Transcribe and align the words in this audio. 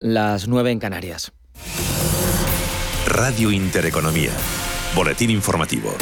las 0.00 0.48
9 0.48 0.70
en 0.70 0.78
Canarias. 0.78 1.30
Radio 3.06 3.50
Intereconomía. 3.50 4.32
Boletín 4.94 5.28
informativo. 5.28 5.94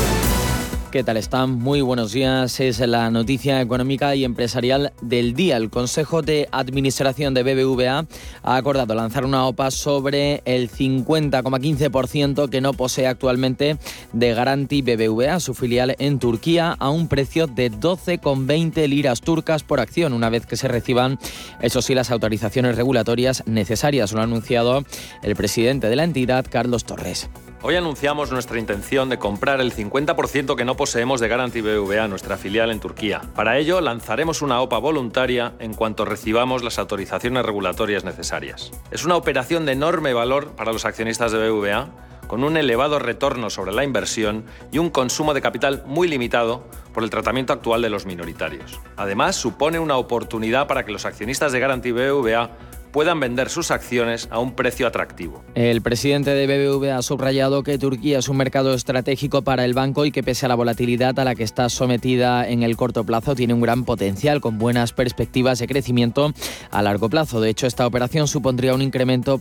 ¿Qué 0.90 1.04
tal 1.04 1.18
están? 1.18 1.50
Muy 1.50 1.82
buenos 1.82 2.12
días. 2.12 2.60
Es 2.60 2.80
la 2.80 3.10
noticia 3.10 3.60
económica 3.60 4.14
y 4.14 4.24
empresarial 4.24 4.94
del 5.02 5.34
día. 5.34 5.58
El 5.58 5.68
Consejo 5.68 6.22
de 6.22 6.48
Administración 6.50 7.34
de 7.34 7.42
BBVA 7.42 8.06
ha 8.42 8.56
acordado 8.56 8.94
lanzar 8.94 9.26
una 9.26 9.46
OPA 9.46 9.70
sobre 9.70 10.40
el 10.46 10.70
50,15% 10.70 12.48
que 12.48 12.62
no 12.62 12.72
posee 12.72 13.06
actualmente 13.06 13.76
de 14.14 14.32
Garanti 14.32 14.80
BBVA, 14.80 15.40
su 15.40 15.52
filial 15.52 15.94
en 15.98 16.18
Turquía, 16.18 16.74
a 16.78 16.88
un 16.88 17.08
precio 17.08 17.46
de 17.46 17.70
12,20 17.70 18.88
liras 18.88 19.20
turcas 19.20 19.62
por 19.64 19.80
acción, 19.80 20.14
una 20.14 20.30
vez 20.30 20.46
que 20.46 20.56
se 20.56 20.68
reciban, 20.68 21.18
eso 21.60 21.82
sí, 21.82 21.94
las 21.94 22.10
autorizaciones 22.10 22.76
regulatorias 22.76 23.42
necesarias. 23.46 24.12
Lo 24.12 24.20
ha 24.20 24.24
anunciado 24.24 24.84
el 25.22 25.36
presidente 25.36 25.90
de 25.90 25.96
la 25.96 26.04
entidad, 26.04 26.46
Carlos 26.48 26.84
Torres. 26.84 27.28
Hoy 27.60 27.74
anunciamos 27.74 28.30
nuestra 28.30 28.60
intención 28.60 29.08
de 29.08 29.18
comprar 29.18 29.60
el 29.60 29.74
50% 29.74 30.54
que 30.54 30.64
no 30.64 30.76
poseemos 30.76 31.18
de 31.18 31.26
Garanti 31.26 31.60
BBVA, 31.60 32.06
nuestra 32.06 32.36
filial 32.36 32.70
en 32.70 32.78
Turquía. 32.78 33.20
Para 33.34 33.58
ello, 33.58 33.80
lanzaremos 33.80 34.42
una 34.42 34.60
OPA 34.60 34.78
voluntaria 34.78 35.54
en 35.58 35.74
cuanto 35.74 36.04
recibamos 36.04 36.62
las 36.62 36.78
autorizaciones 36.78 37.44
regulatorias 37.44 38.04
necesarias. 38.04 38.70
Es 38.92 39.04
una 39.04 39.16
operación 39.16 39.66
de 39.66 39.72
enorme 39.72 40.14
valor 40.14 40.52
para 40.52 40.72
los 40.72 40.84
accionistas 40.84 41.32
de 41.32 41.50
BBVA, 41.50 41.88
con 42.28 42.44
un 42.44 42.56
elevado 42.56 43.00
retorno 43.00 43.50
sobre 43.50 43.72
la 43.72 43.82
inversión 43.82 44.44
y 44.70 44.78
un 44.78 44.90
consumo 44.90 45.34
de 45.34 45.40
capital 45.40 45.82
muy 45.84 46.06
limitado 46.06 46.64
por 46.94 47.02
el 47.02 47.10
tratamiento 47.10 47.52
actual 47.52 47.82
de 47.82 47.90
los 47.90 48.06
minoritarios. 48.06 48.78
Además, 48.96 49.34
supone 49.34 49.80
una 49.80 49.96
oportunidad 49.96 50.68
para 50.68 50.84
que 50.84 50.92
los 50.92 51.06
accionistas 51.06 51.50
de 51.50 51.58
Garanti 51.58 51.90
BBVA 51.90 52.50
puedan 52.92 53.20
vender 53.20 53.50
sus 53.50 53.70
acciones 53.70 54.28
a 54.30 54.38
un 54.38 54.52
precio 54.52 54.86
atractivo. 54.86 55.42
El 55.54 55.82
presidente 55.82 56.30
de 56.30 56.46
BBVA 56.46 56.96
ha 56.96 57.02
subrayado 57.02 57.62
que 57.62 57.78
Turquía 57.78 58.18
es 58.18 58.28
un 58.28 58.36
mercado 58.36 58.74
estratégico 58.74 59.42
para 59.42 59.64
el 59.64 59.74
banco 59.74 60.04
y 60.04 60.10
que 60.10 60.22
pese 60.22 60.46
a 60.46 60.48
la 60.48 60.54
volatilidad 60.54 61.18
a 61.18 61.24
la 61.24 61.34
que 61.34 61.44
está 61.44 61.68
sometida 61.68 62.48
en 62.48 62.62
el 62.62 62.76
corto 62.76 63.04
plazo 63.04 63.34
tiene 63.34 63.54
un 63.54 63.60
gran 63.60 63.84
potencial 63.84 64.40
con 64.40 64.58
buenas 64.58 64.92
perspectivas 64.92 65.58
de 65.58 65.66
crecimiento 65.66 66.32
a 66.70 66.82
largo 66.82 67.08
plazo. 67.08 67.40
De 67.40 67.50
hecho, 67.50 67.66
esta 67.66 67.86
operación 67.86 68.28
supondría 68.28 68.74
un 68.74 68.82
incremento 68.82 69.40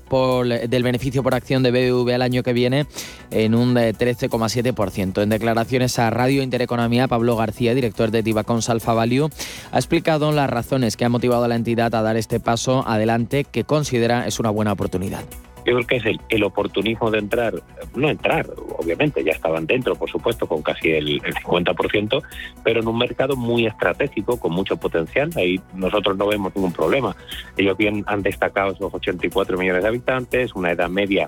del 0.67 0.83
beneficio 0.83 1.23
por 1.23 1.35
acción 1.35 1.63
de 1.63 1.71
BBVA 1.71 2.15
el 2.15 2.21
año 2.21 2.43
que 2.43 2.53
viene 2.53 2.85
en 3.31 3.55
un 3.55 3.75
13,7%. 3.75 5.21
En 5.21 5.29
declaraciones 5.29 5.99
a 5.99 6.09
Radio 6.09 6.43
Intereconomía, 6.43 7.07
Pablo 7.07 7.35
García, 7.35 7.73
director 7.73 8.11
de 8.11 8.23
Divacons 8.23 8.69
Alfa 8.69 8.93
Value, 8.93 9.29
ha 9.71 9.77
explicado 9.77 10.31
las 10.31 10.49
razones 10.49 10.97
que 10.97 11.05
han 11.05 11.11
motivado 11.11 11.43
a 11.43 11.47
la 11.47 11.55
entidad 11.55 11.93
a 11.95 12.01
dar 12.01 12.17
este 12.17 12.39
paso 12.39 12.87
adelante 12.87 13.36
que 13.43 13.63
considera 13.63 14.27
es 14.27 14.39
una 14.39 14.49
buena 14.49 14.71
oportunidad. 14.71 15.23
Yo 15.65 15.73
creo 15.75 15.87
que 15.87 15.95
es 15.97 16.19
el, 16.29 16.43
oportunismo 16.45 17.11
de 17.11 17.19
entrar, 17.19 17.53
no 17.93 18.09
entrar, 18.09 18.47
obviamente, 18.77 19.21
ya 19.21 19.33
estaban 19.33 19.67
dentro, 19.67 19.95
por 19.95 20.09
supuesto, 20.09 20.47
con 20.47 20.61
casi 20.61 20.91
el, 20.91 21.21
el 21.25 21.35
50%, 21.35 22.23
pero 22.63 22.79
en 22.79 22.87
un 22.87 22.97
mercado 22.97 23.35
muy 23.35 23.65
estratégico, 23.65 24.39
con 24.39 24.53
mucho 24.53 24.77
potencial. 24.77 25.29
Ahí 25.35 25.59
nosotros 25.73 26.15
no 26.15 26.27
vemos 26.27 26.55
ningún 26.55 26.71
problema. 26.71 27.17
Ellos 27.57 27.75
bien 27.75 28.05
han 28.07 28.21
destacado 28.21 28.71
esos 28.71 28.93
84 28.93 29.57
millones 29.57 29.83
de 29.83 29.89
habitantes, 29.89 30.55
una 30.55 30.71
edad 30.71 30.87
media 30.87 31.27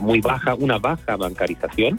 muy 0.00 0.20
baja, 0.20 0.54
una 0.54 0.78
baja 0.78 1.16
bancarización 1.16 1.98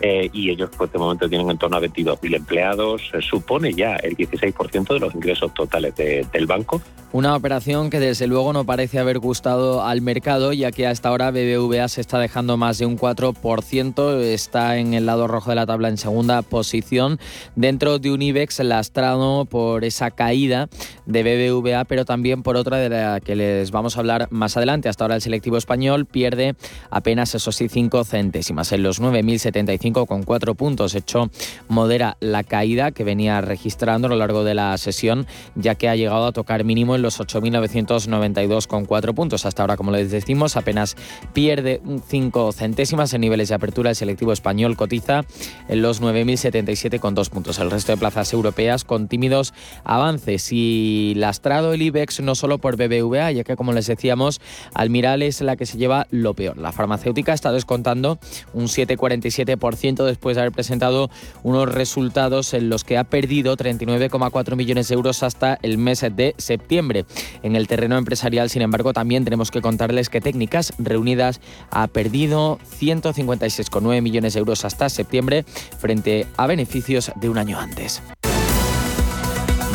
eh, 0.00 0.30
y 0.32 0.50
ellos 0.50 0.70
pues 0.76 0.92
de 0.92 0.98
momento 0.98 1.28
tienen 1.28 1.50
en 1.50 1.58
torno 1.58 1.76
a 1.76 1.80
22.000 1.80 2.36
empleados, 2.36 3.02
supone 3.20 3.72
ya 3.72 3.96
el 3.96 4.16
16% 4.16 4.94
de 4.94 5.00
los 5.00 5.14
ingresos 5.14 5.52
totales 5.54 5.94
del 5.96 6.46
banco. 6.46 6.80
Una 7.10 7.34
operación 7.34 7.88
que 7.88 8.00
desde 8.00 8.26
luego 8.26 8.52
no 8.52 8.66
parece 8.66 8.98
haber 8.98 9.18
gustado 9.18 9.82
al 9.82 10.02
mercado, 10.02 10.52
ya 10.52 10.70
que 10.72 10.86
hasta 10.86 11.08
ahora 11.08 11.30
BBVA 11.30 11.88
se 11.88 12.02
está 12.02 12.18
dejando 12.18 12.58
más 12.58 12.76
de 12.76 12.84
un 12.84 12.98
4%, 12.98 14.20
está 14.20 14.76
en 14.76 14.92
el 14.92 15.06
lado 15.06 15.26
rojo 15.26 15.48
de 15.48 15.56
la 15.56 15.64
tabla 15.64 15.88
en 15.88 15.96
segunda 15.96 16.42
posición, 16.42 17.18
dentro 17.56 17.98
de 17.98 18.12
un 18.12 18.20
IBEX 18.20 18.58
lastrado 18.60 19.46
por 19.46 19.86
esa 19.86 20.10
caída 20.10 20.68
de 21.06 21.22
BBVA, 21.22 21.86
pero 21.86 22.04
también 22.04 22.42
por 22.42 22.56
otra 22.56 22.76
de 22.76 22.90
la 22.90 23.20
que 23.20 23.36
les 23.36 23.70
vamos 23.70 23.96
a 23.96 24.00
hablar 24.00 24.28
más 24.30 24.58
adelante. 24.58 24.90
Hasta 24.90 25.04
ahora 25.04 25.14
el 25.14 25.22
selectivo 25.22 25.56
español 25.56 26.04
pierde 26.04 26.56
apenas, 26.90 27.34
eso 27.34 27.52
sí, 27.52 27.70
5 27.70 28.04
centésimas 28.04 28.70
en 28.72 28.82
los 28.82 29.00
9.075 29.00 29.87
con 29.92 30.22
cuatro 30.22 30.54
puntos. 30.54 30.94
Hecho 30.94 31.30
modera 31.68 32.16
la 32.20 32.44
caída 32.44 32.92
que 32.92 33.04
venía 33.04 33.40
registrando 33.40 34.06
a 34.06 34.10
lo 34.10 34.16
largo 34.16 34.44
de 34.44 34.54
la 34.54 34.76
sesión, 34.78 35.26
ya 35.54 35.74
que 35.74 35.88
ha 35.88 35.96
llegado 35.96 36.26
a 36.26 36.32
tocar 36.32 36.64
mínimo 36.64 36.94
en 36.94 37.02
los 37.02 37.20
8.992 37.20 38.66
con 38.66 38.84
cuatro 38.84 39.14
puntos. 39.14 39.46
Hasta 39.46 39.62
ahora, 39.62 39.76
como 39.76 39.90
les 39.90 40.10
decimos, 40.10 40.56
apenas 40.56 40.96
pierde 41.32 41.80
cinco 42.06 42.52
centésimas 42.52 43.12
en 43.14 43.20
niveles 43.20 43.48
de 43.48 43.54
apertura. 43.54 43.90
El 43.90 43.96
selectivo 43.96 44.32
español 44.32 44.76
cotiza 44.76 45.24
en 45.68 45.82
los 45.82 46.02
9.077 46.02 47.00
con 47.00 47.14
dos 47.14 47.30
puntos. 47.30 47.58
El 47.58 47.70
resto 47.70 47.92
de 47.92 47.98
plazas 47.98 48.32
europeas 48.32 48.84
con 48.84 49.08
tímidos 49.08 49.54
avances 49.84 50.52
y 50.52 51.14
lastrado 51.16 51.72
el 51.72 51.82
IBEX 51.82 52.20
no 52.20 52.34
solo 52.34 52.58
por 52.58 52.76
BBVA, 52.76 53.32
ya 53.32 53.44
que 53.44 53.56
como 53.56 53.72
les 53.72 53.86
decíamos, 53.86 54.40
Almiral 54.74 55.22
es 55.22 55.40
la 55.40 55.56
que 55.56 55.66
se 55.66 55.78
lleva 55.78 56.06
lo 56.10 56.34
peor. 56.34 56.58
La 56.58 56.72
farmacéutica 56.72 57.32
está 57.32 57.52
descontando 57.52 58.18
un 58.52 58.64
7,47% 58.64 59.48
después 59.80 60.36
de 60.36 60.42
haber 60.42 60.52
presentado 60.52 61.08
unos 61.42 61.72
resultados 61.72 62.52
en 62.52 62.68
los 62.68 62.84
que 62.84 62.98
ha 62.98 63.04
perdido 63.04 63.56
39,4 63.56 64.56
millones 64.56 64.88
de 64.88 64.94
euros 64.94 65.22
hasta 65.22 65.58
el 65.62 65.78
mes 65.78 66.00
de 66.00 66.34
septiembre. 66.36 67.04
En 67.42 67.54
el 67.54 67.68
terreno 67.68 67.96
empresarial, 67.96 68.50
sin 68.50 68.62
embargo, 68.62 68.92
también 68.92 69.24
tenemos 69.24 69.50
que 69.50 69.62
contarles 69.62 70.08
que 70.08 70.20
Técnicas 70.20 70.72
Reunidas 70.78 71.40
ha 71.70 71.86
perdido 71.86 72.58
156,9 72.80 74.02
millones 74.02 74.34
de 74.34 74.40
euros 74.40 74.64
hasta 74.64 74.88
septiembre 74.88 75.44
frente 75.78 76.26
a 76.36 76.46
beneficios 76.46 77.12
de 77.16 77.28
un 77.28 77.38
año 77.38 77.58
antes. 77.58 78.02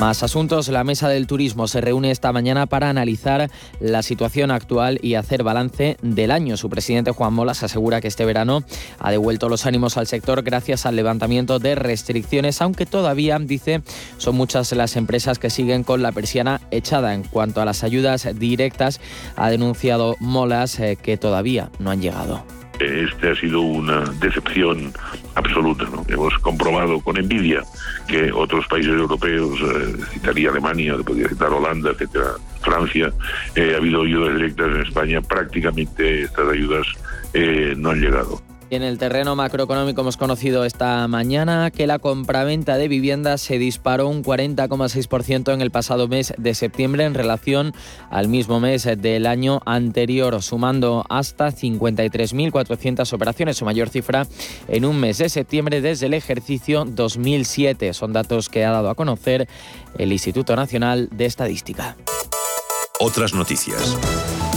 Más 0.03 0.21
asuntos. 0.21 0.67
La 0.67 0.83
Mesa 0.83 1.07
del 1.07 1.27
Turismo 1.27 1.65
se 1.69 1.79
reúne 1.79 2.11
esta 2.11 2.33
mañana 2.33 2.65
para 2.65 2.89
analizar 2.89 3.49
la 3.79 4.03
situación 4.03 4.51
actual 4.51 4.99
y 5.01 5.13
hacer 5.15 5.43
balance 5.43 5.95
del 6.01 6.31
año. 6.31 6.57
Su 6.57 6.69
presidente 6.69 7.11
Juan 7.11 7.33
Molas 7.33 7.63
asegura 7.63 8.01
que 8.01 8.09
este 8.09 8.25
verano 8.25 8.65
ha 8.99 9.11
devuelto 9.11 9.47
los 9.47 9.65
ánimos 9.65 9.95
al 9.95 10.07
sector 10.07 10.43
gracias 10.43 10.85
al 10.85 10.97
levantamiento 10.97 11.57
de 11.57 11.75
restricciones, 11.75 12.61
aunque 12.61 12.85
todavía, 12.85 13.39
dice, 13.39 13.81
son 14.17 14.35
muchas 14.35 14.73
las 14.73 14.97
empresas 14.97 15.39
que 15.39 15.49
siguen 15.49 15.85
con 15.85 16.01
la 16.01 16.11
persiana 16.11 16.59
echada. 16.69 17.13
En 17.13 17.23
cuanto 17.23 17.61
a 17.61 17.65
las 17.65 17.85
ayudas 17.85 18.27
directas, 18.37 18.99
ha 19.37 19.49
denunciado 19.49 20.17
Molas 20.19 20.81
eh, 20.81 20.97
que 21.01 21.15
todavía 21.15 21.69
no 21.79 21.91
han 21.91 22.01
llegado. 22.01 22.43
Este 22.79 23.29
ha 23.29 23.35
sido 23.35 23.61
una 23.61 24.01
decepción 24.19 24.91
absoluta. 25.35 25.85
Hemos 26.07 26.37
comprobado 26.39 26.99
con 27.01 27.17
envidia 27.17 27.61
que 28.07 28.31
otros 28.31 28.65
países 28.67 28.93
europeos, 28.93 29.59
eh, 29.61 29.95
citaría 30.11 30.49
Alemania, 30.49 30.95
podría 31.05 31.29
citar 31.29 31.51
Holanda, 31.51 31.91
etcétera, 31.91 32.31
Francia, 32.61 33.11
eh, 33.55 33.73
ha 33.73 33.77
habido 33.77 34.03
ayudas 34.03 34.35
directas 34.35 34.67
en 34.67 34.81
España. 34.81 35.21
Prácticamente 35.21 36.23
estas 36.23 36.49
ayudas 36.49 36.87
eh, 37.33 37.73
no 37.77 37.91
han 37.91 38.01
llegado. 38.01 38.41
En 38.69 38.81
el 38.81 38.97
terreno 38.97 39.35
macroeconómico 39.35 40.01
hemos 40.01 40.17
conocido 40.17 40.65
esta 40.65 41.07
mañana 41.07 41.69
que 41.69 41.85
la 41.85 41.99
compraventa 41.99 42.77
de 42.77 42.87
viviendas 42.87 43.41
se 43.41 43.59
disparó 43.59 44.07
un 44.07 44.23
40,6% 44.23 45.53
en 45.53 45.61
el 45.61 45.69
pasado 45.69 46.07
mes 46.07 46.33
de 46.37 46.55
septiembre 46.55 47.03
en 47.03 47.13
relación 47.13 47.73
al 48.09 48.29
mismo 48.29 48.59
mes 48.59 48.87
del 48.97 49.27
año 49.27 49.61
anterior, 49.65 50.41
sumando 50.41 51.05
hasta 51.09 51.49
53.400 51.49 53.13
operaciones, 53.13 53.57
su 53.57 53.65
mayor 53.65 53.89
cifra 53.89 54.27
en 54.67 54.85
un 54.85 54.99
mes 54.99 55.19
de 55.19 55.29
septiembre 55.29 55.81
desde 55.81 56.07
el 56.07 56.13
ejercicio 56.15 56.85
2007. 56.85 57.93
Son 57.93 58.11
datos 58.13 58.49
que 58.49 58.65
ha 58.65 58.71
dado 58.71 58.89
a 58.89 58.95
conocer 58.95 59.47
el 59.97 60.11
Instituto 60.11 60.55
Nacional 60.55 61.09
de 61.11 61.25
Estadística. 61.25 61.95
Otras 63.05 63.33
noticias. 63.33 63.97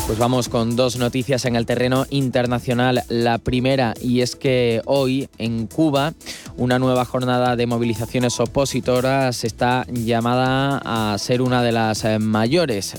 Pues 0.06 0.20
vamos 0.20 0.48
con 0.48 0.76
dos 0.76 0.98
noticias 0.98 1.46
en 1.46 1.56
el 1.56 1.66
terreno 1.66 2.06
internacional. 2.10 3.02
La 3.08 3.38
primera, 3.38 3.92
y 4.00 4.20
es 4.20 4.36
que 4.36 4.82
hoy 4.84 5.28
en 5.36 5.66
Cuba 5.66 6.14
una 6.56 6.78
nueva 6.78 7.04
jornada 7.04 7.56
de 7.56 7.66
movilizaciones 7.66 8.38
opositoras 8.38 9.42
está 9.42 9.84
llamada 9.90 10.80
a 10.84 11.18
ser 11.18 11.42
una 11.42 11.60
de 11.60 11.72
las 11.72 12.04
eh, 12.04 12.20
mayores 12.20 12.94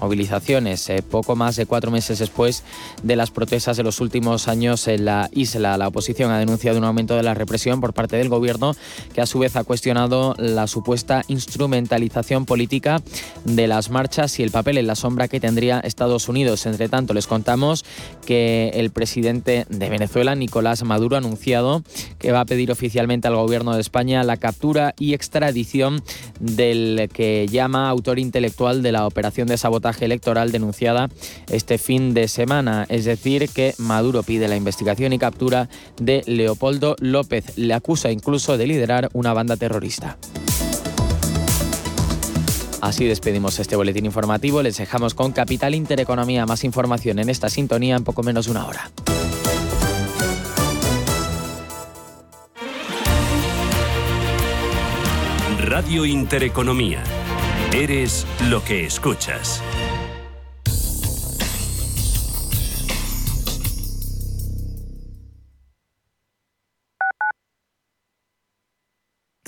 movilizaciones, 0.00 0.88
eh, 0.90 1.02
poco 1.02 1.36
más 1.36 1.56
de 1.56 1.66
cuatro 1.66 1.90
meses 1.90 2.18
después 2.18 2.64
de 3.02 3.16
las 3.16 3.30
protestas 3.30 3.76
de 3.76 3.82
los 3.82 4.00
últimos 4.00 4.48
años 4.48 4.88
en 4.88 5.04
la 5.04 5.28
isla. 5.32 5.76
La 5.76 5.88
oposición 5.88 6.30
ha 6.30 6.38
denunciado 6.38 6.78
un 6.78 6.84
aumento 6.84 7.16
de 7.16 7.22
la 7.22 7.34
represión 7.34 7.80
por 7.80 7.92
parte 7.92 8.16
del 8.16 8.28
gobierno, 8.28 8.74
que 9.14 9.20
a 9.20 9.26
su 9.26 9.38
vez 9.38 9.56
ha 9.56 9.64
cuestionado 9.64 10.34
la 10.38 10.66
supuesta 10.66 11.24
instrumentalización 11.28 12.46
política 12.46 13.02
de 13.44 13.66
las 13.66 13.90
marchas 13.90 14.38
y 14.38 14.42
el 14.42 14.50
papel 14.50 14.78
en 14.78 14.86
la 14.86 14.94
sombra 14.94 15.28
que 15.28 15.40
tendría 15.40 15.80
Estados 15.80 16.28
Unidos. 16.28 16.66
Entre 16.66 16.88
tanto, 16.88 17.14
les 17.14 17.26
contamos 17.26 17.84
que 18.24 18.70
el 18.74 18.90
presidente 18.90 19.66
de 19.68 19.88
Venezuela, 19.88 20.34
Nicolás 20.34 20.82
Maduro, 20.82 21.16
ha 21.16 21.18
anunciado 21.18 21.82
que 22.18 22.32
va 22.32 22.40
a 22.40 22.44
pedir 22.44 22.70
oficialmente 22.70 23.28
al 23.28 23.36
gobierno 23.36 23.74
de 23.74 23.80
España 23.80 24.22
la 24.24 24.36
captura 24.36 24.94
y 24.98 25.14
extradición 25.14 26.02
del 26.40 27.08
que 27.12 27.46
llama 27.48 27.88
autor 27.88 28.18
intelectual 28.18 28.82
de 28.82 28.92
la 28.92 29.06
operación 29.06 29.48
de 29.48 29.56
sabotaje 29.56 29.87
electoral 30.00 30.52
denunciada 30.52 31.08
este 31.48 31.78
fin 31.78 32.14
de 32.14 32.28
semana. 32.28 32.86
Es 32.88 33.04
decir, 33.04 33.48
que 33.48 33.74
Maduro 33.78 34.22
pide 34.22 34.48
la 34.48 34.56
investigación 34.56 35.12
y 35.12 35.18
captura 35.18 35.68
de 36.00 36.22
Leopoldo 36.26 36.96
López. 37.00 37.56
Le 37.56 37.74
acusa 37.74 38.10
incluso 38.10 38.56
de 38.56 38.66
liderar 38.66 39.08
una 39.12 39.32
banda 39.32 39.56
terrorista. 39.56 40.16
Así 42.80 43.06
despedimos 43.06 43.58
este 43.58 43.76
boletín 43.76 44.06
informativo. 44.06 44.62
Les 44.62 44.76
dejamos 44.76 45.14
con 45.14 45.32
Capital 45.32 45.74
Intereconomía. 45.74 46.46
Más 46.46 46.64
información 46.64 47.18
en 47.18 47.28
esta 47.28 47.48
sintonía 47.48 47.96
en 47.96 48.04
poco 48.04 48.22
menos 48.22 48.46
de 48.46 48.52
una 48.52 48.66
hora. 48.66 48.90
Radio 55.58 56.06
Intereconomía. 56.06 57.02
Eres 57.72 58.26
lo 58.48 58.64
que 58.64 58.86
escuchas. 58.86 59.62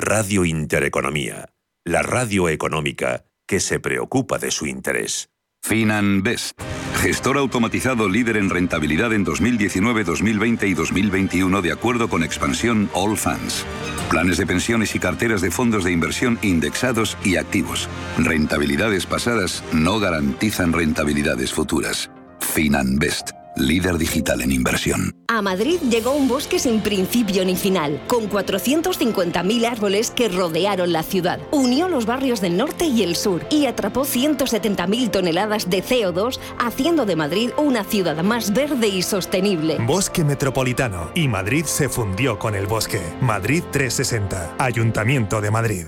Radio 0.03 0.47
Intereconomía 0.47 1.51
la 1.85 2.03
radio 2.03 2.49
económica 2.49 3.25
que 3.47 3.59
se 3.59 3.81
preocupa 3.81 4.39
de 4.39 4.51
su 4.51 4.67
interés. 4.67 5.31
FinanBest, 5.63 6.59
gestor 7.01 7.37
automatizado 7.37 8.09
líder 8.09 8.37
en 8.37 8.49
rentabilidad 8.49 9.13
en 9.13 9.25
2019, 9.25 10.05
2020 10.05 10.69
y 10.69 10.75
2021 10.75 11.63
de 11.63 11.73
acuerdo 11.73 12.09
con 12.09 12.23
expansión 12.23 12.91
All 12.93 13.17
Funds. 13.17 13.65
Planes 14.09 14.39
de 14.39 14.47
pensiones 14.47 14.95
y 14.95 14.99
carteras 14.99 15.41
de 15.41 15.51
fondos 15.51 15.85
de 15.85 15.93
inversión 15.93 16.39
indexados 16.43 17.17
y 17.25 17.37
activos. 17.37 17.89
Rentabilidades 18.19 19.07
pasadas 19.07 19.65
no 19.73 19.99
garantizan 20.01 20.73
rentabilidades 20.73 21.53
futuras. 21.53 22.11
FinanBest 22.41 23.40
líder 23.57 23.99
digital 23.99 24.43
en 24.43 24.53
inversión. 24.53 25.15
A 25.29 25.43
Madrid 25.43 25.79
llegó 25.89 26.13
un 26.13 26.29
bosque 26.29 26.59
sin 26.59 26.81
principio 26.81 27.45
ni 27.45 27.57
final, 27.57 28.01
con 28.07 28.29
450.000 28.29 29.65
árboles 29.65 30.11
que 30.11 30.29
rodearon 30.29 30.93
la 30.93 31.03
ciudad. 31.03 31.41
Unió 31.51 31.89
los 31.89 32.07
barrios 32.07 32.41
del 32.41 32.57
norte 32.57 32.87
y 32.87 33.03
el 33.03 33.17
sur 33.17 33.47
y 33.51 33.67
atrapó 33.67 34.03
170.000 34.03 35.11
toneladas 35.11 35.71
de 35.71 35.83
CO2, 35.83 36.39
haciendo 36.59 37.07
de 37.07 37.17
Madrid 37.17 37.51
una 37.57 37.85
ciudad 37.85 38.23
más 38.23 38.53
verde 38.53 38.89
y 38.89 39.03
sostenible. 39.03 39.79
Bosque 39.87 40.25
Metropolitano 40.25 41.11
y 41.15 41.29
Madrid 41.29 41.65
se 41.65 41.89
fundió 41.89 42.39
con 42.39 42.55
el 42.55 42.67
bosque. 42.67 43.01
Madrid 43.21 43.63
360, 43.71 44.55
Ayuntamiento 44.59 45.41
de 45.41 45.51
Madrid. 45.51 45.87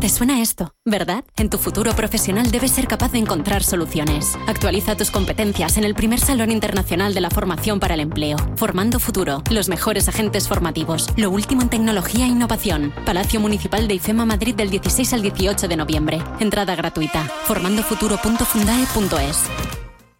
¿Te 0.00 0.08
suena 0.08 0.40
esto? 0.40 0.74
¿Verdad? 0.84 1.24
En 1.36 1.50
tu 1.50 1.58
futuro 1.58 1.92
profesional 1.96 2.52
debes 2.52 2.70
ser 2.70 2.86
capaz 2.86 3.10
de 3.10 3.18
encontrar 3.18 3.64
soluciones. 3.64 4.38
Actualiza 4.46 4.94
tus 4.94 5.10
competencias 5.10 5.76
en 5.76 5.82
el 5.82 5.96
primer 5.96 6.20
Salón 6.20 6.52
Internacional 6.52 7.14
de 7.14 7.20
la 7.20 7.30
Formación 7.30 7.80
para 7.80 7.94
el 7.94 8.00
Empleo. 8.00 8.36
Formando 8.54 9.00
Futuro, 9.00 9.42
los 9.50 9.68
mejores 9.68 10.08
agentes 10.08 10.46
formativos, 10.46 11.08
lo 11.16 11.30
último 11.30 11.62
en 11.62 11.68
tecnología 11.68 12.26
e 12.26 12.28
innovación. 12.28 12.94
Palacio 13.04 13.40
Municipal 13.40 13.88
de 13.88 13.94
IFEMA 13.94 14.24
Madrid 14.24 14.54
del 14.54 14.70
16 14.70 15.14
al 15.14 15.22
18 15.22 15.66
de 15.66 15.76
noviembre. 15.76 16.22
Entrada 16.38 16.76
gratuita. 16.76 17.24
formandofuturo.fundae.es. 17.46 19.87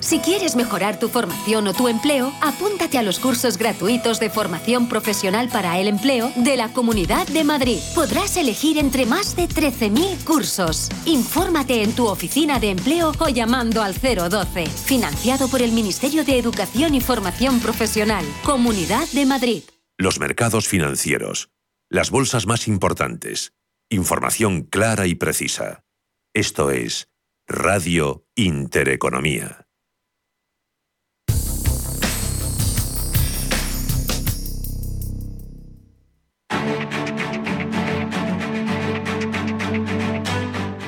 si 0.00 0.18
quieres 0.18 0.56
mejorar 0.56 0.98
tu 0.98 1.08
formación 1.08 1.68
o 1.68 1.72
tu 1.72 1.88
empleo, 1.88 2.32
apúntate 2.40 2.98
a 2.98 3.02
los 3.02 3.18
cursos 3.18 3.56
gratuitos 3.56 4.18
de 4.18 4.30
formación 4.30 4.88
profesional 4.88 5.48
para 5.48 5.78
el 5.78 5.88
empleo 5.88 6.32
de 6.36 6.56
la 6.56 6.72
Comunidad 6.72 7.26
de 7.28 7.44
Madrid. 7.44 7.78
Podrás 7.94 8.36
elegir 8.36 8.78
entre 8.78 9.06
más 9.06 9.36
de 9.36 9.48
13.000 9.48 10.24
cursos. 10.24 10.88
Infórmate 11.06 11.82
en 11.82 11.94
tu 11.94 12.06
oficina 12.06 12.58
de 12.58 12.70
empleo 12.70 13.12
o 13.18 13.28
llamando 13.28 13.82
al 13.82 13.94
012. 13.94 14.66
Financiado 14.66 15.48
por 15.48 15.62
el 15.62 15.72
Ministerio 15.72 16.24
de 16.24 16.38
Educación 16.38 16.94
y 16.94 17.00
Formación 17.00 17.60
Profesional. 17.60 18.24
Comunidad 18.44 19.06
de 19.12 19.26
Madrid. 19.26 19.62
Los 19.98 20.18
mercados 20.18 20.66
financieros. 20.66 21.50
Las 21.88 22.10
bolsas 22.10 22.46
más 22.46 22.68
importantes. 22.68 23.52
Información 23.90 24.62
clara 24.62 25.06
y 25.06 25.14
precisa. 25.14 25.84
Esto 26.32 26.70
es 26.70 27.08
Radio 27.48 28.24
Intereconomía. 28.36 29.69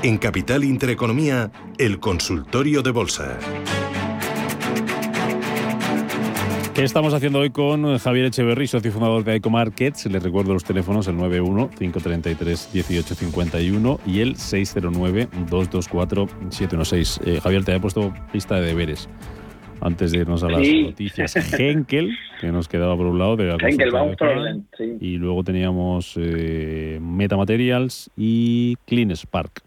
En 0.05 0.19
Capital 0.19 0.65
Intereconomía, 0.65 1.53
el 1.79 2.01
consultorio 2.01 2.83
de 2.83 2.91
bolsa. 2.91 3.39
¿Qué 6.75 6.83
estamos 6.83 7.15
haciendo 7.15 7.39
hoy 7.39 7.51
con 7.51 7.99
Javier 7.99 8.27
Echeverry, 8.27 8.67
socio 8.67 8.91
fundador 8.91 9.23
de 9.23 9.37
Ecomarkets? 9.37 10.07
Les 10.07 10.21
recuerdo 10.21 10.55
los 10.55 10.65
teléfonos, 10.65 11.07
el 11.07 11.19
91-533-1851 11.19 14.01
y 14.05 14.23
el 14.23 14.35
609-224-716. 14.35 17.21
Eh, 17.25 17.41
Javier, 17.41 17.65
te 17.65 17.71
había 17.71 17.83
puesto 17.83 18.13
lista 18.33 18.57
de 18.57 18.67
deberes 18.67 19.09
antes 19.81 20.11
de 20.11 20.19
irnos 20.19 20.43
a 20.43 20.49
las 20.49 20.67
noticias. 20.67 21.37
Henkel, 21.57 22.19
que 22.41 22.51
nos 22.51 22.67
quedaba 22.67 22.97
por 22.97 23.07
un 23.07 23.21
lado 23.21 23.37
de 23.37 23.53
Henkel, 23.53 23.93
vamos 23.93 24.17
sí. 24.77 24.97
Y 25.01 25.19
luego 25.19 25.45
teníamos 25.45 26.15
eh, 26.17 26.99
Metamaterials 27.01 28.11
y 28.17 28.75
Clean 28.85 29.13
Spark. 29.13 29.63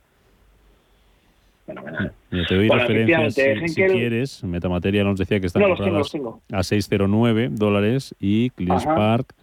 Fenomenal. 1.66 2.14
te 2.30 2.56
doy 2.56 2.70
referencias 2.70 3.34
si, 3.34 3.84
quieres. 3.84 4.44
Metamateria 4.44 5.04
nos 5.04 5.18
decía 5.18 5.40
que 5.40 5.48
están 5.48 5.64
compradas 5.64 6.14
a 6.14 6.60
6,09 6.60 7.50
dólares 7.50 8.16
y 8.20 8.52
CleanSpark 8.52 9.34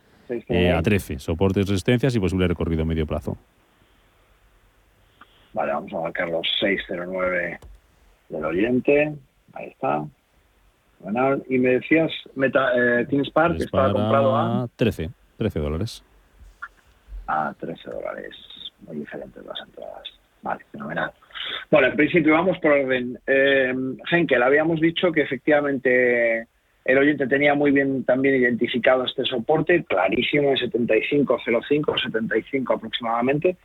eh, 0.48 0.70
a 0.70 0.80
13. 0.82 1.18
Soportes, 1.18 1.68
resistencias 1.68 2.14
y 2.14 2.20
posible 2.20 2.46
recorrido 2.46 2.82
a 2.82 2.84
medio 2.84 3.06
plazo. 3.06 3.36
Vale, 5.52 5.72
vamos 5.72 5.92
a 5.92 6.00
marcar 6.00 6.28
los 6.28 6.46
6,09 6.60 7.58
del 8.28 8.44
oyente. 8.44 9.14
Ahí 9.54 9.66
está. 9.66 10.04
Bueno, 11.00 11.42
y 11.48 11.58
me 11.58 11.70
decías, 11.70 12.12
Meta, 12.36 12.70
eh, 12.76 13.06
CleanSpark, 13.08 13.56
que 13.56 13.64
estaba 13.64 13.92
comprado 13.92 14.36
a... 14.36 14.68
13, 14.76 15.10
13 15.38 15.58
dólares. 15.58 16.04
A 17.26 17.52
13 17.58 17.90
dólares. 17.90 18.36
Muy 18.86 18.98
diferentes 18.98 19.44
las 19.44 19.58
entradas. 19.66 20.04
Vale, 20.42 20.64
fenomenal. 20.70 21.12
Bueno, 21.70 21.88
en 21.88 21.96
principio 21.96 22.34
vamos 22.34 22.58
por 22.58 22.72
orden. 22.72 23.18
Eh, 23.26 23.74
Henkel, 24.10 24.42
habíamos 24.42 24.80
dicho 24.80 25.10
que 25.12 25.22
efectivamente 25.22 26.46
el 26.84 26.98
oyente 26.98 27.26
tenía 27.28 27.54
muy 27.54 27.70
bien 27.70 28.04
también 28.04 28.34
identificado 28.34 29.04
este 29.04 29.24
soporte, 29.24 29.84
clarísimo, 29.84 30.50
en 30.50 30.56
75.05, 30.56 32.02
75 32.02 32.74
aproximadamente. 32.74 33.56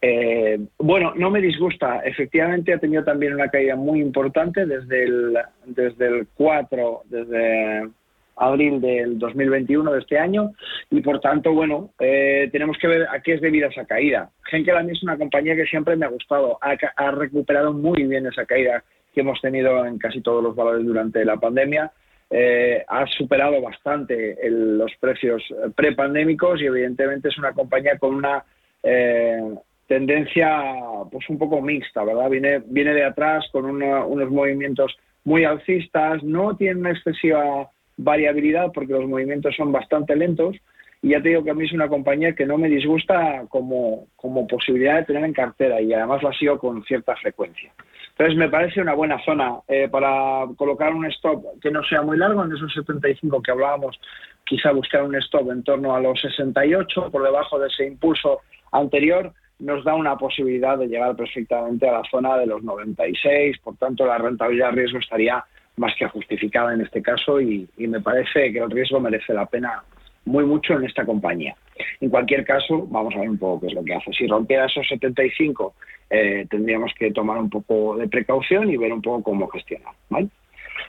Eh, 0.00 0.60
bueno, 0.78 1.12
no 1.16 1.30
me 1.30 1.40
disgusta, 1.40 2.00
efectivamente 2.04 2.72
ha 2.72 2.78
tenido 2.78 3.02
también 3.04 3.34
una 3.34 3.48
caída 3.48 3.74
muy 3.74 4.00
importante 4.00 4.64
desde 4.64 5.04
el, 5.04 5.38
desde 5.66 6.06
el 6.06 6.26
4, 6.34 7.02
desde 7.06 7.88
abril 8.36 8.80
del 8.80 9.18
2021 9.18 9.92
de 9.92 10.00
este 10.00 10.18
año 10.18 10.52
y 10.90 11.00
por 11.00 11.20
tanto, 11.20 11.52
bueno, 11.52 11.90
eh, 11.98 12.48
tenemos 12.52 12.76
que 12.78 12.88
ver 12.88 13.06
a 13.08 13.20
qué 13.20 13.34
es 13.34 13.40
debida 13.40 13.68
esa 13.68 13.84
caída. 13.84 14.30
Henkel 14.50 14.76
a 14.76 14.82
mí 14.82 14.92
es 14.92 15.02
una 15.02 15.16
compañía 15.16 15.56
que 15.56 15.66
siempre 15.66 15.96
me 15.96 16.06
ha 16.06 16.10
gustado, 16.10 16.58
ha, 16.60 17.10
recuperado 17.10 17.72
muy 17.72 18.04
bien 18.04 18.26
esa 18.26 18.46
caída 18.46 18.82
que 19.14 19.20
hemos 19.20 19.40
tenido 19.40 19.84
en 19.84 19.98
casi 19.98 20.20
todos 20.20 20.42
los 20.42 20.56
valores 20.56 20.84
durante 20.84 21.24
la 21.24 21.36
pandemia. 21.36 21.92
Eh, 22.30 22.82
ha 22.88 23.06
superado 23.06 23.60
bastante 23.60 24.38
los 24.48 24.90
precios 24.98 25.42
prepandémicos 25.74 26.60
y 26.62 26.66
evidentemente 26.66 27.28
es 27.28 27.36
una 27.36 27.52
compañía 27.52 27.98
con 27.98 28.14
una 28.14 28.42
eh, 28.82 29.54
tendencia 29.86 30.74
pues 31.10 31.28
un 31.28 31.38
poco 31.38 31.60
mixta, 31.60 32.02
¿verdad? 32.04 32.30
Viene, 32.30 32.62
viene 32.64 32.94
de 32.94 33.04
atrás 33.04 33.44
con 33.52 33.66
unos 33.66 34.30
movimientos 34.30 34.96
muy 35.24 35.44
alcistas, 35.44 36.22
no 36.22 36.56
tiene 36.56 36.80
una 36.80 36.92
excesiva 36.92 37.70
variabilidad 37.96 38.72
porque 38.72 38.92
los 38.92 39.08
movimientos 39.08 39.54
son 39.56 39.72
bastante 39.72 40.16
lentos 40.16 40.56
y 41.02 41.10
ya 41.10 41.20
te 41.20 41.30
digo 41.30 41.42
que 41.42 41.50
a 41.50 41.54
mí 41.54 41.64
es 41.64 41.72
una 41.72 41.88
compañía 41.88 42.34
que 42.34 42.46
no 42.46 42.56
me 42.58 42.68
disgusta 42.68 43.44
como, 43.48 44.06
como 44.14 44.46
posibilidad 44.46 44.96
de 44.96 45.04
tener 45.04 45.24
en 45.24 45.32
cartera 45.32 45.80
y 45.80 45.92
además 45.92 46.22
lo 46.22 46.28
ha 46.28 46.34
sido 46.34 46.58
con 46.58 46.84
cierta 46.84 47.16
frecuencia. 47.16 47.72
Entonces 48.10 48.36
me 48.36 48.48
parece 48.48 48.80
una 48.80 48.94
buena 48.94 49.18
zona 49.24 49.56
eh, 49.66 49.88
para 49.88 50.46
colocar 50.56 50.94
un 50.94 51.06
stop 51.06 51.60
que 51.60 51.72
no 51.72 51.82
sea 51.82 52.02
muy 52.02 52.16
largo, 52.16 52.44
en 52.44 52.52
esos 52.52 52.72
75 52.72 53.42
que 53.42 53.50
hablábamos, 53.50 53.98
quizá 54.44 54.70
buscar 54.70 55.02
un 55.02 55.16
stop 55.16 55.50
en 55.50 55.64
torno 55.64 55.94
a 55.94 56.00
los 56.00 56.20
68, 56.20 57.10
por 57.10 57.24
debajo 57.24 57.58
de 57.58 57.68
ese 57.68 57.86
impulso 57.86 58.40
anterior, 58.70 59.32
nos 59.58 59.84
da 59.84 59.94
una 59.94 60.16
posibilidad 60.16 60.78
de 60.78 60.88
llegar 60.88 61.16
perfectamente 61.16 61.88
a 61.88 61.92
la 61.92 62.02
zona 62.10 62.36
de 62.36 62.46
los 62.46 62.62
96, 62.62 63.58
por 63.58 63.76
tanto 63.76 64.06
la 64.06 64.18
rentabilidad 64.18 64.70
de 64.70 64.82
riesgo 64.82 64.98
estaría 64.98 65.44
más 65.76 65.94
que 65.96 66.06
justificada 66.08 66.74
en 66.74 66.82
este 66.82 67.02
caso 67.02 67.40
y, 67.40 67.68
me 67.78 68.00
parece 68.00 68.52
que 68.52 68.58
el 68.58 68.70
riesgo 68.70 69.00
merece 69.00 69.34
la 69.34 69.46
pena 69.46 69.82
muy 70.24 70.44
mucho 70.44 70.74
en 70.74 70.84
esta 70.84 71.04
compañía. 71.04 71.54
En 72.00 72.10
cualquier 72.10 72.44
caso, 72.44 72.86
vamos 72.88 73.14
a 73.14 73.20
ver 73.20 73.30
un 73.30 73.38
poco 73.38 73.60
qué 73.60 73.66
es 73.68 73.74
lo 73.74 73.84
que 73.84 73.94
hace. 73.94 74.12
Si 74.12 74.26
rompiera 74.26 74.66
esos 74.66 74.86
75, 74.86 75.74
eh, 76.10 76.46
tendríamos 76.48 76.92
que 76.96 77.10
tomar 77.10 77.38
un 77.38 77.50
poco 77.50 77.96
de 77.96 78.08
precaución 78.08 78.70
y 78.70 78.76
ver 78.76 78.92
un 78.92 79.02
poco 79.02 79.22
cómo 79.22 79.48
gestionar. 79.48 79.94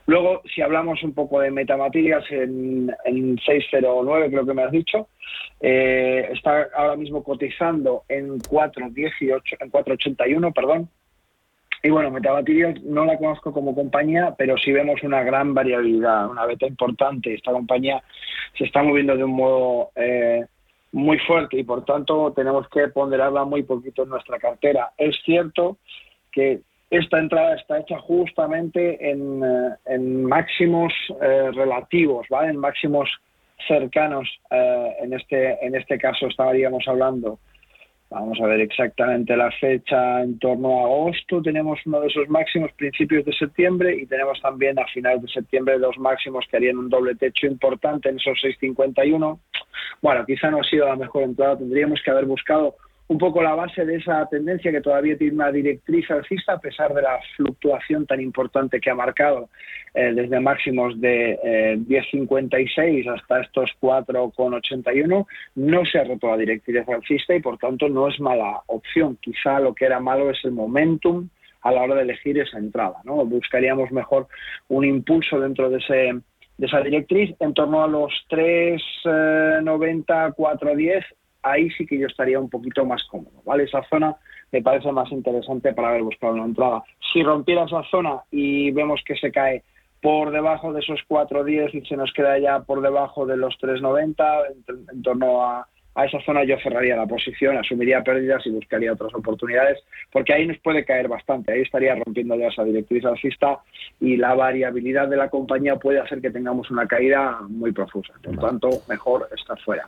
Luego, 0.05 0.41
si 0.53 0.61
hablamos 0.61 1.01
un 1.03 1.13
poco 1.13 1.39
de 1.39 1.49
metamaterias 1.49 2.25
en, 2.29 2.93
en 3.05 3.37
609, 3.39 4.29
creo 4.29 4.45
que 4.45 4.53
me 4.53 4.63
has 4.63 4.71
dicho, 4.71 5.07
eh, 5.61 6.29
está 6.33 6.67
ahora 6.75 6.97
mismo 6.97 7.23
cotizando 7.23 8.03
en 8.09 8.39
418, 8.39 9.55
en 9.61 9.69
481, 9.69 10.51
perdón, 10.51 10.89
y 11.85 11.89
bueno, 11.89 12.11
Metabaterials 12.11 12.81
no 12.83 13.03
la 13.03 13.17
conozco 13.17 13.51
como 13.51 13.75
compañía, 13.75 14.33
pero 14.37 14.57
sí 14.57 14.71
vemos 14.71 15.03
una 15.03 15.21
gran 15.21 15.53
variabilidad, 15.53 16.29
una 16.29 16.45
beta 16.45 16.65
importante. 16.65 17.33
Esta 17.33 17.51
compañía 17.51 18.01
se 18.57 18.63
está 18.63 18.81
moviendo 18.81 19.17
de 19.17 19.25
un 19.25 19.35
modo 19.35 19.89
eh, 19.97 20.45
muy 20.93 21.19
fuerte 21.19 21.57
y 21.57 21.63
por 21.65 21.83
tanto 21.83 22.31
tenemos 22.31 22.69
que 22.69 22.87
ponderarla 22.87 23.43
muy 23.43 23.63
poquito 23.63 24.03
en 24.03 24.09
nuestra 24.09 24.39
cartera. 24.39 24.93
Es 24.97 25.17
cierto 25.25 25.77
que 26.31 26.61
esta 26.89 27.19
entrada 27.19 27.55
está 27.55 27.79
hecha 27.79 27.99
justamente 27.99 29.09
en, 29.11 29.43
eh, 29.43 29.99
máximos 29.99 30.93
eh, 31.21 31.51
relativos, 31.51 32.25
¿vale? 32.29 32.51
En 32.51 32.57
máximos 32.57 33.09
cercanos. 33.67 34.29
en 34.49 35.13
este 35.13 35.65
en 35.65 35.75
este 35.75 35.97
caso 35.97 36.27
estaríamos 36.27 36.85
hablando 36.87 37.39
Vamos 38.13 38.39
a 38.39 38.46
ver 38.46 38.62
exactamente 38.62 39.36
la 39.36 39.50
fecha, 39.60 40.22
en 40.22 40.38
torno 40.38 40.79
a 40.79 40.84
agosto 40.84 41.41
tenemos 41.41 41.79
uno 41.88 42.00
de 42.00 42.08
esos 42.10 42.29
máximos 42.29 42.72
principios 42.74 43.25
de 43.25 43.34
septiembre 43.34 43.96
y 43.96 44.05
tenemos 44.05 44.39
también 44.39 44.77
a 44.77 44.86
finales 44.86 45.24
de 45.24 45.29
septiembre 45.29 45.79
dos 45.79 45.98
máximos 45.98 46.46
que 46.48 46.58
harían 46.58 46.77
un 46.77 46.89
doble 46.89 47.15
techo 47.15 47.48
importante 47.48 48.10
en 48.10 48.17
esos 48.17 48.38
6.51. 48.38 49.39
Bueno, 50.03 50.25
quizá 50.27 50.51
no 50.51 50.60
ha 50.60 50.63
sido 50.63 50.86
la 50.86 50.96
mejor 50.96 51.24
entrada, 51.24 51.58
tendríamos 51.58 52.01
que 52.05 52.12
haber 52.12 52.25
buscado 52.25 52.75
un 53.07 53.17
poco 53.17 53.43
la 53.43 53.53
base 53.53 53.86
de 53.86 53.98
esa 53.98 54.25
tendencia 54.27 54.72
que 54.72 54.81
todavía 54.81 55.17
tiene 55.17 55.36
una 55.36 55.51
directriz 55.51 56.10
alcista 56.10 56.53
a 56.53 56.60
pesar 56.60 56.93
de 56.93 57.01
la 57.01 57.19
fluctuación 57.36 58.05
tan 58.05 58.22
importante 58.22 58.79
que 58.79 58.89
ha 58.89 58.95
marcado 58.95 59.50
eh, 59.93 60.13
desde 60.13 60.39
máximos 60.39 61.00
de 61.00 61.38
10.56 61.88 62.72
eh, 62.77 63.10
hasta 63.10 63.41
estos 63.41 63.72
4.81 63.81 65.25
no 65.55 65.86
se 65.86 66.00
ha 66.00 66.03
roto 66.05 66.27
la 66.27 66.38
directriz 66.38 66.88
alcista 66.88 67.36
y 67.36 67.41
por 67.41 67.57
tanto 67.57 67.89
no 67.89 68.07
es 68.07 68.19
mala 68.19 68.62
opción. 68.67 69.17
Quizá 69.22 69.60
lo 69.60 69.74
que 69.74 69.86
era 69.86 70.00
malo 70.00 70.29
es 70.29 70.39
el 70.43 70.51
momentum 70.51 71.29
a 71.62 71.72
la 71.72 71.81
hora 71.81 71.95
de 71.95 72.03
elegir 72.03 72.39
esa 72.39 72.57
entrada. 72.57 72.95
¿no? 73.03 73.25
Buscaríamos 73.25 73.91
mejor 73.91 74.27
un 74.69 74.86
impulso 74.86 75.39
dentro 75.39 75.69
de 75.69 75.77
ese 75.77 76.13
de 76.57 76.67
esa 76.67 76.81
directriz 76.81 77.36
en 77.39 77.53
torno 77.53 77.83
a 77.83 77.88
los 77.88 78.12
3.90, 78.29 80.36
4.10 80.36 81.03
ahí 81.43 81.69
sí 81.71 81.85
que 81.85 82.00
yo 82.00 82.07
estaría 82.07 82.39
un 82.39 82.50
poquito 82.50 82.85
más 82.85 83.03
cómodo, 83.03 83.43
¿vale? 83.45 83.63
Esa 83.65 83.83
zona 83.83 84.15
me 84.51 84.62
parece 84.62 84.91
más 84.91 85.12
interesante 85.12 85.73
para 85.73 85.89
haber 85.89 86.03
buscado 86.03 86.33
una 86.33 86.45
entrada. 86.45 86.83
Si 87.12 87.21
rompiera 87.21 87.65
esa 87.65 87.83
zona 87.83 88.21
y 88.31 88.71
vemos 88.71 89.01
que 89.05 89.15
se 89.15 89.31
cae 89.31 89.63
por 90.01 90.31
debajo 90.31 90.73
de 90.73 90.81
esos 90.81 91.00
4.10 91.07 91.73
y 91.73 91.85
se 91.85 91.95
nos 91.95 92.12
queda 92.13 92.38
ya 92.38 92.59
por 92.59 92.81
debajo 92.81 93.25
de 93.25 93.38
los 93.38 93.55
3.90, 93.59 94.43
en, 94.91 95.01
torno 95.01 95.43
a, 95.43 95.67
esa 96.03 96.19
zona 96.25 96.43
yo 96.43 96.57
cerraría 96.59 96.97
la 96.97 97.05
posición, 97.05 97.57
asumiría 97.57 98.03
pérdidas 98.03 98.45
y 98.45 98.50
buscaría 98.50 98.93
otras 98.93 99.13
oportunidades, 99.13 99.79
porque 100.12 100.33
ahí 100.33 100.45
nos 100.45 100.57
puede 100.57 100.83
caer 100.83 101.07
bastante, 101.07 101.53
ahí 101.53 101.62
estaría 101.62 101.95
rompiendo 101.95 102.35
ya 102.35 102.47
esa 102.47 102.63
directriz 102.63 103.05
alcista 103.05 103.59
y 104.00 104.17
la 104.17 104.33
variabilidad 104.33 105.07
de 105.07 105.17
la 105.17 105.29
compañía 105.29 105.77
puede 105.77 106.00
hacer 106.00 106.19
que 106.19 106.31
tengamos 106.31 106.69
una 106.69 106.85
caída 106.85 107.39
muy 107.47 107.71
profusa. 107.71 108.13
Por 108.21 108.38
tanto, 108.38 108.69
mejor 108.89 109.29
estar 109.33 109.59
fuera. 109.62 109.88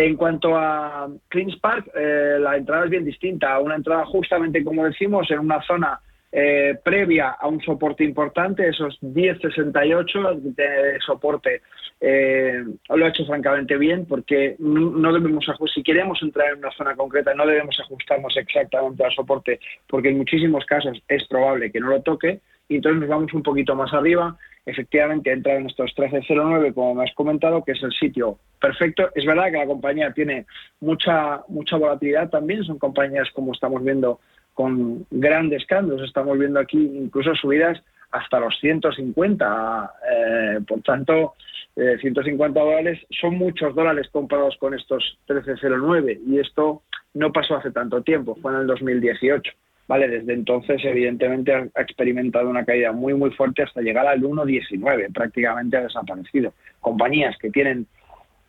En 0.00 0.16
cuanto 0.16 0.56
a 0.56 1.10
Queen's 1.28 1.56
Park, 1.56 1.90
eh, 1.94 2.38
la 2.40 2.56
entrada 2.56 2.84
es 2.84 2.90
bien 2.90 3.04
distinta. 3.04 3.58
Una 3.58 3.74
entrada 3.74 4.06
justamente, 4.06 4.64
como 4.64 4.86
decimos, 4.86 5.30
en 5.30 5.40
una 5.40 5.60
zona 5.60 6.00
eh, 6.32 6.74
previa 6.82 7.36
a 7.38 7.46
un 7.46 7.60
soporte 7.60 8.02
importante, 8.02 8.66
esos 8.66 8.98
10.68 9.02 10.40
de 10.40 10.98
soporte, 11.04 11.60
eh, 12.00 12.64
lo 12.88 13.04
ha 13.04 13.08
hecho 13.10 13.26
francamente 13.26 13.76
bien 13.76 14.06
porque 14.06 14.56
no 14.58 15.12
debemos, 15.12 15.44
si 15.74 15.82
queremos 15.82 16.18
entrar 16.22 16.52
en 16.52 16.60
una 16.60 16.70
zona 16.70 16.96
concreta, 16.96 17.34
no 17.34 17.44
debemos 17.44 17.78
ajustarnos 17.78 18.34
exactamente 18.38 19.04
al 19.04 19.12
soporte 19.12 19.60
porque 19.86 20.08
en 20.08 20.16
muchísimos 20.16 20.64
casos 20.64 20.98
es 21.08 21.28
probable 21.28 21.70
que 21.70 21.80
no 21.80 21.88
lo 21.88 22.00
toque 22.00 22.40
y 22.70 22.76
entonces 22.76 23.00
nos 23.00 23.10
vamos 23.10 23.34
un 23.34 23.42
poquito 23.42 23.74
más 23.74 23.92
arriba 23.92 24.38
efectivamente 24.66 25.32
entra 25.32 25.56
en 25.56 25.66
estos 25.66 25.92
1309, 25.96 26.72
como 26.74 26.94
me 26.94 27.04
has 27.04 27.14
comentado, 27.14 27.64
que 27.64 27.72
es 27.72 27.82
el 27.82 27.92
sitio 27.92 28.38
perfecto. 28.60 29.10
Es 29.14 29.24
verdad 29.24 29.50
que 29.50 29.58
la 29.58 29.66
compañía 29.66 30.12
tiene 30.12 30.46
mucha, 30.80 31.42
mucha 31.48 31.76
volatilidad 31.76 32.30
también, 32.30 32.64
son 32.64 32.78
compañías 32.78 33.28
como 33.32 33.52
estamos 33.52 33.82
viendo 33.82 34.20
con 34.54 35.06
grandes 35.10 35.66
cambios, 35.66 36.02
estamos 36.02 36.38
viendo 36.38 36.60
aquí 36.60 36.78
incluso 36.78 37.34
subidas 37.34 37.82
hasta 38.10 38.40
los 38.40 38.58
150, 38.60 39.92
eh, 40.12 40.60
por 40.66 40.82
tanto, 40.82 41.34
150 41.74 42.60
eh, 42.60 42.62
dólares 42.62 43.00
son 43.20 43.36
muchos 43.36 43.74
dólares 43.74 44.08
comparados 44.10 44.56
con 44.58 44.74
estos 44.74 45.18
1309 45.28 46.20
y 46.26 46.38
esto 46.38 46.82
no 47.14 47.32
pasó 47.32 47.56
hace 47.56 47.70
tanto 47.70 48.02
tiempo, 48.02 48.36
fue 48.42 48.52
en 48.52 48.60
el 48.60 48.66
2018. 48.66 49.52
¿Vale? 49.90 50.06
Desde 50.06 50.34
entonces, 50.34 50.80
evidentemente, 50.84 51.52
ha 51.52 51.80
experimentado 51.82 52.48
una 52.48 52.64
caída 52.64 52.92
muy, 52.92 53.12
muy 53.12 53.32
fuerte 53.32 53.64
hasta 53.64 53.80
llegar 53.80 54.06
al 54.06 54.22
1,19, 54.22 55.12
prácticamente 55.12 55.78
ha 55.78 55.82
desaparecido. 55.82 56.52
Compañías 56.78 57.36
que 57.38 57.50
tienen 57.50 57.88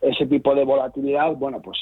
ese 0.01 0.27
tipo 0.27 0.53
de 0.53 0.63
volatilidad, 0.63 1.31
bueno, 1.31 1.60
pues 1.60 1.79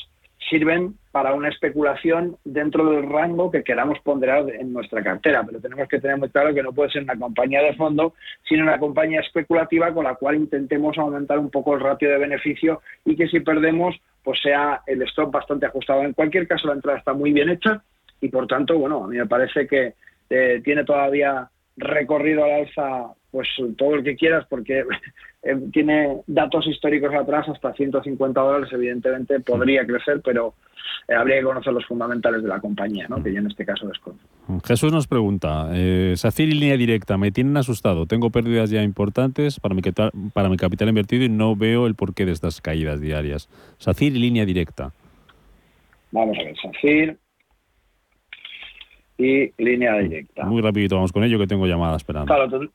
sirven 0.49 0.95
para 1.11 1.33
una 1.33 1.49
especulación 1.49 2.37
dentro 2.45 2.89
del 2.89 3.09
rango 3.09 3.51
que 3.51 3.65
queramos 3.65 3.99
ponderar 3.99 4.49
en 4.49 4.71
nuestra 4.71 5.03
cartera, 5.03 5.43
pero 5.45 5.59
tenemos 5.59 5.89
que 5.89 5.99
tener 5.99 6.15
muy 6.15 6.29
claro 6.29 6.53
que 6.53 6.63
no 6.63 6.71
puede 6.71 6.91
ser 6.91 7.03
una 7.03 7.19
compañía 7.19 7.61
de 7.61 7.75
fondo, 7.75 8.13
sino 8.47 8.63
una 8.63 8.79
compañía 8.79 9.19
especulativa 9.19 9.93
con 9.93 10.05
la 10.05 10.15
cual 10.15 10.35
intentemos 10.35 10.97
aumentar 10.97 11.37
un 11.37 11.49
poco 11.49 11.75
el 11.75 11.81
ratio 11.81 12.09
de 12.09 12.17
beneficio 12.17 12.81
y 13.03 13.17
que 13.17 13.27
si 13.27 13.41
perdemos, 13.41 13.93
pues 14.23 14.39
sea 14.41 14.83
el 14.87 15.01
stop 15.01 15.31
bastante 15.31 15.65
ajustado. 15.65 16.03
En 16.03 16.13
cualquier 16.13 16.47
caso, 16.47 16.67
la 16.67 16.75
entrada 16.75 16.99
está 16.99 17.11
muy 17.11 17.33
bien 17.33 17.49
hecha, 17.49 17.83
y 18.21 18.29
por 18.29 18.47
tanto, 18.47 18.77
bueno, 18.77 19.05
a 19.05 19.07
mí 19.07 19.17
me 19.17 19.25
parece 19.25 19.67
que 19.67 19.93
eh, 20.29 20.61
tiene 20.63 20.83
todavía 20.83 21.49
recorrido 21.79 22.43
al 22.43 22.51
alza 22.51 23.13
pues 23.31 23.47
todo 23.77 23.95
el 23.95 24.03
que 24.03 24.15
quieras 24.15 24.45
porque 24.49 24.83
eh, 25.43 25.55
tiene 25.71 26.21
datos 26.27 26.67
históricos 26.67 27.13
atrás 27.13 27.47
hasta 27.47 27.73
150 27.73 28.39
dólares 28.39 28.69
evidentemente 28.71 29.39
podría 29.39 29.85
crecer 29.85 30.21
pero 30.23 30.55
eh, 31.07 31.13
habría 31.13 31.37
que 31.37 31.43
conocer 31.43 31.71
los 31.73 31.85
fundamentales 31.85 32.41
de 32.41 32.49
la 32.49 32.59
compañía 32.59 33.07
¿no? 33.07 33.21
que 33.23 33.31
yo 33.31 33.39
en 33.39 33.47
este 33.47 33.65
caso 33.65 33.87
desconozco. 33.87 34.27
Jesús 34.65 34.91
nos 34.91 35.07
pregunta 35.07 35.69
eh, 35.73 36.13
SACIR 36.15 36.49
y 36.49 36.53
línea 36.53 36.77
directa 36.77 37.17
me 37.17 37.31
tienen 37.31 37.55
asustado 37.57 38.07
tengo 38.07 38.31
pérdidas 38.31 38.71
ya 38.71 38.81
importantes 38.81 39.59
para 39.59 39.75
mi, 39.75 39.81
para 40.33 40.49
mi 40.49 40.57
capital 40.57 40.89
invertido 40.89 41.23
y 41.23 41.29
no 41.29 41.55
veo 41.55 41.85
el 41.85 41.95
porqué 41.95 42.25
de 42.25 42.31
estas 42.31 42.61
caídas 42.61 42.99
diarias. 42.99 43.47
SACIR 43.77 44.15
y 44.15 44.19
línea 44.19 44.45
directa. 44.45 44.91
Vamos 46.11 46.37
a 46.39 46.43
ver 46.43 46.55
SACIR 46.57 47.17
y 49.19 49.51
línea 49.57 49.97
directa. 49.97 50.45
Muy 50.45 50.61
rapidito 50.61 50.95
vamos 50.95 51.11
con 51.11 51.23
ello 51.23 51.37
que 51.37 51.45
tengo 51.45 51.67
llamada 51.67 51.97
esperando. 51.97 52.33
Claro, 52.33 52.69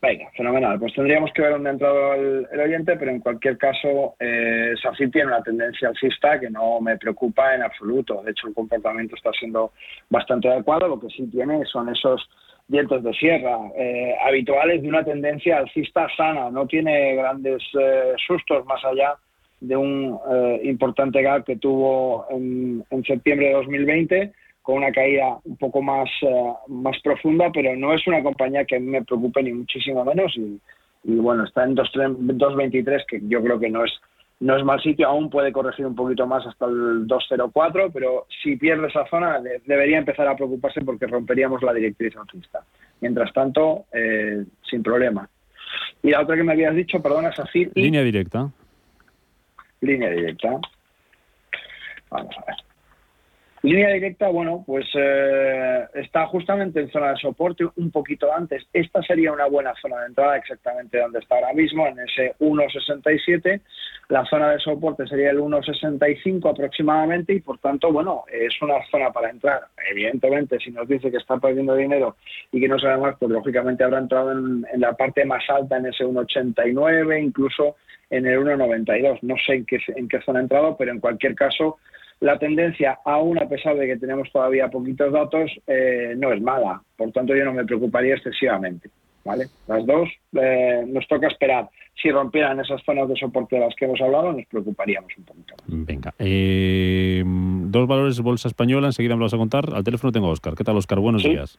venga, 0.00 0.30
fenomenal. 0.34 0.78
Pues 0.78 0.94
tendríamos 0.94 1.30
que 1.34 1.42
ver 1.42 1.52
dónde 1.52 1.68
ha 1.68 1.72
entrado 1.72 2.14
el, 2.14 2.60
oyente, 2.60 2.96
pero 2.96 3.10
en 3.10 3.20
cualquier 3.20 3.58
caso, 3.58 4.14
eh, 4.18 4.72
SACI 4.82 5.10
tiene 5.10 5.28
una 5.28 5.42
tendencia 5.42 5.88
alcista 5.88 6.40
que 6.40 6.48
no 6.48 6.80
me 6.80 6.96
preocupa 6.96 7.54
en 7.54 7.62
absoluto. 7.62 8.22
De 8.22 8.30
hecho, 8.30 8.48
el 8.48 8.54
comportamiento 8.54 9.16
está 9.16 9.30
siendo 9.38 9.72
bastante 10.08 10.48
adecuado. 10.48 10.88
Lo 10.88 10.98
que 10.98 11.08
sí 11.08 11.28
tiene 11.30 11.62
son 11.66 11.90
esos 11.90 12.26
dientes 12.68 13.02
de 13.02 13.12
sierra 13.12 13.58
eh, 13.76 14.14
habituales 14.26 14.80
de 14.80 14.88
una 14.88 15.04
tendencia 15.04 15.58
alcista 15.58 16.08
sana. 16.16 16.50
No 16.50 16.66
tiene 16.66 17.16
grandes 17.16 17.62
eh, 17.78 18.14
sustos 18.26 18.64
más 18.64 18.82
allá 18.82 19.14
de 19.60 19.76
un 19.76 20.18
eh, 20.32 20.60
importante 20.64 21.20
gap 21.20 21.44
que 21.44 21.56
tuvo 21.56 22.26
en, 22.30 22.82
en 22.90 23.04
septiembre 23.04 23.48
de 23.48 23.52
2020 23.54 24.32
con 24.66 24.78
una 24.78 24.90
caída 24.90 25.38
un 25.44 25.56
poco 25.58 25.80
más, 25.80 26.10
eh, 26.22 26.52
más 26.66 27.00
profunda, 27.00 27.52
pero 27.54 27.76
no 27.76 27.94
es 27.94 28.04
una 28.08 28.20
compañía 28.20 28.64
que 28.64 28.80
me 28.80 29.04
preocupe 29.04 29.40
ni 29.44 29.52
muchísimo 29.52 30.04
menos 30.04 30.36
y, 30.36 30.60
bueno, 31.04 31.44
está 31.44 31.62
en 31.62 31.76
2.23, 31.76 33.04
que 33.06 33.20
yo 33.28 33.40
creo 33.44 33.60
que 33.60 33.70
no 33.70 33.84
es 33.84 33.92
no 34.38 34.54
es 34.54 34.64
mal 34.64 34.82
sitio, 34.82 35.06
aún 35.06 35.30
puede 35.30 35.50
corregir 35.50 35.86
un 35.86 35.94
poquito 35.94 36.26
más 36.26 36.44
hasta 36.46 36.66
el 36.66 37.06
204, 37.06 37.90
pero 37.90 38.26
si 38.42 38.56
pierde 38.56 38.88
esa 38.88 39.06
zona 39.06 39.40
debería 39.64 39.96
empezar 39.96 40.28
a 40.28 40.36
preocuparse 40.36 40.82
porque 40.82 41.06
romperíamos 41.06 41.62
la 41.62 41.72
directriz 41.72 42.14
alcista. 42.16 42.62
Mientras 43.00 43.32
tanto, 43.32 43.86
eh, 43.94 44.44
sin 44.68 44.82
problema. 44.82 45.26
Y 46.02 46.10
la 46.10 46.20
otra 46.20 46.36
que 46.36 46.42
me 46.42 46.52
habías 46.52 46.74
dicho, 46.74 47.00
perdona, 47.00 47.30
es 47.30 47.38
así. 47.38 47.66
Línea 47.74 48.02
directa. 48.02 48.50
Línea 49.80 50.10
directa. 50.10 50.60
Vamos 52.10 52.36
a 52.36 52.44
ver. 52.46 52.65
Línea 53.66 53.94
directa, 53.94 54.28
bueno, 54.28 54.62
pues 54.64 54.86
eh, 54.94 55.86
está 55.94 56.24
justamente 56.28 56.78
en 56.78 56.88
zona 56.88 57.10
de 57.10 57.16
soporte 57.16 57.64
un 57.74 57.90
poquito 57.90 58.32
antes. 58.32 58.64
Esta 58.72 59.02
sería 59.02 59.32
una 59.32 59.46
buena 59.46 59.74
zona 59.82 60.02
de 60.02 60.06
entrada, 60.06 60.36
exactamente 60.36 61.00
donde 61.00 61.18
está 61.18 61.34
ahora 61.34 61.52
mismo, 61.52 61.84
en 61.88 61.98
ese 61.98 62.36
1,67. 62.38 63.60
La 64.08 64.24
zona 64.26 64.52
de 64.52 64.60
soporte 64.60 65.04
sería 65.08 65.30
el 65.30 65.40
1,65 65.40 66.48
aproximadamente 66.48 67.32
y 67.32 67.40
por 67.40 67.58
tanto, 67.58 67.90
bueno, 67.90 68.22
es 68.32 68.54
una 68.62 68.74
zona 68.88 69.10
para 69.10 69.30
entrar. 69.30 69.62
Evidentemente, 69.90 70.60
si 70.60 70.70
nos 70.70 70.86
dice 70.86 71.10
que 71.10 71.16
está 71.16 71.36
perdiendo 71.38 71.74
dinero 71.74 72.14
y 72.52 72.60
que 72.60 72.68
no 72.68 72.78
sabe 72.78 72.98
más, 72.98 73.16
pues 73.18 73.32
lógicamente 73.32 73.82
habrá 73.82 73.98
entrado 73.98 74.30
en, 74.30 74.64
la 74.76 74.92
parte 74.92 75.24
más 75.24 75.42
alta, 75.50 75.78
en 75.78 75.86
ese 75.86 76.04
1,89, 76.04 77.20
incluso 77.20 77.74
en 78.10 78.26
el 78.26 78.38
1,92. 78.38 79.18
No 79.22 79.34
sé 79.44 79.54
en 79.54 79.66
qué, 79.66 79.80
en 79.88 80.06
qué 80.06 80.20
zona 80.20 80.38
ha 80.38 80.42
entrado, 80.42 80.76
pero 80.76 80.92
en 80.92 81.00
cualquier 81.00 81.34
caso 81.34 81.78
la 82.20 82.38
tendencia, 82.38 82.98
aún 83.04 83.38
a 83.38 83.48
pesar 83.48 83.76
de 83.76 83.86
que 83.86 83.96
tenemos 83.96 84.30
todavía 84.32 84.68
poquitos 84.68 85.12
datos, 85.12 85.50
eh, 85.66 86.14
no 86.16 86.32
es 86.32 86.40
mala. 86.40 86.80
Por 86.96 87.12
tanto, 87.12 87.34
yo 87.34 87.44
no 87.44 87.52
me 87.52 87.64
preocuparía 87.64 88.14
excesivamente. 88.14 88.88
¿vale? 89.24 89.46
Las 89.66 89.84
dos 89.84 90.08
eh, 90.34 90.84
nos 90.86 91.06
toca 91.08 91.26
esperar. 91.26 91.68
Si 92.00 92.10
rompieran 92.10 92.60
esas 92.60 92.82
zonas 92.84 93.08
de 93.08 93.16
soporte 93.16 93.56
de 93.56 93.62
las 93.62 93.74
que 93.74 93.86
hemos 93.86 94.00
hablado, 94.00 94.32
nos 94.32 94.46
preocuparíamos 94.46 95.10
un 95.18 95.24
poquito. 95.24 95.54
Venga. 95.66 96.14
Eh, 96.18 97.22
dos 97.24 97.88
valores 97.88 98.20
bolsa 98.20 98.48
española, 98.48 98.86
enseguida 98.88 99.14
me 99.14 99.20
lo 99.20 99.24
vas 99.24 99.34
a 99.34 99.38
contar. 99.38 99.74
Al 99.74 99.82
teléfono 99.82 100.12
tengo 100.12 100.28
a 100.28 100.30
Oscar. 100.30 100.54
¿Qué 100.54 100.64
tal, 100.64 100.76
Oscar? 100.76 101.00
Buenos 101.00 101.22
días. 101.22 101.58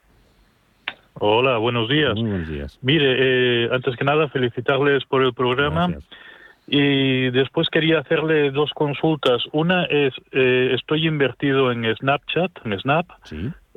Hola, 1.19 1.57
buenos 1.57 1.89
días. 1.89 2.15
Muy 2.15 2.29
buenos 2.29 2.47
días. 2.47 2.79
Mire, 2.83 3.73
antes 3.73 3.95
que 3.95 4.05
nada, 4.05 4.29
felicitarles 4.29 5.03
por 5.05 5.23
el 5.23 5.33
programa. 5.33 5.87
Gracias. 5.87 6.26
Y 6.67 7.29
después 7.31 7.69
quería 7.69 7.99
hacerle 7.99 8.51
dos 8.51 8.71
consultas. 8.73 9.41
Una 9.53 9.85
es, 9.85 10.13
eh, 10.33 10.71
estoy 10.75 11.07
invertido 11.07 11.71
en 11.71 11.85
Snapchat, 11.95 12.51
en 12.65 12.77
Snap. 12.79 13.07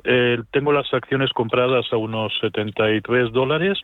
Eh, 0.03 0.39
tengo 0.51 0.73
las 0.73 0.93
acciones 0.93 1.31
compradas 1.31 1.85
a 1.93 1.97
unos 1.97 2.33
73 2.41 3.31
dólares. 3.31 3.79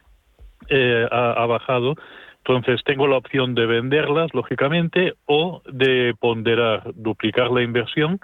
Eh, 0.69 1.07
ha, 1.09 1.45
bajado. 1.45 1.95
Entonces 2.39 2.81
tengo 2.83 3.07
la 3.07 3.17
opción 3.17 3.55
de 3.55 3.65
venderlas, 3.65 4.33
lógicamente, 4.33 5.13
o 5.25 5.61
de 5.71 6.13
ponderar, 6.19 6.83
duplicar 6.95 7.51
la 7.51 7.61
inversión, 7.61 8.19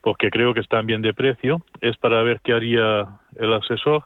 porque 0.00 0.30
creo 0.30 0.54
que 0.54 0.60
están 0.60 0.86
bien 0.86 1.02
de 1.02 1.14
precio. 1.14 1.64
Es 1.80 1.96
para 1.96 2.22
ver 2.22 2.40
qué 2.44 2.52
haría 2.52 3.08
el 3.36 3.52
asesor. 3.52 4.04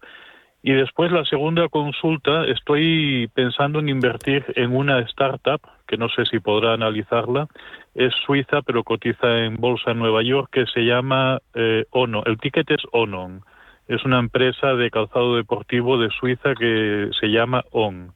Y 0.63 0.73
después 0.73 1.13
la 1.13 1.27
segunda 1.27 1.69
consulta, 1.69 2.47
estoy 2.47 3.29
pensando 3.35 3.81
en 3.81 3.91
invertir 3.91 4.45
en 4.57 4.75
una 4.75 5.01
startup, 5.01 5.61
que 5.87 5.97
no 5.97 6.09
sé 6.09 6.25
si 6.27 6.41
podrá 6.41 6.75
analizarla, 6.75 7.49
es 7.95 8.13
suiza 8.27 8.63
pero 8.63 8.85
cotiza 8.85 9.45
en 9.45 9.57
bolsa 9.57 9.93
en 9.93 9.99
Nueva 9.99 10.23
York, 10.23 10.49
que 10.53 10.67
se 10.67 10.81
llama 10.81 11.41
eh, 11.55 11.85
Ono. 11.91 12.23
El 12.25 12.39
ticket 12.39 12.71
es 12.71 12.83
Onon. 12.93 13.43
Es 13.87 14.05
una 14.05 14.19
empresa 14.19 14.75
de 14.75 14.91
calzado 14.91 15.37
deportivo 15.37 15.99
de 15.99 16.09
Suiza 16.09 16.55
que 16.55 17.11
se 17.21 17.27
llama 17.27 17.65
ON. 17.71 18.13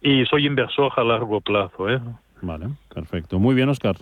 Y 0.00 0.24
soy 0.26 0.46
inversor 0.46 0.92
a 0.96 1.02
largo 1.02 1.40
plazo. 1.40 1.90
¿eh? 1.90 2.00
Vale, 2.40 2.68
perfecto. 2.92 3.40
Muy 3.40 3.56
bien, 3.56 3.68
Oscar. 3.68 3.96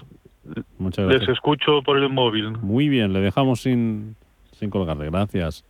Muchas 0.78 1.06
gracias. 1.06 1.28
Les 1.28 1.36
escucho 1.36 1.82
por 1.82 1.96
el 1.96 2.10
móvil. 2.10 2.52
Muy 2.58 2.90
bien, 2.90 3.14
le 3.14 3.20
dejamos 3.20 3.60
sin, 3.60 4.16
sin 4.52 4.68
colgarle. 4.68 5.08
Gracias. 5.08 5.64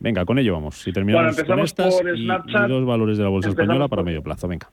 Venga, 0.00 0.24
con 0.24 0.38
ello 0.38 0.54
vamos. 0.54 0.76
Si 0.76 0.92
terminamos 0.92 1.42
con 1.42 1.60
estas 1.60 2.00
y, 2.14 2.26
dos 2.26 2.86
valores 2.86 3.18
de 3.18 3.24
la 3.24 3.30
bolsa 3.30 3.50
española 3.50 3.88
para 3.88 4.02
medio 4.02 4.22
plazo. 4.22 4.48
Venga. 4.48 4.70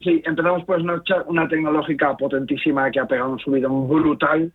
Sí, 0.00 0.22
empezamos 0.24 0.64
por 0.64 0.80
Snapchat, 0.80 1.26
una 1.28 1.48
tecnológica 1.48 2.16
potentísima 2.16 2.90
que 2.90 3.00
ha 3.00 3.06
pegado 3.06 3.32
un 3.32 3.38
subidón 3.38 3.88
brutal. 3.88 4.52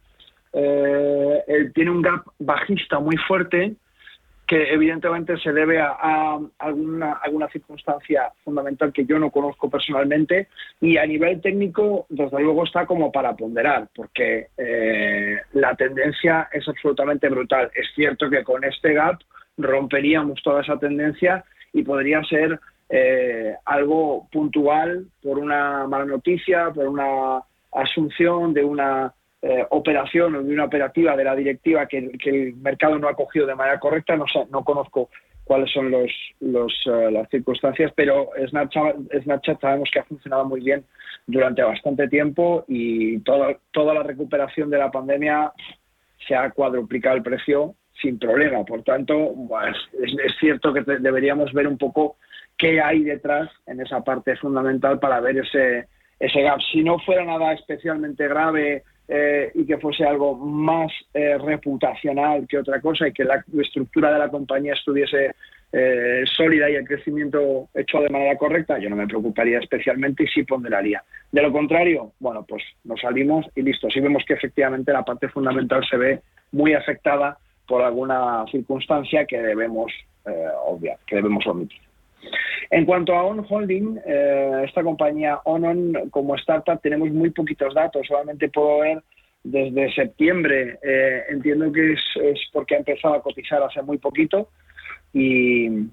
Eh, 0.54 1.72
tiene 1.74 1.92
un 1.92 2.02
gap 2.02 2.24
bajista 2.40 3.00
muy 3.00 3.16
fuerte 3.18 3.76
que 4.50 4.74
evidentemente 4.74 5.38
se 5.38 5.54
debe 5.54 5.80
a, 5.80 6.40
alguna, 6.58 7.14
alguna 7.22 7.48
circunstancia 7.50 8.32
fundamental 8.44 8.92
que 8.92 9.06
yo 9.06 9.20
no 9.20 9.30
conozco 9.30 9.70
personalmente 9.70 10.48
y 10.82 10.98
a 10.98 11.06
nivel 11.06 11.40
técnico, 11.40 12.08
desde 12.10 12.42
luego, 12.42 12.64
está 12.64 12.88
como 12.88 13.12
para 13.12 13.36
ponderar, 13.36 13.90
porque 13.96 14.48
eh, 14.58 15.38
la 15.54 15.76
tendencia 15.76 16.50
es 16.52 16.68
absolutamente 16.68 17.30
brutal. 17.30 17.70
Es 17.76 17.90
cierto 17.94 18.28
que 18.28 18.44
con 18.44 18.64
este 18.64 18.94
gap 18.94 19.20
romperíamos 19.56 20.42
toda 20.42 20.62
esa 20.62 20.80
tendencia 20.80 21.46
y 21.72 21.84
podría 21.84 22.24
ser 22.24 22.60
eh, 22.90 23.56
algo 23.66 24.28
puntual 24.32 25.06
por 25.22 25.38
una 25.38 25.86
mala 25.88 26.06
noticia, 26.06 26.72
por 26.72 26.88
una 26.88 27.42
asunción 27.72 28.54
de 28.54 28.64
una 28.64 29.14
eh, 29.42 29.66
operación 29.70 30.36
o 30.36 30.44
de 30.44 30.52
una 30.52 30.66
operativa 30.66 31.16
de 31.16 31.24
la 31.24 31.36
directiva 31.36 31.86
que, 31.86 32.12
el 32.26 32.56
mercado 32.56 32.98
no 32.98 33.08
ha 33.08 33.16
cogido 33.16 33.46
de 33.46 33.56
manera 33.56 33.80
correcta. 33.80 34.18
No, 34.18 34.28
sé, 34.28 34.46
no 34.52 34.64
conozco 34.64 35.10
cuáles 35.44 35.72
son 35.72 35.92
los, 35.92 36.12
eh, 36.42 37.12
las 37.12 37.30
circunstancias, 37.30 37.92
pero 37.96 38.32
Snapchat, 38.50 38.96
Snapchat 39.24 39.62
sabemos 39.62 39.90
que 39.92 40.00
ha 40.00 40.04
funcionado 40.04 40.46
muy 40.46 40.62
bien 40.62 40.84
durante 41.28 41.62
bastante 41.62 42.08
tiempo 42.08 42.66
y 42.68 43.20
toda, 43.20 43.56
toda 43.72 43.94
la 43.94 44.04
recuperación 44.04 44.70
de 44.70 44.80
la 44.80 44.92
pandemia 44.92 45.54
se 46.28 46.36
ha 46.36 46.50
cuadruplicado 46.50 47.18
el 47.18 47.24
precio 47.24 47.76
sin 48.02 48.18
problema. 48.18 48.64
Por 48.66 48.84
tanto, 48.84 49.36
es, 49.68 50.12
es, 50.26 50.34
cierto 50.40 50.74
que 50.74 50.82
deberíamos 50.82 51.54
ver 51.54 51.68
un 51.68 51.78
poco 51.78 52.18
qué 52.60 52.80
hay 52.82 53.04
detrás 53.04 53.50
en 53.66 53.82
esa 53.82 54.04
parte 54.04 54.36
fundamental 54.36 55.00
para 55.00 55.20
ver 55.20 55.38
ese, 55.38 55.88
ese 56.20 56.42
gap. 56.44 56.60
Si 56.72 56.84
no 56.84 57.00
fuera 57.00 57.26
nada 57.26 57.54
especialmente 57.54 58.28
grave, 58.28 58.84
eh, 59.12 59.52
y 59.56 59.66
que 59.66 59.80
fuese 59.80 60.06
algo 60.06 60.36
más 60.36 60.92
eh, 61.16 61.36
reputacional 61.40 62.46
que 62.48 62.60
otra 62.60 62.80
cosa 62.80 63.08
y 63.08 63.12
que 63.12 63.24
la 63.24 63.44
estructura 63.60 64.14
de 64.14 64.20
la 64.20 64.30
compañía 64.30 64.74
estuviese 64.74 65.34
eh, 65.74 66.24
sólida 66.26 66.70
y 66.70 66.76
el 66.76 66.86
crecimiento 66.86 67.70
hecho 67.74 68.02
de 68.02 68.10
manera 68.10 68.38
correcta, 68.38 68.78
yo 68.78 68.88
no 68.88 68.96
me 68.96 69.08
preocuparía 69.08 69.58
especialmente 69.58 70.26
y 70.26 70.28
sí 70.28 70.44
ponderaría. 70.44 71.04
De 71.32 71.42
lo 71.42 71.52
contrario, 71.52 72.12
bueno, 72.20 72.46
pues 72.48 72.62
nos 72.84 73.02
salimos 73.02 73.48
y 73.56 73.64
listo. 73.64 73.90
Si 73.90 74.00
vemos 74.00 74.24
que 74.28 74.36
efectivamente 74.36 74.94
la 74.94 75.04
parte 75.04 75.28
fundamental 75.30 75.84
se 75.90 75.98
ve 75.98 76.22
muy 76.52 76.76
afectada 76.76 77.36
por 77.68 77.82
alguna 77.82 78.46
circunstancia 78.52 79.26
que 79.26 79.42
debemos 79.42 79.92
obviar, 80.68 80.98
que 81.08 81.16
debemos 81.16 81.48
omitir. 81.48 81.89
En 82.72 82.86
cuanto 82.86 83.16
a 83.16 83.24
On 83.24 83.46
Holding, 83.48 84.00
eh, 84.06 84.64
esta 84.66 84.84
compañía 84.84 85.40
ONON 85.46 86.10
como 86.12 86.36
startup 86.36 86.80
tenemos 86.82 87.10
muy 87.10 87.32
poquitos 87.32 87.74
datos, 87.74 88.06
solamente 88.08 88.50
puedo 88.50 88.80
ver 88.80 89.02
desde 89.44 89.94
septiembre. 89.94 90.78
Eh, 90.84 91.24
entiendo 91.30 91.72
que 91.72 91.94
es, 91.94 92.00
porque 92.54 92.76
ha 92.76 92.80
empezado 92.80 93.16
a 93.16 93.22
cotizar 93.22 93.64
hace 93.64 93.82
muy 93.82 93.98
poquito 93.98 94.50
y, 95.14 95.88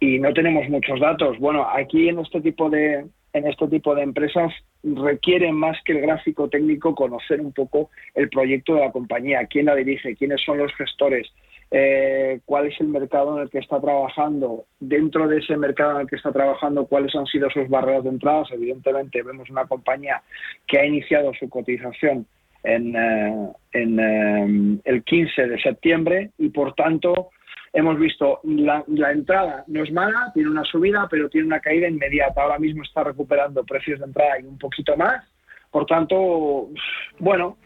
no 0.00 0.32
tenemos 0.34 0.68
muchos 0.68 0.98
datos. 1.00 1.38
Bueno, 1.38 1.66
aquí 1.68 2.08
en 2.08 2.18
este 2.18 2.40
tipo 2.40 2.68
de 2.68 3.06
en 3.34 3.46
este 3.46 3.66
tipo 3.68 3.94
de 3.94 4.02
empresas 4.02 4.52
requiere 4.82 5.52
más 5.52 5.78
que 5.84 5.92
el 5.92 6.02
gráfico 6.02 6.48
técnico 6.48 6.94
conocer 6.94 7.40
un 7.40 7.52
poco 7.52 7.88
el 8.14 8.28
proyecto 8.28 8.74
de 8.74 8.80
la 8.80 8.92
compañía, 8.92 9.46
quién 9.46 9.66
la 9.66 9.74
dirige, 9.74 10.14
quiénes 10.16 10.42
son 10.42 10.58
los 10.58 10.74
gestores, 10.74 11.32
eh, 11.74 12.40
cuál 12.44 12.66
es 12.66 12.78
el 12.82 12.88
mercado 12.88 13.34
en 13.34 13.44
el 13.44 13.50
que 13.50 13.58
está 13.58 13.80
trabajando, 13.80 14.66
dentro 14.78 15.26
de 15.26 15.38
ese 15.38 15.56
mercado 15.56 15.92
en 15.92 16.02
el 16.02 16.06
que 16.06 16.16
está 16.16 16.30
trabajando, 16.30 16.84
cuáles 16.84 17.14
han 17.16 17.24
sido 17.24 17.48
sus 17.48 17.66
barreras 17.70 18.04
de 18.04 18.10
entradas. 18.10 18.48
Evidentemente, 18.52 19.22
vemos 19.22 19.48
una 19.48 19.64
compañía 19.64 20.22
que 20.66 20.78
ha 20.78 20.84
iniciado 20.84 21.32
su 21.32 21.48
cotización 21.48 22.26
en, 22.62 22.94
eh, 22.94 23.48
eh, 23.72 24.78
el 24.84 25.02
15 25.02 25.46
de 25.46 25.62
septiembre 25.62 26.30
y, 26.36 26.50
por 26.50 26.74
tanto, 26.74 27.30
hemos 27.72 27.98
visto 27.98 28.40
la, 28.44 28.84
la, 28.88 29.10
entrada 29.12 29.64
no 29.66 29.82
es 29.82 29.90
mala, 29.92 30.30
tiene 30.34 30.50
una 30.50 30.64
subida, 30.64 31.08
pero 31.10 31.30
tiene 31.30 31.46
una 31.46 31.60
caída 31.60 31.88
inmediata. 31.88 32.42
Ahora 32.42 32.58
mismo 32.58 32.82
está 32.82 33.02
recuperando 33.02 33.64
precios 33.64 33.98
de 33.98 34.04
entrada 34.04 34.38
y 34.40 34.44
un 34.44 34.58
poquito 34.58 34.94
más. 34.98 35.24
Por 35.70 35.86
tanto, 35.86 36.68
bueno, 37.18 37.56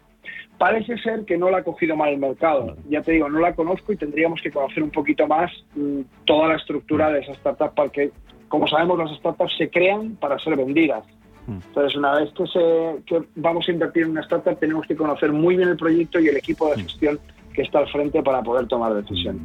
Parece 0.59 0.97
ser 0.99 1.25
que 1.25 1.37
no 1.37 1.51
la 1.51 1.59
ha 1.59 1.63
cogido 1.63 1.97
mal 1.97 2.11
el 2.11 2.19
mercado. 2.19 2.77
Ya 2.89 3.03
te 3.03 3.13
digo, 3.13 3.29
no 3.29 3.41
la 3.41 3.55
conozco 3.55 3.93
y 3.93 3.97
tendríamos 3.97 4.41
que 4.41 4.51
conocer 4.51 4.83
un 4.83 4.91
poquito 4.91 5.27
más 5.27 5.53
mm, 5.75 6.01
toda 6.25 6.49
la 6.49 6.57
estructura 6.57 7.11
de 7.11 7.21
esa 7.21 7.33
startup, 7.33 7.73
porque, 7.75 8.11
como 8.49 8.67
sabemos, 8.67 8.99
las 8.99 9.17
startups 9.19 9.57
se 9.59 9.69
crean 9.69 10.17
para 10.17 10.39
ser 10.39 10.57
vendidas. 10.57 11.05
Mm. 11.47 11.59
Entonces, 11.67 11.97
una 11.97 12.15
vez 12.15 12.33
que, 12.33 12.47
se, 12.47 13.23
vamos 13.35 13.69
a 13.69 13.73
invertir 13.73 14.05
en 14.05 14.11
una 14.11 14.23
startup, 14.23 14.59
tenemos 14.59 14.87
que 14.87 14.97
conocer 14.97 15.33
muy 15.33 15.57
bien 15.57 15.69
el 15.69 15.77
proyecto 15.77 16.19
y 16.21 16.29
el 16.29 16.37
equipo 16.37 16.71
de 16.71 16.77
mm. 16.77 16.87
gestión 16.87 17.21
que 17.53 17.63
está 17.63 17.81
al 17.81 17.89
frente 17.89 18.23
para 18.23 18.43
poder 18.43 18.67
tomar 18.67 18.95
decisiones. 18.95 19.43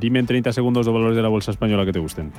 Dime 0.00 0.20
en 0.20 0.26
30 0.26 0.52
segundos 0.52 0.86
los 0.86 0.94
valores 0.94 1.16
de 1.16 1.22
la 1.22 1.28
bolsa 1.28 1.50
española 1.50 1.84
que 1.84 1.92
te 1.92 1.98
gusten. 1.98 2.32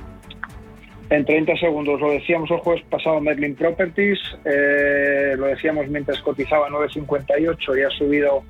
En 1.10 1.26
30 1.26 1.58
segundos, 1.58 2.00
lo 2.00 2.12
decíamos 2.12 2.52
el 2.52 2.58
jueves 2.58 2.84
pasado, 2.88 3.20
Merlin 3.20 3.56
Properties, 3.56 4.20
eh, 4.46 5.34
lo 5.38 5.48
decíamos 5.48 5.88
mientras 5.88 6.20
cotizaba 6.22 6.70
9.58 6.70 7.80
y 7.80 7.82
ha 7.82 7.90
subido, 7.90 8.44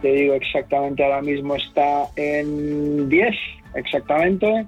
te 0.00 0.08
digo 0.08 0.32
exactamente, 0.32 1.04
ahora 1.04 1.20
mismo 1.20 1.54
está 1.54 2.06
en 2.16 3.10
10, 3.10 3.36
exactamente. 3.74 4.66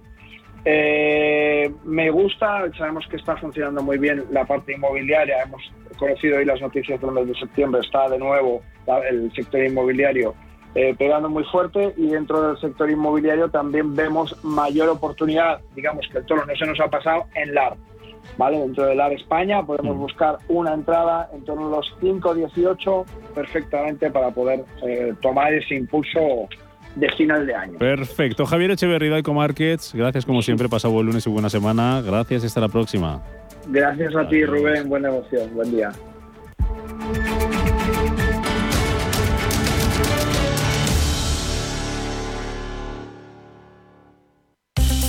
Eh, 0.66 1.72
me 1.84 2.10
gusta, 2.10 2.70
sabemos 2.76 3.06
que 3.08 3.16
está 3.16 3.36
funcionando 3.38 3.82
muy 3.82 3.96
bien 3.96 4.24
la 4.30 4.44
parte 4.44 4.74
inmobiliaria, 4.74 5.44
hemos 5.44 5.62
conocido 5.96 6.36
hoy 6.36 6.44
las 6.44 6.60
noticias 6.60 7.00
del 7.00 7.12
mes 7.12 7.26
de 7.26 7.34
septiembre, 7.36 7.80
está 7.80 8.06
de 8.10 8.18
nuevo 8.18 8.60
el 9.08 9.32
sector 9.32 9.64
inmobiliario 9.64 10.34
eh, 10.74 10.94
pegando 10.98 11.28
muy 11.28 11.44
fuerte 11.44 11.94
y 11.96 12.08
dentro 12.08 12.48
del 12.48 12.58
sector 12.58 12.90
inmobiliario 12.90 13.48
también 13.48 13.94
vemos 13.94 14.36
mayor 14.42 14.88
oportunidad, 14.88 15.60
digamos 15.74 16.06
que 16.10 16.18
el 16.18 16.26
toro 16.26 16.44
no 16.44 16.56
se 16.56 16.66
nos 16.66 16.80
ha 16.80 16.88
pasado 16.88 17.24
en 17.34 17.54
LAR. 17.54 17.76
¿Vale? 18.36 18.58
Dentro 18.58 18.86
de 18.86 18.94
LAR 18.96 19.12
España 19.12 19.64
podemos 19.64 19.96
mm. 19.96 20.00
buscar 20.00 20.38
una 20.48 20.74
entrada 20.74 21.28
en 21.32 21.44
torno 21.44 21.68
a 21.68 21.70
los 21.76 21.94
5-18 22.00 23.04
perfectamente 23.34 24.10
para 24.10 24.30
poder 24.30 24.64
eh, 24.84 25.12
tomar 25.20 25.54
ese 25.54 25.76
impulso 25.76 26.48
de 26.96 27.10
final 27.12 27.46
de 27.46 27.54
año. 27.54 27.78
Perfecto. 27.78 28.46
Javier 28.46 28.72
Echeverría, 28.72 29.18
Ico 29.18 29.34
Markets, 29.34 29.94
gracias 29.94 30.24
como 30.24 30.42
siempre, 30.42 30.68
pasado 30.68 30.94
buen 30.94 31.06
lunes 31.06 31.26
y 31.26 31.30
buena 31.30 31.50
semana. 31.50 32.02
Gracias 32.02 32.42
y 32.42 32.46
hasta 32.46 32.60
la 32.60 32.68
próxima. 32.68 33.22
Gracias 33.68 34.14
a 34.16 34.28
ti, 34.28 34.44
Rubén. 34.44 34.88
Buen 34.88 35.02
negocio. 35.02 35.46
Buen 35.52 35.70
día. 35.70 35.90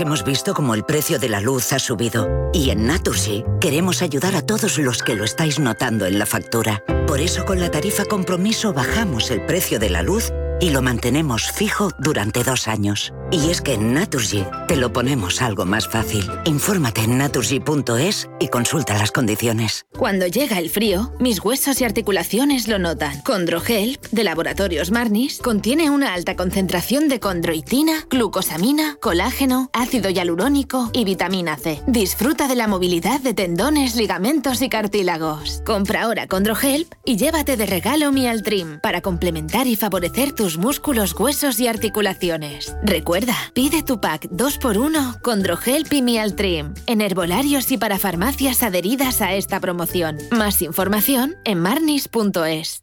Hemos 0.00 0.22
visto 0.22 0.54
cómo 0.54 0.74
el 0.74 0.84
precio 0.84 1.18
de 1.18 1.28
la 1.28 1.40
luz 1.40 1.72
ha 1.72 1.80
subido 1.80 2.52
y 2.52 2.70
en 2.70 2.86
Naturgy 2.86 3.44
queremos 3.60 4.00
ayudar 4.00 4.36
a 4.36 4.42
todos 4.42 4.78
los 4.78 5.02
que 5.02 5.16
lo 5.16 5.24
estáis 5.24 5.58
notando 5.58 6.06
en 6.06 6.20
la 6.20 6.26
factura. 6.26 6.84
Por 7.08 7.18
eso 7.20 7.44
con 7.44 7.58
la 7.58 7.72
tarifa 7.72 8.04
compromiso 8.04 8.72
bajamos 8.72 9.32
el 9.32 9.44
precio 9.44 9.80
de 9.80 9.90
la 9.90 10.02
luz 10.02 10.30
y 10.60 10.70
lo 10.70 10.82
mantenemos 10.82 11.50
fijo 11.52 11.90
durante 11.98 12.44
dos 12.44 12.68
años. 12.68 13.12
Y 13.30 13.50
es 13.50 13.60
que 13.60 13.74
en 13.74 13.92
Naturgy 13.92 14.44
te 14.66 14.76
lo 14.76 14.92
ponemos 14.92 15.42
algo 15.42 15.66
más 15.66 15.86
fácil. 15.86 16.24
Infórmate 16.46 17.02
en 17.02 17.18
naturgy.es 17.18 18.28
y 18.40 18.48
consulta 18.48 18.96
las 18.96 19.12
condiciones. 19.12 19.84
Cuando 19.98 20.26
llega 20.26 20.58
el 20.58 20.70
frío, 20.70 21.12
mis 21.20 21.44
huesos 21.44 21.80
y 21.80 21.84
articulaciones 21.84 22.68
lo 22.68 22.78
notan. 22.78 23.20
Condrohelp, 23.22 24.02
de 24.10 24.24
Laboratorios 24.24 24.90
Marnis, 24.90 25.40
contiene 25.42 25.90
una 25.90 26.14
alta 26.14 26.36
concentración 26.36 27.08
de 27.08 27.20
condroitina, 27.20 28.06
glucosamina, 28.08 28.96
colágeno, 29.00 29.68
ácido 29.74 30.08
hialurónico 30.08 30.90
y 30.94 31.04
vitamina 31.04 31.56
C. 31.56 31.82
Disfruta 31.86 32.48
de 32.48 32.56
la 32.56 32.66
movilidad 32.66 33.20
de 33.20 33.34
tendones, 33.34 33.94
ligamentos 33.94 34.62
y 34.62 34.70
cartílagos. 34.70 35.62
Compra 35.66 36.04
ahora 36.04 36.26
Condrohelp 36.26 36.94
y 37.04 37.16
llévate 37.16 37.58
de 37.58 37.66
regalo 37.66 38.10
Mialtrim 38.10 38.80
para 38.80 39.02
complementar 39.02 39.66
y 39.66 39.76
favorecer 39.76 40.32
tus 40.32 40.47
músculos, 40.56 41.14
huesos 41.18 41.60
y 41.60 41.66
articulaciones. 41.66 42.74
Recuerda, 42.82 43.34
pide 43.52 43.82
tu 43.82 44.00
pack 44.00 44.28
2x1 44.30 45.20
con 45.20 45.42
Drogel 45.42 45.84
Pimial 45.84 46.34
Trim 46.34 46.74
en 46.86 47.00
herbolarios 47.00 47.70
y 47.70 47.76
para 47.76 47.98
farmacias 47.98 48.62
adheridas 48.62 49.20
a 49.20 49.34
esta 49.34 49.60
promoción. 49.60 50.18
Más 50.30 50.62
información 50.62 51.36
en 51.44 51.60
marnis.es. 51.60 52.82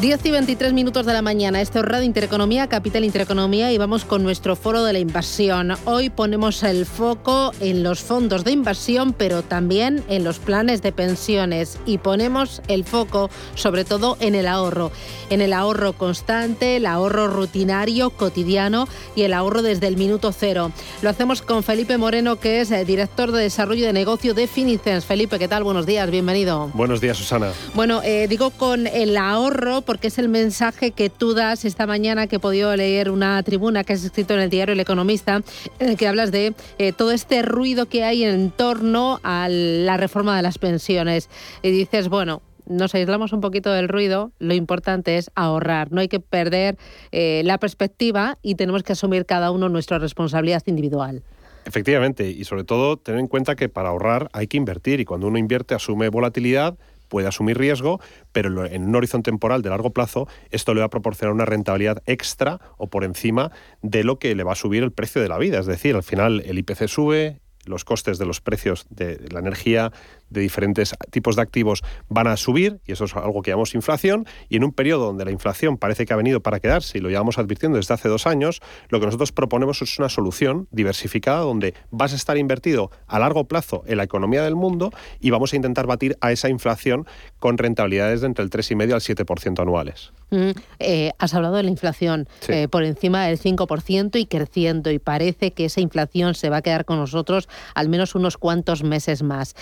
10 0.00 0.24
y 0.24 0.30
23 0.30 0.72
minutos 0.72 1.04
de 1.04 1.12
la 1.12 1.20
mañana. 1.20 1.60
Esto 1.60 1.80
es 1.80 1.84
Radio 1.84 2.06
Intereconomía, 2.06 2.68
Capital 2.68 3.04
Intereconomía 3.04 3.70
y 3.70 3.76
vamos 3.76 4.06
con 4.06 4.22
nuestro 4.22 4.56
foro 4.56 4.82
de 4.82 4.94
la 4.94 4.98
inversión. 4.98 5.74
Hoy 5.84 6.08
ponemos 6.08 6.62
el 6.62 6.86
foco 6.86 7.52
en 7.60 7.82
los 7.82 8.00
fondos 8.00 8.42
de 8.42 8.52
inversión, 8.52 9.12
pero 9.12 9.42
también 9.42 10.02
en 10.08 10.24
los 10.24 10.38
planes 10.38 10.80
de 10.80 10.92
pensiones 10.92 11.78
y 11.84 11.98
ponemos 11.98 12.62
el 12.66 12.84
foco 12.84 13.28
sobre 13.56 13.84
todo 13.84 14.16
en 14.20 14.34
el 14.34 14.46
ahorro. 14.46 14.90
En 15.28 15.42
el 15.42 15.52
ahorro 15.52 15.92
constante, 15.92 16.76
el 16.76 16.86
ahorro 16.86 17.28
rutinario, 17.28 18.08
cotidiano 18.08 18.88
y 19.14 19.24
el 19.24 19.34
ahorro 19.34 19.60
desde 19.60 19.86
el 19.86 19.98
minuto 19.98 20.32
cero. 20.32 20.72
Lo 21.02 21.10
hacemos 21.10 21.42
con 21.42 21.62
Felipe 21.62 21.98
Moreno, 21.98 22.36
que 22.36 22.62
es 22.62 22.70
eh, 22.70 22.86
director 22.86 23.32
de 23.32 23.42
desarrollo 23.42 23.84
de 23.84 23.92
negocio 23.92 24.32
de 24.32 24.46
Finicens. 24.46 25.04
Felipe, 25.04 25.38
¿qué 25.38 25.46
tal? 25.46 25.62
Buenos 25.62 25.84
días, 25.84 26.10
bienvenido. 26.10 26.70
Buenos 26.72 27.02
días, 27.02 27.18
Susana. 27.18 27.52
Bueno, 27.74 28.00
eh, 28.02 28.28
digo 28.28 28.48
con 28.48 28.86
el 28.86 29.14
ahorro 29.18 29.82
porque 29.90 30.06
es 30.06 30.18
el 30.20 30.28
mensaje 30.28 30.92
que 30.92 31.10
tú 31.10 31.34
das 31.34 31.64
esta 31.64 31.84
mañana 31.84 32.28
que 32.28 32.36
he 32.36 32.38
podido 32.38 32.76
leer 32.76 33.10
una 33.10 33.42
tribuna 33.42 33.82
que 33.82 33.94
has 33.94 34.04
escrito 34.04 34.34
en 34.34 34.38
el 34.38 34.48
diario 34.48 34.74
El 34.74 34.78
Economista, 34.78 35.42
en 35.80 35.88
el 35.88 35.96
que 35.96 36.06
hablas 36.06 36.30
de 36.30 36.54
eh, 36.78 36.92
todo 36.92 37.10
este 37.10 37.42
ruido 37.42 37.86
que 37.86 38.04
hay 38.04 38.22
en 38.22 38.52
torno 38.52 39.18
a 39.24 39.48
la 39.50 39.96
reforma 39.96 40.36
de 40.36 40.42
las 40.42 40.58
pensiones. 40.58 41.28
Y 41.64 41.72
dices, 41.72 42.08
bueno, 42.08 42.40
nos 42.66 42.94
aislamos 42.94 43.32
un 43.32 43.40
poquito 43.40 43.72
del 43.72 43.88
ruido, 43.88 44.30
lo 44.38 44.54
importante 44.54 45.16
es 45.16 45.32
ahorrar, 45.34 45.90
no 45.90 46.00
hay 46.00 46.06
que 46.06 46.20
perder 46.20 46.78
eh, 47.10 47.42
la 47.44 47.58
perspectiva 47.58 48.38
y 48.42 48.54
tenemos 48.54 48.84
que 48.84 48.92
asumir 48.92 49.26
cada 49.26 49.50
uno 49.50 49.68
nuestra 49.68 49.98
responsabilidad 49.98 50.62
individual. 50.66 51.24
Efectivamente, 51.64 52.30
y 52.30 52.44
sobre 52.44 52.62
todo 52.62 52.96
tener 52.96 53.18
en 53.18 53.26
cuenta 53.26 53.56
que 53.56 53.68
para 53.68 53.88
ahorrar 53.88 54.28
hay 54.32 54.46
que 54.46 54.56
invertir 54.56 55.00
y 55.00 55.04
cuando 55.04 55.26
uno 55.26 55.36
invierte 55.36 55.74
asume 55.74 56.08
volatilidad, 56.10 56.78
puede 57.10 57.28
asumir 57.28 57.58
riesgo, 57.58 58.00
pero 58.32 58.64
en 58.64 58.88
un 58.88 58.96
horizonte 58.96 59.30
temporal 59.30 59.60
de 59.60 59.68
largo 59.68 59.90
plazo 59.90 60.26
esto 60.50 60.72
le 60.72 60.80
va 60.80 60.86
a 60.86 60.90
proporcionar 60.90 61.34
una 61.34 61.44
rentabilidad 61.44 62.02
extra 62.06 62.60
o 62.78 62.88
por 62.88 63.04
encima 63.04 63.52
de 63.82 64.04
lo 64.04 64.18
que 64.18 64.34
le 64.34 64.44
va 64.44 64.52
a 64.52 64.54
subir 64.54 64.82
el 64.82 64.92
precio 64.92 65.20
de 65.20 65.28
la 65.28 65.36
vida. 65.36 65.58
Es 65.58 65.66
decir, 65.66 65.94
al 65.94 66.02
final 66.02 66.42
el 66.46 66.58
IPC 66.58 66.88
sube, 66.88 67.40
los 67.66 67.84
costes 67.84 68.18
de 68.18 68.24
los 68.24 68.40
precios 68.40 68.86
de 68.88 69.28
la 69.30 69.40
energía 69.40 69.92
de 70.30 70.40
diferentes 70.40 70.94
tipos 71.10 71.36
de 71.36 71.42
activos 71.42 71.82
van 72.08 72.26
a 72.26 72.36
subir, 72.36 72.80
y 72.86 72.92
eso 72.92 73.04
es 73.04 73.14
algo 73.16 73.42
que 73.42 73.50
llamamos 73.50 73.74
inflación, 73.74 74.26
y 74.48 74.56
en 74.56 74.64
un 74.64 74.72
periodo 74.72 75.06
donde 75.06 75.24
la 75.24 75.30
inflación 75.30 75.76
parece 75.76 76.06
que 76.06 76.12
ha 76.12 76.16
venido 76.16 76.40
para 76.40 76.60
quedarse, 76.60 76.98
y 76.98 77.00
lo 77.00 77.08
llevamos 77.08 77.38
advirtiendo 77.38 77.76
desde 77.76 77.94
hace 77.94 78.08
dos 78.08 78.26
años, 78.26 78.60
lo 78.88 79.00
que 79.00 79.06
nosotros 79.06 79.32
proponemos 79.32 79.82
es 79.82 79.98
una 79.98 80.08
solución 80.08 80.68
diversificada 80.70 81.40
donde 81.40 81.74
vas 81.90 82.12
a 82.12 82.16
estar 82.16 82.36
invertido 82.36 82.90
a 83.06 83.18
largo 83.18 83.44
plazo 83.44 83.82
en 83.86 83.96
la 83.96 84.04
economía 84.04 84.42
del 84.42 84.56
mundo 84.56 84.90
y 85.20 85.30
vamos 85.30 85.52
a 85.52 85.56
intentar 85.56 85.86
batir 85.86 86.16
a 86.20 86.32
esa 86.32 86.48
inflación 86.48 87.06
con 87.38 87.58
rentabilidades 87.58 88.20
de 88.20 88.26
entre 88.26 88.44
el 88.44 88.50
3,5 88.50 88.94
al 88.94 89.00
7% 89.00 89.60
anuales. 89.60 90.12
Mm, 90.30 90.50
eh, 90.78 91.12
has 91.18 91.34
hablado 91.34 91.56
de 91.56 91.64
la 91.64 91.70
inflación 91.70 92.28
eh, 92.48 92.68
por 92.68 92.84
encima 92.84 93.26
del 93.26 93.38
5% 93.38 94.18
y 94.18 94.26
creciendo, 94.26 94.90
y 94.90 94.98
parece 94.98 95.52
que 95.52 95.64
esa 95.64 95.80
inflación 95.80 96.34
se 96.34 96.50
va 96.50 96.58
a 96.58 96.62
quedar 96.62 96.84
con 96.84 96.98
nosotros 96.98 97.48
al 97.74 97.88
menos 97.88 98.14
unos 98.14 98.36
cuantos 98.36 98.82
meses 98.82 99.22
más. 99.22 99.54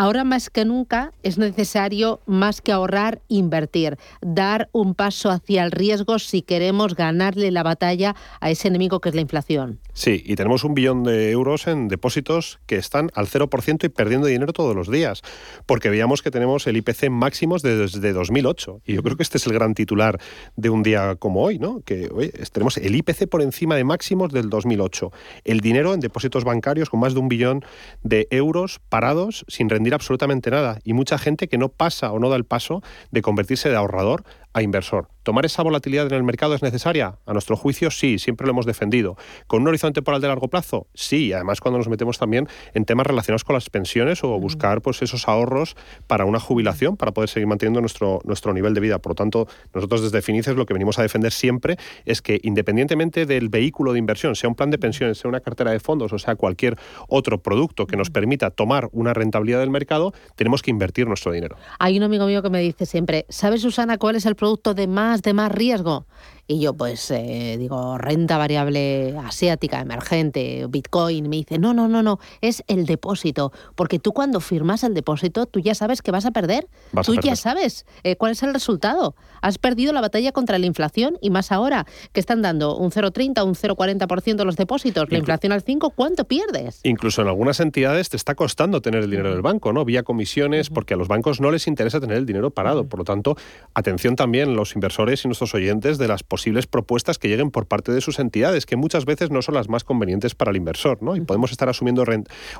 Ahora 0.00 0.22
más 0.22 0.48
que 0.48 0.64
nunca 0.64 1.12
es 1.24 1.38
necesario, 1.38 2.20
más 2.24 2.60
que 2.60 2.70
ahorrar, 2.70 3.20
invertir, 3.26 3.96
dar 4.20 4.68
un 4.70 4.94
paso 4.94 5.28
hacia 5.28 5.64
el 5.64 5.72
riesgo 5.72 6.20
si 6.20 6.42
queremos 6.42 6.94
ganarle 6.94 7.50
la 7.50 7.64
batalla 7.64 8.14
a 8.40 8.48
ese 8.48 8.68
enemigo 8.68 9.00
que 9.00 9.08
es 9.08 9.16
la 9.16 9.22
inflación. 9.22 9.80
Sí, 9.94 10.22
y 10.24 10.36
tenemos 10.36 10.62
un 10.62 10.74
billón 10.74 11.02
de 11.02 11.32
euros 11.32 11.66
en 11.66 11.88
depósitos 11.88 12.60
que 12.66 12.76
están 12.76 13.10
al 13.14 13.26
0% 13.26 13.86
y 13.86 13.88
perdiendo 13.88 14.28
dinero 14.28 14.52
todos 14.52 14.76
los 14.76 14.88
días, 14.88 15.22
porque 15.66 15.90
veíamos 15.90 16.22
que 16.22 16.30
tenemos 16.30 16.68
el 16.68 16.76
IPC 16.76 17.10
máximos 17.10 17.62
desde 17.62 18.12
2008. 18.12 18.82
Y 18.86 18.94
yo 18.94 19.02
creo 19.02 19.16
que 19.16 19.24
este 19.24 19.38
es 19.38 19.48
el 19.48 19.52
gran 19.52 19.74
titular 19.74 20.20
de 20.54 20.70
un 20.70 20.84
día 20.84 21.16
como 21.16 21.42
hoy, 21.42 21.58
¿no? 21.58 21.80
Que 21.80 22.08
tenemos 22.52 22.76
el 22.76 22.94
IPC 22.94 23.26
por 23.28 23.42
encima 23.42 23.74
de 23.74 23.82
máximos 23.82 24.32
del 24.32 24.48
2008. 24.48 25.10
El 25.42 25.58
dinero 25.58 25.92
en 25.92 25.98
depósitos 25.98 26.44
bancarios 26.44 26.88
con 26.88 27.00
más 27.00 27.14
de 27.14 27.18
un 27.18 27.28
billón 27.28 27.64
de 28.04 28.28
euros 28.30 28.80
parados 28.88 29.44
sin 29.48 29.68
rendir 29.68 29.87
absolutamente 29.94 30.50
nada. 30.50 30.78
Y 30.84 30.92
mucha 30.92 31.18
gente 31.18 31.48
que 31.48 31.58
no 31.58 31.68
pasa 31.68 32.12
o 32.12 32.18
no 32.18 32.28
da 32.28 32.36
el 32.36 32.44
paso 32.44 32.82
de 33.10 33.22
convertirse 33.22 33.68
de 33.68 33.76
ahorrador 33.76 34.24
a 34.52 34.62
inversor. 34.62 35.08
¿Tomar 35.28 35.44
esa 35.44 35.62
volatilidad 35.62 36.06
en 36.06 36.14
el 36.14 36.22
mercado 36.22 36.54
es 36.54 36.62
necesaria? 36.62 37.18
A 37.26 37.34
nuestro 37.34 37.54
juicio, 37.54 37.90
sí, 37.90 38.18
siempre 38.18 38.46
lo 38.46 38.52
hemos 38.52 38.64
defendido. 38.64 39.18
¿Con 39.46 39.60
un 39.60 39.68
horizonte 39.68 39.98
temporal 39.98 40.22
de 40.22 40.28
largo 40.28 40.48
plazo? 40.48 40.86
Sí, 40.94 41.34
además 41.34 41.60
cuando 41.60 41.76
nos 41.76 41.86
metemos 41.90 42.16
también 42.16 42.48
en 42.72 42.86
temas 42.86 43.06
relacionados 43.06 43.44
con 43.44 43.52
las 43.52 43.68
pensiones 43.68 44.24
o 44.24 44.28
buscar 44.40 44.80
pues, 44.80 45.02
esos 45.02 45.28
ahorros 45.28 45.76
para 46.06 46.24
una 46.24 46.40
jubilación, 46.40 46.96
para 46.96 47.12
poder 47.12 47.28
seguir 47.28 47.46
manteniendo 47.46 47.82
nuestro, 47.82 48.20
nuestro 48.24 48.54
nivel 48.54 48.72
de 48.72 48.80
vida. 48.80 49.00
Por 49.00 49.10
lo 49.10 49.16
tanto, 49.16 49.48
nosotros 49.74 50.00
desde 50.00 50.22
Finices 50.22 50.56
lo 50.56 50.64
que 50.64 50.72
venimos 50.72 50.98
a 50.98 51.02
defender 51.02 51.30
siempre 51.30 51.76
es 52.06 52.22
que 52.22 52.40
independientemente 52.42 53.26
del 53.26 53.50
vehículo 53.50 53.92
de 53.92 53.98
inversión, 53.98 54.34
sea 54.34 54.48
un 54.48 54.54
plan 54.54 54.70
de 54.70 54.78
pensiones, 54.78 55.18
sea 55.18 55.28
una 55.28 55.40
cartera 55.40 55.72
de 55.72 55.78
fondos 55.78 56.10
o 56.14 56.18
sea 56.18 56.36
cualquier 56.36 56.78
otro 57.06 57.42
producto 57.42 57.86
que 57.86 57.98
nos 57.98 58.08
permita 58.08 58.48
tomar 58.48 58.88
una 58.92 59.12
rentabilidad 59.12 59.60
del 59.60 59.68
mercado, 59.68 60.14
tenemos 60.36 60.62
que 60.62 60.70
invertir 60.70 61.06
nuestro 61.06 61.32
dinero. 61.32 61.58
Hay 61.78 61.98
un 61.98 62.04
amigo 62.04 62.24
mío 62.24 62.40
que 62.40 62.48
me 62.48 62.60
dice 62.60 62.86
siempre, 62.86 63.26
¿sabes 63.28 63.60
Susana 63.60 63.98
cuál 63.98 64.16
es 64.16 64.24
el 64.24 64.34
producto 64.34 64.72
de 64.72 64.86
más, 64.86 65.17
de 65.22 65.32
más 65.34 65.52
riesgo. 65.52 66.06
Y 66.50 66.60
yo 66.60 66.72
pues 66.72 67.10
eh, 67.10 67.56
digo, 67.58 67.98
renta 67.98 68.38
variable 68.38 69.14
asiática, 69.18 69.80
emergente, 69.80 70.64
Bitcoin, 70.66 71.28
me 71.28 71.36
dice, 71.36 71.58
no, 71.58 71.74
no, 71.74 71.88
no, 71.88 72.02
no, 72.02 72.18
es 72.40 72.64
el 72.68 72.86
depósito, 72.86 73.52
porque 73.74 73.98
tú 73.98 74.12
cuando 74.12 74.40
firmas 74.40 74.82
el 74.82 74.94
depósito, 74.94 75.44
tú 75.44 75.60
ya 75.60 75.74
sabes 75.74 76.00
que 76.00 76.10
vas 76.10 76.24
a 76.24 76.30
perder, 76.30 76.66
tú 77.04 77.16
ya 77.16 77.36
sabes 77.36 77.84
eh, 78.02 78.16
cuál 78.16 78.32
es 78.32 78.42
el 78.42 78.54
resultado. 78.54 79.14
Has 79.42 79.58
perdido 79.58 79.92
la 79.92 80.00
batalla 80.00 80.32
contra 80.32 80.58
la 80.58 80.64
inflación 80.64 81.18
y 81.20 81.28
más 81.28 81.52
ahora 81.52 81.84
que 82.12 82.20
están 82.20 82.40
dando 82.40 82.78
un 82.78 82.92
0,30, 82.92 83.44
un 83.44 83.54
0,40% 83.54 84.44
los 84.44 84.56
depósitos, 84.56 85.10
la 85.10 85.18
inflación 85.18 85.52
al 85.52 85.60
5, 85.60 85.90
¿cuánto 85.90 86.24
pierdes? 86.24 86.80
Incluso 86.82 87.20
en 87.20 87.28
algunas 87.28 87.60
entidades 87.60 88.08
te 88.08 88.16
está 88.16 88.34
costando 88.34 88.80
tener 88.80 89.04
el 89.04 89.10
dinero 89.10 89.30
del 89.30 89.42
banco, 89.42 89.74
¿no? 89.74 89.84
Vía 89.84 90.02
comisiones, 90.02 90.70
porque 90.70 90.94
a 90.94 90.96
los 90.96 91.08
bancos 91.08 91.42
no 91.42 91.50
les 91.50 91.66
interesa 91.66 92.00
tener 92.00 92.16
el 92.16 92.24
dinero 92.24 92.50
parado. 92.52 92.88
Por 92.88 93.00
lo 93.00 93.04
tanto, 93.04 93.36
atención 93.74 94.16
también 94.16 94.56
los 94.56 94.74
inversores 94.74 95.26
y 95.26 95.28
nuestros 95.28 95.54
oyentes 95.54 95.98
de 95.98 96.08
las 96.08 96.22
posibles 96.38 96.68
propuestas 96.68 97.18
que 97.18 97.26
lleguen 97.26 97.50
por 97.50 97.66
parte 97.66 97.90
de 97.90 98.00
sus 98.00 98.20
entidades, 98.20 98.64
que 98.64 98.76
muchas 98.76 99.04
veces 99.04 99.32
no 99.32 99.42
son 99.42 99.56
las 99.56 99.68
más 99.68 99.82
convenientes 99.82 100.36
para 100.36 100.52
el 100.52 100.56
inversor, 100.56 101.02
¿no? 101.02 101.16
Y 101.16 101.20
podemos 101.20 101.50
estar 101.50 101.68
asumiendo 101.68 102.04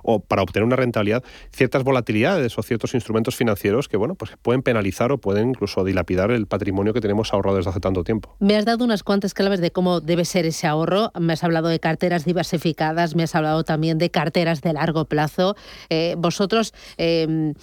o 0.03 0.19
para 0.19 0.43
obtener 0.43 0.65
una 0.65 0.75
rentabilidad 0.75 1.23
ciertas 1.53 1.85
volatilidades 1.85 2.59
o 2.59 2.63
ciertos 2.63 2.95
instrumentos 2.95 3.37
financieros 3.37 3.87
que, 3.89 3.97
bueno, 3.97 4.17
pues 4.17 4.33
pueden 4.43 4.63
penalizar 4.63 5.13
o 5.13 5.19
pueden 5.19 5.51
incluso 5.51 5.85
dilapidar 5.85 6.33
el 6.33 6.49
patrimonio 6.49 6.93
que 6.93 7.01
tenemos 7.01 7.33
ahorrado 7.33 7.59
desde 7.59 7.71
hace 7.71 7.79
tanto 7.79 8.03
tiempo. 8.03 8.35
Me 8.41 8.57
has 8.57 8.65
dado 8.65 8.85
unas 8.85 9.05
cuantas 9.05 9.33
claves 9.33 9.61
de 9.61 9.71
cómo 9.71 10.01
debe 10.01 10.25
ser 10.25 10.45
ese 10.45 10.67
ahorro. 10.67 11.13
Me 11.21 11.35
has 11.35 11.45
hablado 11.45 11.69
de 11.69 11.79
carteras 11.79 12.25
diversificadas, 12.25 13.15
me 13.15 13.23
has 13.23 13.37
hablado 13.37 13.63
también 13.63 13.99
de 13.99 14.11
carteras 14.11 14.61
de 14.61 14.73
largo 14.73 15.05
plazo. 15.05 15.55
Eh, 15.89 16.17
vosotros, 16.19 16.75
em, 16.97 17.55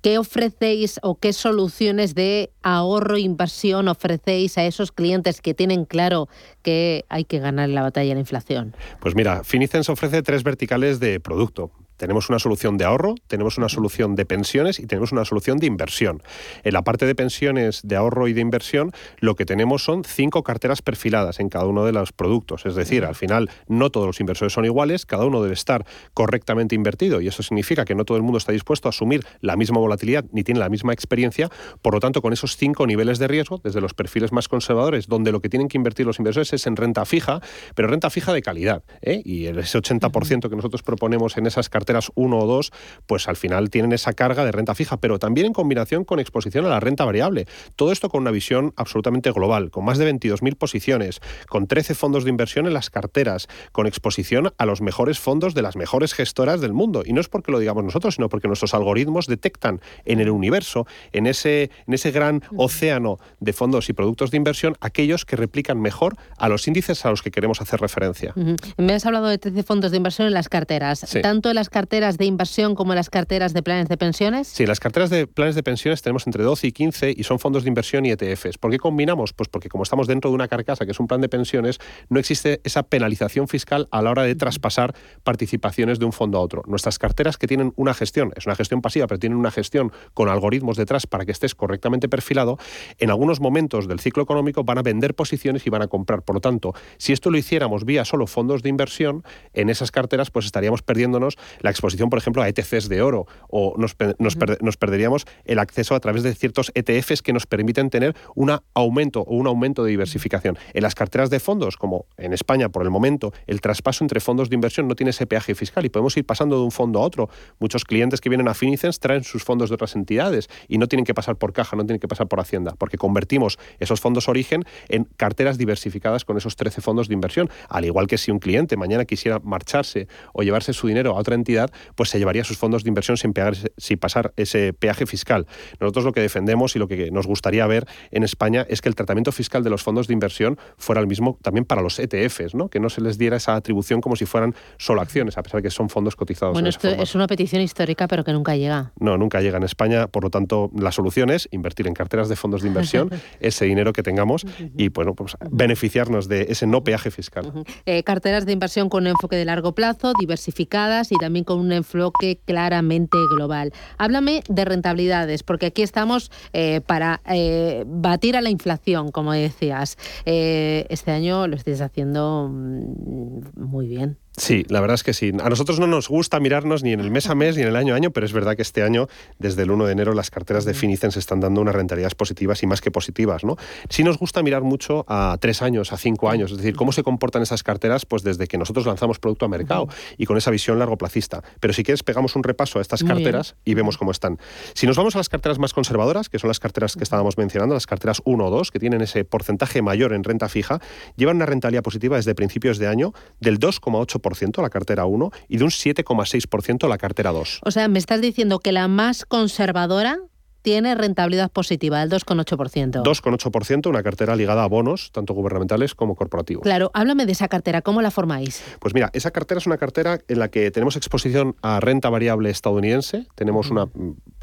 ¿qué 0.00 0.18
ofrecéis 0.18 1.00
o 1.02 1.16
qué 1.18 1.32
soluciones 1.32 2.14
de 2.14 2.52
ahorro 2.62 3.18
inversión 3.18 3.88
ofrecéis 3.88 4.58
a 4.58 4.64
esos 4.64 4.92
clientes 4.92 5.40
que 5.40 5.54
tienen 5.56 5.84
claro 5.84 6.28
que 6.62 7.04
hay 7.08 7.24
que 7.24 7.38
ganar 7.38 7.68
la 7.68 7.82
batalla 7.82 8.10
de 8.10 8.14
la 8.14 8.20
inflación? 8.20 8.74
Pues 9.00 9.14
mira, 9.14 9.42
Finicens 9.44 9.88
ofrece 9.88 10.22
tres 10.22 10.44
verticales 10.44 11.00
de 11.00 11.18
producto. 11.20 11.70
Tenemos 11.96 12.28
una 12.28 12.38
solución 12.38 12.76
de 12.76 12.84
ahorro, 12.84 13.14
tenemos 13.26 13.58
una 13.58 13.68
solución 13.68 14.14
de 14.14 14.26
pensiones 14.26 14.78
y 14.78 14.86
tenemos 14.86 15.12
una 15.12 15.24
solución 15.24 15.58
de 15.58 15.66
inversión. 15.66 16.22
En 16.62 16.74
la 16.74 16.82
parte 16.82 17.06
de 17.06 17.14
pensiones, 17.14 17.80
de 17.82 17.96
ahorro 17.96 18.28
y 18.28 18.32
de 18.32 18.40
inversión, 18.40 18.92
lo 19.18 19.34
que 19.34 19.46
tenemos 19.46 19.82
son 19.82 20.04
cinco 20.04 20.42
carteras 20.42 20.82
perfiladas 20.82 21.40
en 21.40 21.48
cada 21.48 21.66
uno 21.66 21.84
de 21.84 21.92
los 21.92 22.12
productos. 22.12 22.66
Es 22.66 22.74
decir, 22.74 23.04
al 23.04 23.14
final 23.14 23.50
no 23.66 23.90
todos 23.90 24.06
los 24.06 24.20
inversores 24.20 24.52
son 24.52 24.64
iguales, 24.64 25.06
cada 25.06 25.24
uno 25.24 25.42
debe 25.42 25.54
estar 25.54 25.86
correctamente 26.12 26.74
invertido 26.74 27.20
y 27.20 27.28
eso 27.28 27.42
significa 27.42 27.84
que 27.84 27.94
no 27.94 28.04
todo 28.04 28.16
el 28.18 28.22
mundo 28.22 28.38
está 28.38 28.52
dispuesto 28.52 28.88
a 28.88 28.90
asumir 28.90 29.24
la 29.40 29.56
misma 29.56 29.78
volatilidad 29.78 30.24
ni 30.32 30.44
tiene 30.44 30.60
la 30.60 30.68
misma 30.68 30.92
experiencia. 30.92 31.50
Por 31.80 31.94
lo 31.94 32.00
tanto, 32.00 32.20
con 32.20 32.32
esos 32.32 32.56
cinco 32.56 32.86
niveles 32.86 33.18
de 33.18 33.28
riesgo, 33.28 33.60
desde 33.64 33.80
los 33.80 33.94
perfiles 33.94 34.32
más 34.32 34.48
conservadores, 34.48 35.06
donde 35.06 35.32
lo 35.32 35.40
que 35.40 35.48
tienen 35.48 35.68
que 35.68 35.78
invertir 35.78 36.04
los 36.04 36.18
inversores 36.18 36.52
es 36.52 36.66
en 36.66 36.76
renta 36.76 37.04
fija, 37.06 37.40
pero 37.74 37.88
renta 37.88 38.10
fija 38.10 38.32
de 38.32 38.42
calidad. 38.42 38.84
¿eh? 39.00 39.22
Y 39.24 39.46
ese 39.46 39.78
80% 39.78 40.50
que 40.50 40.56
nosotros 40.56 40.82
proponemos 40.82 41.36
en 41.36 41.46
esas 41.46 41.68
carteras 41.68 41.85
carteras 41.86 42.10
1 42.16 42.36
o 42.36 42.46
2, 42.46 42.72
pues 43.06 43.28
al 43.28 43.36
final 43.36 43.70
tienen 43.70 43.92
esa 43.92 44.12
carga 44.12 44.44
de 44.44 44.50
renta 44.50 44.74
fija, 44.74 44.96
pero 44.96 45.20
también 45.20 45.46
en 45.46 45.52
combinación 45.52 46.04
con 46.04 46.18
exposición 46.18 46.66
a 46.66 46.68
la 46.68 46.80
renta 46.80 47.04
variable. 47.04 47.46
Todo 47.76 47.92
esto 47.92 48.08
con 48.08 48.22
una 48.22 48.32
visión 48.32 48.72
absolutamente 48.76 49.30
global, 49.30 49.70
con 49.70 49.84
más 49.84 49.98
de 49.98 50.12
22.000 50.12 50.56
posiciones, 50.56 51.20
con 51.48 51.68
13 51.68 51.94
fondos 51.94 52.24
de 52.24 52.30
inversión 52.30 52.66
en 52.66 52.74
las 52.74 52.90
carteras, 52.90 53.46
con 53.70 53.86
exposición 53.86 54.52
a 54.58 54.66
los 54.66 54.80
mejores 54.80 55.20
fondos 55.20 55.54
de 55.54 55.62
las 55.62 55.76
mejores 55.76 56.12
gestoras 56.12 56.60
del 56.60 56.72
mundo. 56.72 57.02
Y 57.06 57.12
no 57.12 57.20
es 57.20 57.28
porque 57.28 57.52
lo 57.52 57.60
digamos 57.60 57.84
nosotros, 57.84 58.16
sino 58.16 58.28
porque 58.28 58.48
nuestros 58.48 58.74
algoritmos 58.74 59.28
detectan 59.28 59.80
en 60.04 60.18
el 60.18 60.30
universo, 60.30 60.86
en 61.12 61.28
ese, 61.28 61.70
en 61.86 61.94
ese 61.94 62.10
gran 62.10 62.42
océano 62.56 63.18
de 63.38 63.52
fondos 63.52 63.88
y 63.88 63.92
productos 63.92 64.32
de 64.32 64.38
inversión, 64.38 64.74
aquellos 64.80 65.24
que 65.24 65.36
replican 65.36 65.80
mejor 65.80 66.16
a 66.36 66.48
los 66.48 66.66
índices 66.66 67.04
a 67.04 67.10
los 67.10 67.22
que 67.22 67.30
queremos 67.30 67.60
hacer 67.60 67.80
referencia. 67.80 68.34
Me 68.76 68.94
has 68.94 69.06
hablado 69.06 69.28
de 69.28 69.38
13 69.38 69.62
fondos 69.62 69.92
de 69.92 69.98
inversión 69.98 70.26
en 70.26 70.34
las 70.34 70.48
carteras. 70.48 71.06
Tanto 71.22 71.50
en 71.50 71.54
las 71.54 71.70
carteras 71.76 72.16
de 72.16 72.24
inversión 72.24 72.74
como 72.74 72.94
las 72.94 73.10
carteras 73.10 73.52
de 73.52 73.62
planes 73.62 73.90
de 73.90 73.98
pensiones? 73.98 74.48
Sí, 74.48 74.64
las 74.64 74.80
carteras 74.80 75.10
de 75.10 75.26
planes 75.26 75.54
de 75.54 75.62
pensiones 75.62 76.00
tenemos 76.00 76.26
entre 76.26 76.42
12 76.42 76.68
y 76.68 76.72
15 76.72 77.14
y 77.14 77.22
son 77.24 77.38
fondos 77.38 77.64
de 77.64 77.68
inversión 77.68 78.06
y 78.06 78.12
ETFs. 78.12 78.56
¿Por 78.56 78.70
qué 78.70 78.78
combinamos? 78.78 79.34
Pues 79.34 79.50
porque 79.50 79.68
como 79.68 79.82
estamos 79.82 80.06
dentro 80.06 80.30
de 80.30 80.36
una 80.36 80.48
carcasa 80.48 80.86
que 80.86 80.92
es 80.92 81.00
un 81.00 81.06
plan 81.06 81.20
de 81.20 81.28
pensiones, 81.28 81.78
no 82.08 82.18
existe 82.18 82.62
esa 82.64 82.82
penalización 82.82 83.46
fiscal 83.46 83.88
a 83.90 84.00
la 84.00 84.10
hora 84.10 84.22
de 84.22 84.34
traspasar 84.34 84.94
participaciones 85.22 85.98
de 85.98 86.06
un 86.06 86.14
fondo 86.14 86.38
a 86.38 86.40
otro. 86.40 86.62
Nuestras 86.66 86.98
carteras 86.98 87.36
que 87.36 87.46
tienen 87.46 87.74
una 87.76 87.92
gestión, 87.92 88.32
es 88.36 88.46
una 88.46 88.56
gestión 88.56 88.80
pasiva, 88.80 89.06
pero 89.06 89.18
tienen 89.18 89.36
una 89.36 89.50
gestión 89.50 89.92
con 90.14 90.30
algoritmos 90.30 90.78
detrás 90.78 91.06
para 91.06 91.26
que 91.26 91.32
estés 91.32 91.54
correctamente 91.54 92.08
perfilado, 92.08 92.56
en 92.96 93.10
algunos 93.10 93.40
momentos 93.40 93.86
del 93.86 94.00
ciclo 94.00 94.22
económico 94.22 94.64
van 94.64 94.78
a 94.78 94.82
vender 94.82 95.14
posiciones 95.14 95.66
y 95.66 95.68
van 95.68 95.82
a 95.82 95.88
comprar. 95.88 96.22
Por 96.22 96.36
lo 96.36 96.40
tanto, 96.40 96.72
si 96.96 97.12
esto 97.12 97.30
lo 97.30 97.36
hiciéramos 97.36 97.84
vía 97.84 98.06
solo 98.06 98.26
fondos 98.26 98.62
de 98.62 98.70
inversión, 98.70 99.24
en 99.52 99.68
esas 99.68 99.90
carteras 99.90 100.30
pues 100.30 100.46
estaríamos 100.46 100.80
perdiéndonos 100.80 101.36
la 101.66 101.70
exposición, 101.70 102.10
por 102.10 102.18
ejemplo, 102.20 102.42
a 102.42 102.48
ETCs 102.48 102.88
de 102.88 103.02
oro 103.02 103.26
o 103.48 103.74
nos, 103.76 103.96
nos, 104.18 104.76
perderíamos 104.76 105.26
el 105.44 105.58
acceso 105.58 105.96
a 105.96 106.00
través 106.00 106.22
de 106.22 106.32
ciertos 106.32 106.70
ETFs 106.74 107.22
que 107.22 107.32
nos 107.32 107.46
permiten 107.46 107.90
tener 107.90 108.14
un 108.36 108.56
aumento 108.72 109.22
o 109.22 109.34
un 109.34 109.48
aumento 109.48 109.82
de 109.82 109.90
diversificación. 109.90 110.56
En 110.74 110.84
las 110.84 110.94
carteras 110.94 111.28
de 111.28 111.40
fondos, 111.40 111.76
como 111.76 112.06
en 112.18 112.32
España 112.32 112.68
por 112.68 112.84
el 112.84 112.90
momento, 112.90 113.32
el 113.48 113.60
traspaso 113.60 114.04
entre 114.04 114.20
fondos 114.20 114.48
de 114.48 114.54
inversión 114.54 114.86
no 114.86 114.94
tiene 114.94 115.10
ese 115.10 115.26
peaje 115.26 115.56
fiscal 115.56 115.84
y 115.84 115.88
podemos 115.88 116.16
ir 116.16 116.24
pasando 116.24 116.56
de 116.56 116.62
un 116.62 116.70
fondo 116.70 117.00
a 117.00 117.02
otro. 117.02 117.28
Muchos 117.58 117.84
clientes 117.84 118.20
que 118.20 118.28
vienen 118.28 118.46
a 118.46 118.54
Finicens 118.54 119.00
traen 119.00 119.24
sus 119.24 119.42
fondos 119.42 119.68
de 119.68 119.74
otras 119.74 119.96
entidades 119.96 120.48
y 120.68 120.78
no 120.78 120.86
tienen 120.86 121.04
que 121.04 121.14
pasar 121.14 121.34
por 121.34 121.52
caja, 121.52 121.74
no 121.74 121.84
tienen 121.84 121.98
que 121.98 122.06
pasar 122.06 122.28
por 122.28 122.38
Hacienda, 122.38 122.74
porque 122.78 122.96
convertimos 122.96 123.58
esos 123.80 124.00
fondos 124.00 124.28
origen 124.28 124.62
en 124.88 125.08
carteras 125.16 125.58
diversificadas 125.58 126.24
con 126.24 126.36
esos 126.36 126.54
13 126.54 126.80
fondos 126.80 127.08
de 127.08 127.14
inversión. 127.14 127.50
Al 127.68 127.84
igual 127.84 128.06
que 128.06 128.18
si 128.18 128.30
un 128.30 128.38
cliente 128.38 128.76
mañana 128.76 129.04
quisiera 129.04 129.40
marcharse 129.40 130.06
o 130.32 130.44
llevarse 130.44 130.72
su 130.72 130.86
dinero 130.86 131.10
a 131.10 131.14
otra 131.14 131.34
entidad, 131.34 131.55
pues 131.94 132.10
se 132.10 132.18
llevaría 132.18 132.44
sus 132.44 132.58
fondos 132.58 132.84
de 132.84 132.88
inversión 132.88 133.16
sin, 133.16 133.32
pegar, 133.32 133.54
sin 133.76 133.98
pasar 133.98 134.32
ese 134.36 134.72
peaje 134.72 135.06
fiscal. 135.06 135.46
Nosotros 135.80 136.04
lo 136.04 136.12
que 136.12 136.20
defendemos 136.20 136.76
y 136.76 136.78
lo 136.78 136.88
que 136.88 137.10
nos 137.10 137.26
gustaría 137.26 137.66
ver 137.66 137.86
en 138.10 138.22
España 138.22 138.66
es 138.68 138.80
que 138.80 138.88
el 138.88 138.94
tratamiento 138.94 139.32
fiscal 139.32 139.62
de 139.62 139.70
los 139.70 139.82
fondos 139.82 140.06
de 140.06 140.14
inversión 140.14 140.58
fuera 140.76 141.00
el 141.00 141.06
mismo 141.06 141.38
también 141.42 141.64
para 141.64 141.82
los 141.82 141.98
ETFs, 141.98 142.54
¿no? 142.54 142.68
que 142.68 142.80
no 142.80 142.90
se 142.90 143.00
les 143.00 143.18
diera 143.18 143.36
esa 143.36 143.54
atribución 143.54 144.00
como 144.00 144.16
si 144.16 144.26
fueran 144.26 144.54
solo 144.78 145.00
acciones, 145.00 145.38
a 145.38 145.42
pesar 145.42 145.60
de 145.60 145.68
que 145.68 145.70
son 145.70 145.88
fondos 145.88 146.16
cotizados. 146.16 146.52
Bueno, 146.52 146.68
esto 146.68 146.88
es 146.88 147.14
una 147.14 147.26
petición 147.26 147.62
histórica, 147.62 148.08
pero 148.08 148.24
que 148.24 148.32
nunca 148.32 148.56
llega. 148.56 148.92
No, 148.98 149.16
nunca 149.16 149.40
llega 149.40 149.58
en 149.58 149.64
España, 149.64 150.06
por 150.08 150.24
lo 150.24 150.30
tanto, 150.30 150.70
la 150.76 150.92
solución 150.92 151.30
es 151.30 151.48
invertir 151.50 151.86
en 151.86 151.94
carteras 151.94 152.28
de 152.28 152.36
fondos 152.36 152.62
de 152.62 152.68
inversión 152.68 153.10
ese 153.40 153.64
dinero 153.64 153.92
que 153.92 154.02
tengamos 154.02 154.46
y 154.76 154.88
bueno, 154.88 155.14
pues 155.14 155.36
beneficiarnos 155.50 156.28
de 156.28 156.46
ese 156.48 156.66
no 156.66 156.84
peaje 156.84 157.10
fiscal. 157.10 157.52
Eh, 157.84 158.02
carteras 158.02 158.46
de 158.46 158.52
inversión 158.52 158.88
con 158.88 159.06
enfoque 159.06 159.36
de 159.36 159.44
largo 159.44 159.74
plazo, 159.74 160.12
diversificadas 160.18 161.12
y 161.12 161.16
también 161.16 161.44
con 161.46 161.58
un 161.58 161.72
enfoque 161.72 162.38
claramente 162.44 163.16
global. 163.30 163.72
Háblame 163.96 164.42
de 164.48 164.66
rentabilidades, 164.66 165.42
porque 165.42 165.66
aquí 165.66 165.80
estamos 165.80 166.30
eh, 166.52 166.82
para 166.82 167.22
eh, 167.24 167.84
batir 167.86 168.36
a 168.36 168.42
la 168.42 168.50
inflación, 168.50 169.10
como 169.10 169.32
decías. 169.32 169.96
este 170.26 171.10
año 171.10 171.46
lo 171.46 171.56
estáis 171.56 171.80
haciendo 171.80 172.50
mm, 172.52 173.40
muy 173.56 173.86
bien. 173.86 174.18
Sí, 174.36 174.66
la 174.68 174.80
verdad 174.80 174.96
es 174.96 175.02
que 175.02 175.14
sí. 175.14 175.32
A 175.42 175.48
nosotros 175.48 175.80
no 175.80 175.86
nos 175.86 176.08
gusta 176.08 176.40
mirarnos 176.40 176.82
ni 176.82 176.92
en 176.92 177.00
el 177.00 177.10
mes 177.10 177.30
a 177.30 177.34
mes 177.34 177.56
ni 177.56 177.62
en 177.62 177.68
el 177.68 177.76
año 177.76 177.94
a 177.94 177.96
año, 177.96 178.10
pero 178.10 178.26
es 178.26 178.34
verdad 178.34 178.54
que 178.54 178.60
este 178.60 178.82
año, 178.82 179.08
desde 179.38 179.62
el 179.62 179.70
1 179.70 179.86
de 179.86 179.92
enero, 179.92 180.12
las 180.12 180.30
carteras 180.30 180.66
de 180.66 180.74
Finicen 180.74 181.10
se 181.10 181.18
están 181.18 181.40
dando 181.40 181.62
unas 181.62 181.74
rentabilidades 181.74 182.14
positivas 182.14 182.62
y 182.62 182.66
más 182.66 182.82
que 182.82 182.90
positivas. 182.90 183.44
¿no? 183.44 183.56
Sí 183.88 184.04
nos 184.04 184.18
gusta 184.18 184.42
mirar 184.42 184.62
mucho 184.62 185.06
a 185.08 185.38
tres 185.40 185.62
años, 185.62 185.92
a 185.94 185.96
cinco 185.96 186.28
años, 186.28 186.50
es 186.50 186.58
decir, 186.58 186.76
cómo 186.76 186.92
se 186.92 187.02
comportan 187.02 187.40
esas 187.40 187.62
carteras 187.62 188.04
pues 188.04 188.22
desde 188.22 188.46
que 188.46 188.58
nosotros 188.58 188.84
lanzamos 188.84 189.18
producto 189.18 189.46
a 189.46 189.48
mercado 189.48 189.88
y 190.18 190.26
con 190.26 190.36
esa 190.36 190.50
visión 190.50 190.78
largo 190.78 190.98
placista. 190.98 191.42
Pero 191.58 191.72
si 191.72 191.82
quieres, 191.82 192.02
pegamos 192.02 192.36
un 192.36 192.42
repaso 192.42 192.78
a 192.78 192.82
estas 192.82 193.02
carteras 193.02 193.56
y 193.64 193.72
vemos 193.72 193.96
cómo 193.96 194.10
están. 194.10 194.38
Si 194.74 194.86
nos 194.86 194.96
vamos 194.96 195.14
a 195.14 195.18
las 195.18 195.30
carteras 195.30 195.58
más 195.58 195.72
conservadoras, 195.72 196.28
que 196.28 196.38
son 196.38 196.48
las 196.48 196.60
carteras 196.60 196.94
que 196.94 197.04
estábamos 197.04 197.38
mencionando, 197.38 197.74
las 197.74 197.86
carteras 197.86 198.20
1 198.26 198.44
o 198.44 198.50
2, 198.50 198.70
que 198.70 198.78
tienen 198.78 199.00
ese 199.00 199.24
porcentaje 199.24 199.80
mayor 199.80 200.12
en 200.12 200.24
renta 200.24 200.50
fija, 200.50 200.80
llevan 201.16 201.36
una 201.36 201.46
rentabilidad 201.46 201.82
positiva 201.82 202.16
desde 202.16 202.34
principios 202.34 202.76
de 202.78 202.86
año 202.86 203.14
del 203.40 203.58
2,8% 203.58 204.25
la 204.60 204.70
cartera 204.70 205.06
1 205.06 205.30
y 205.48 205.56
de 205.58 205.64
un 205.64 205.70
7,6% 205.70 206.88
la 206.88 206.98
cartera 206.98 207.32
2. 207.32 207.60
O 207.64 207.70
sea, 207.70 207.88
me 207.88 207.98
estás 207.98 208.20
diciendo 208.20 208.58
que 208.58 208.72
la 208.72 208.88
más 208.88 209.24
conservadora 209.24 210.18
tiene 210.66 210.96
rentabilidad 210.96 211.48
positiva, 211.52 212.00
del 212.00 212.10
2,8%. 212.10 213.04
2,8%, 213.04 213.88
una 213.88 214.02
cartera 214.02 214.34
ligada 214.34 214.64
a 214.64 214.66
bonos, 214.66 215.12
tanto 215.12 215.32
gubernamentales 215.32 215.94
como 215.94 216.16
corporativos. 216.16 216.64
Claro, 216.64 216.90
háblame 216.92 217.24
de 217.24 217.30
esa 217.30 217.46
cartera, 217.46 217.82
¿cómo 217.82 218.02
la 218.02 218.10
formáis? 218.10 218.64
Pues 218.80 218.92
mira, 218.92 219.08
esa 219.12 219.30
cartera 219.30 219.58
es 219.58 219.68
una 219.68 219.78
cartera 219.78 220.18
en 220.26 220.40
la 220.40 220.48
que 220.48 220.72
tenemos 220.72 220.96
exposición 220.96 221.54
a 221.62 221.78
renta 221.78 222.10
variable 222.10 222.50
estadounidense, 222.50 223.28
tenemos 223.36 223.70
una, 223.70 223.88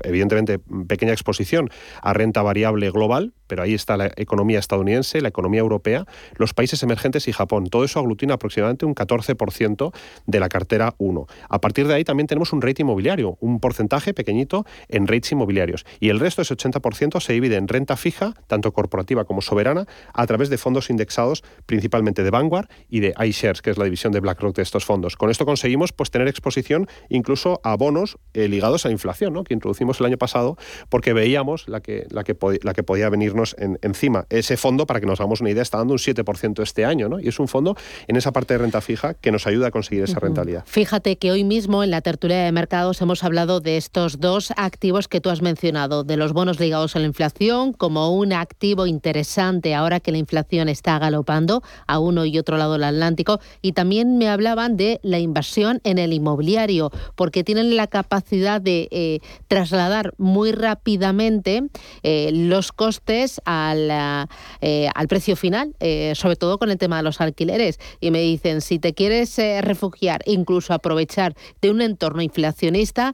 evidentemente, 0.02 0.60
pequeña 0.88 1.12
exposición 1.12 1.70
a 2.02 2.14
renta 2.14 2.42
variable 2.42 2.90
global, 2.90 3.34
pero 3.48 3.62
ahí 3.62 3.74
está 3.74 3.98
la 3.98 4.10
economía 4.16 4.60
estadounidense, 4.60 5.20
la 5.20 5.28
economía 5.28 5.60
europea, 5.60 6.06
los 6.38 6.54
países 6.54 6.82
emergentes 6.84 7.28
y 7.28 7.34
Japón. 7.34 7.68
Todo 7.68 7.84
eso 7.84 8.00
aglutina 8.00 8.36
aproximadamente 8.36 8.86
un 8.86 8.96
14% 8.96 9.94
de 10.26 10.40
la 10.40 10.48
cartera 10.48 10.96
1. 11.00 11.28
A 11.50 11.60
partir 11.60 11.86
de 11.86 11.96
ahí 11.96 12.06
también 12.06 12.28
tenemos 12.28 12.54
un 12.54 12.62
rate 12.62 12.82
inmobiliario, 12.82 13.38
un 13.42 13.60
porcentaje 13.60 14.14
pequeñito 14.14 14.66
en 14.88 15.06
rates 15.06 15.34
inmobiliarios. 15.34 15.86
Y 16.00 16.13
el 16.14 16.20
resto, 16.20 16.42
ese 16.42 16.56
80%, 16.56 17.20
se 17.20 17.34
divide 17.34 17.56
en 17.56 17.68
renta 17.68 17.98
fija, 17.98 18.34
tanto 18.48 18.72
corporativa 18.72 19.26
como 19.26 19.42
soberana, 19.42 19.86
a 20.14 20.26
través 20.28 20.50
de 20.50 20.58
fondos 20.58 20.90
indexados 20.90 21.44
principalmente 21.66 22.24
de 22.24 22.30
Vanguard 22.30 22.68
y 22.90 23.00
de 23.00 23.14
iShares, 23.26 23.62
que 23.62 23.70
es 23.70 23.78
la 23.78 23.86
división 23.86 24.14
de 24.14 24.20
BlackRock 24.20 24.56
de 24.56 24.62
estos 24.62 24.86
fondos. 24.86 25.18
Con 25.18 25.30
esto 25.30 25.46
conseguimos 25.46 25.92
pues, 25.92 26.12
tener 26.12 26.28
exposición 26.28 26.88
incluso 27.10 27.60
a 27.64 27.76
bonos 27.76 28.18
eh, 28.34 28.48
ligados 28.48 28.86
a 28.86 28.90
la 28.90 28.94
inflación, 28.94 29.34
¿no? 29.34 29.44
que 29.44 29.54
introducimos 29.54 30.00
el 30.00 30.06
año 30.06 30.18
pasado, 30.18 30.58
porque 30.90 31.14
veíamos 31.14 31.68
la 31.68 31.82
que, 31.82 32.06
la 32.10 32.24
que, 32.24 32.38
la 32.62 32.74
que 32.74 32.84
podía 32.84 33.10
venirnos 33.10 33.56
encima. 33.82 34.26
Ese 34.30 34.58
fondo, 34.58 34.86
para 34.86 35.00
que 35.00 35.06
nos 35.06 35.20
hagamos 35.20 35.42
una 35.42 35.50
idea, 35.50 35.64
está 35.64 35.78
dando 35.78 35.94
un 35.94 36.00
7% 36.00 36.62
este 36.62 36.86
año, 36.86 37.10
¿no? 37.10 37.20
y 37.20 37.28
es 37.28 37.40
un 37.40 37.48
fondo 37.48 37.76
en 38.08 38.16
esa 38.16 38.32
parte 38.32 38.54
de 38.54 38.60
renta 38.60 38.82
fija 38.82 39.14
que 39.16 39.32
nos 39.32 39.48
ayuda 39.48 39.68
a 39.68 39.72
conseguir 39.72 40.04
esa 40.04 40.20
rentabilidad. 40.20 40.64
Fíjate 40.66 41.18
que 41.18 41.32
hoy 41.32 41.44
mismo 41.44 41.84
en 41.84 41.92
la 41.92 42.02
tertulia 42.02 42.44
de 42.44 42.52
mercados 42.52 43.02
hemos 43.02 43.24
hablado 43.24 43.60
de 43.60 43.78
estos 43.78 44.20
dos 44.20 44.54
activos 44.56 45.08
que 45.08 45.22
tú 45.22 45.30
has 45.30 45.42
mencionado 45.42 45.93
de 46.02 46.18
los 46.18 46.34
bonos 46.34 46.60
ligados 46.60 46.96
a 46.96 47.00
la 47.00 47.06
inflación 47.06 47.74
como 47.74 48.16
un 48.16 48.34
activo 48.34 48.88
interesante 48.88 49.76
ahora 49.76 50.00
que 50.00 50.12
la 50.12 50.18
inflación 50.18 50.70
está 50.70 50.98
galopando 50.98 51.62
a 51.86 52.00
uno 52.00 52.26
y 52.26 52.40
otro 52.40 52.58
lado 52.58 52.74
del 52.74 52.86
Atlántico. 52.86 53.40
Y 53.62 53.74
también 53.74 54.18
me 54.18 54.30
hablaban 54.30 54.78
de 54.78 55.00
la 55.04 55.20
inversión 55.20 55.80
en 55.84 56.00
el 56.00 56.14
inmobiliario, 56.14 56.92
porque 57.16 57.44
tienen 57.44 57.76
la 57.76 57.88
capacidad 57.88 58.60
de 58.60 58.88
eh, 58.92 59.20
trasladar 59.48 60.14
muy 60.18 60.52
rápidamente 60.52 61.64
eh, 62.02 62.32
los 62.34 62.72
costes 62.72 63.42
al, 63.46 64.28
eh, 64.62 64.90
al 64.96 65.08
precio 65.08 65.36
final, 65.36 65.76
sobre 66.16 66.36
todo 66.36 66.58
con 66.58 66.72
el 66.72 66.78
tema 66.78 66.98
de 66.98 67.04
los 67.04 67.22
alquileres. 67.22 67.80
Y 68.00 68.12
me 68.12 68.22
dicen, 68.22 68.62
si 68.62 68.80
te 68.80 68.94
quieres 68.94 69.38
refugiar, 69.62 70.22
incluso 70.26 70.74
aprovechar 70.74 71.36
de 71.62 71.72
un 71.72 71.82
entorno 71.82 72.22
inflacionista, 72.22 73.14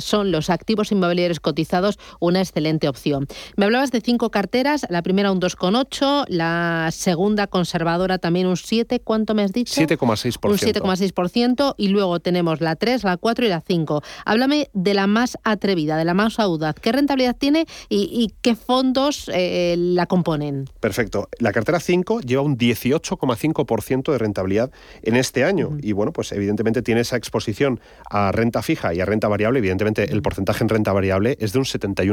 son 0.00 0.30
los 0.30 0.50
activos 0.50 0.92
inmobiliarios 0.92 1.40
cotizados 1.40 1.98
una 2.20 2.40
excelente 2.40 2.88
opción. 2.88 3.26
Me 3.56 3.64
hablabas 3.64 3.90
de 3.90 4.00
cinco 4.00 4.30
carteras, 4.30 4.86
la 4.88 5.02
primera 5.02 5.32
un 5.32 5.40
2,8, 5.40 6.26
la 6.28 6.88
segunda 6.92 7.46
conservadora 7.46 8.18
también 8.18 8.46
un 8.46 8.56
7, 8.56 9.00
¿cuánto 9.00 9.34
me 9.34 9.42
has 9.42 9.52
dicho? 9.52 9.80
7,6%. 9.80 10.48
Un 10.48 10.56
7,6% 10.56 11.74
y 11.76 11.88
luego 11.88 12.20
tenemos 12.20 12.60
la 12.60 12.76
3, 12.76 13.04
la 13.04 13.16
4 13.16 13.46
y 13.46 13.48
la 13.48 13.60
5. 13.60 14.02
Háblame 14.24 14.70
de 14.72 14.94
la 14.94 15.06
más 15.06 15.38
atrevida, 15.44 15.96
de 15.96 16.04
la 16.04 16.14
más 16.14 16.38
audaz. 16.38 16.76
¿Qué 16.80 16.92
rentabilidad 16.92 17.36
tiene 17.36 17.66
y, 17.88 18.32
qué 18.42 18.54
fondos 18.54 19.30
eh, 19.32 19.74
la 19.78 20.06
componen? 20.06 20.66
Perfecto. 20.80 21.28
La 21.38 21.52
cartera 21.52 21.80
5 21.80 22.20
lleva 22.20 22.42
un 22.42 22.56
18,5% 22.56 24.12
de 24.12 24.18
rentabilidad 24.18 24.70
en 25.02 25.16
este 25.16 25.44
año 25.44 25.76
y 25.80 25.92
bueno, 25.92 26.12
pues 26.12 26.32
evidentemente 26.32 26.82
tiene 26.82 27.00
esa 27.00 27.16
exposición 27.16 27.80
a 28.08 28.32
renta 28.32 28.62
fija 28.62 28.94
y 28.94 29.00
a 29.00 29.04
renta 29.04 29.28
variable. 29.28 29.58
Evidentemente 29.58 30.12
el 30.12 30.22
porcentaje 30.22 30.64
en 30.64 30.68
renta 30.68 30.92
variable 30.92 31.36
es 31.40 31.52
de 31.52 31.58
un 31.58 31.64
71 31.64 32.09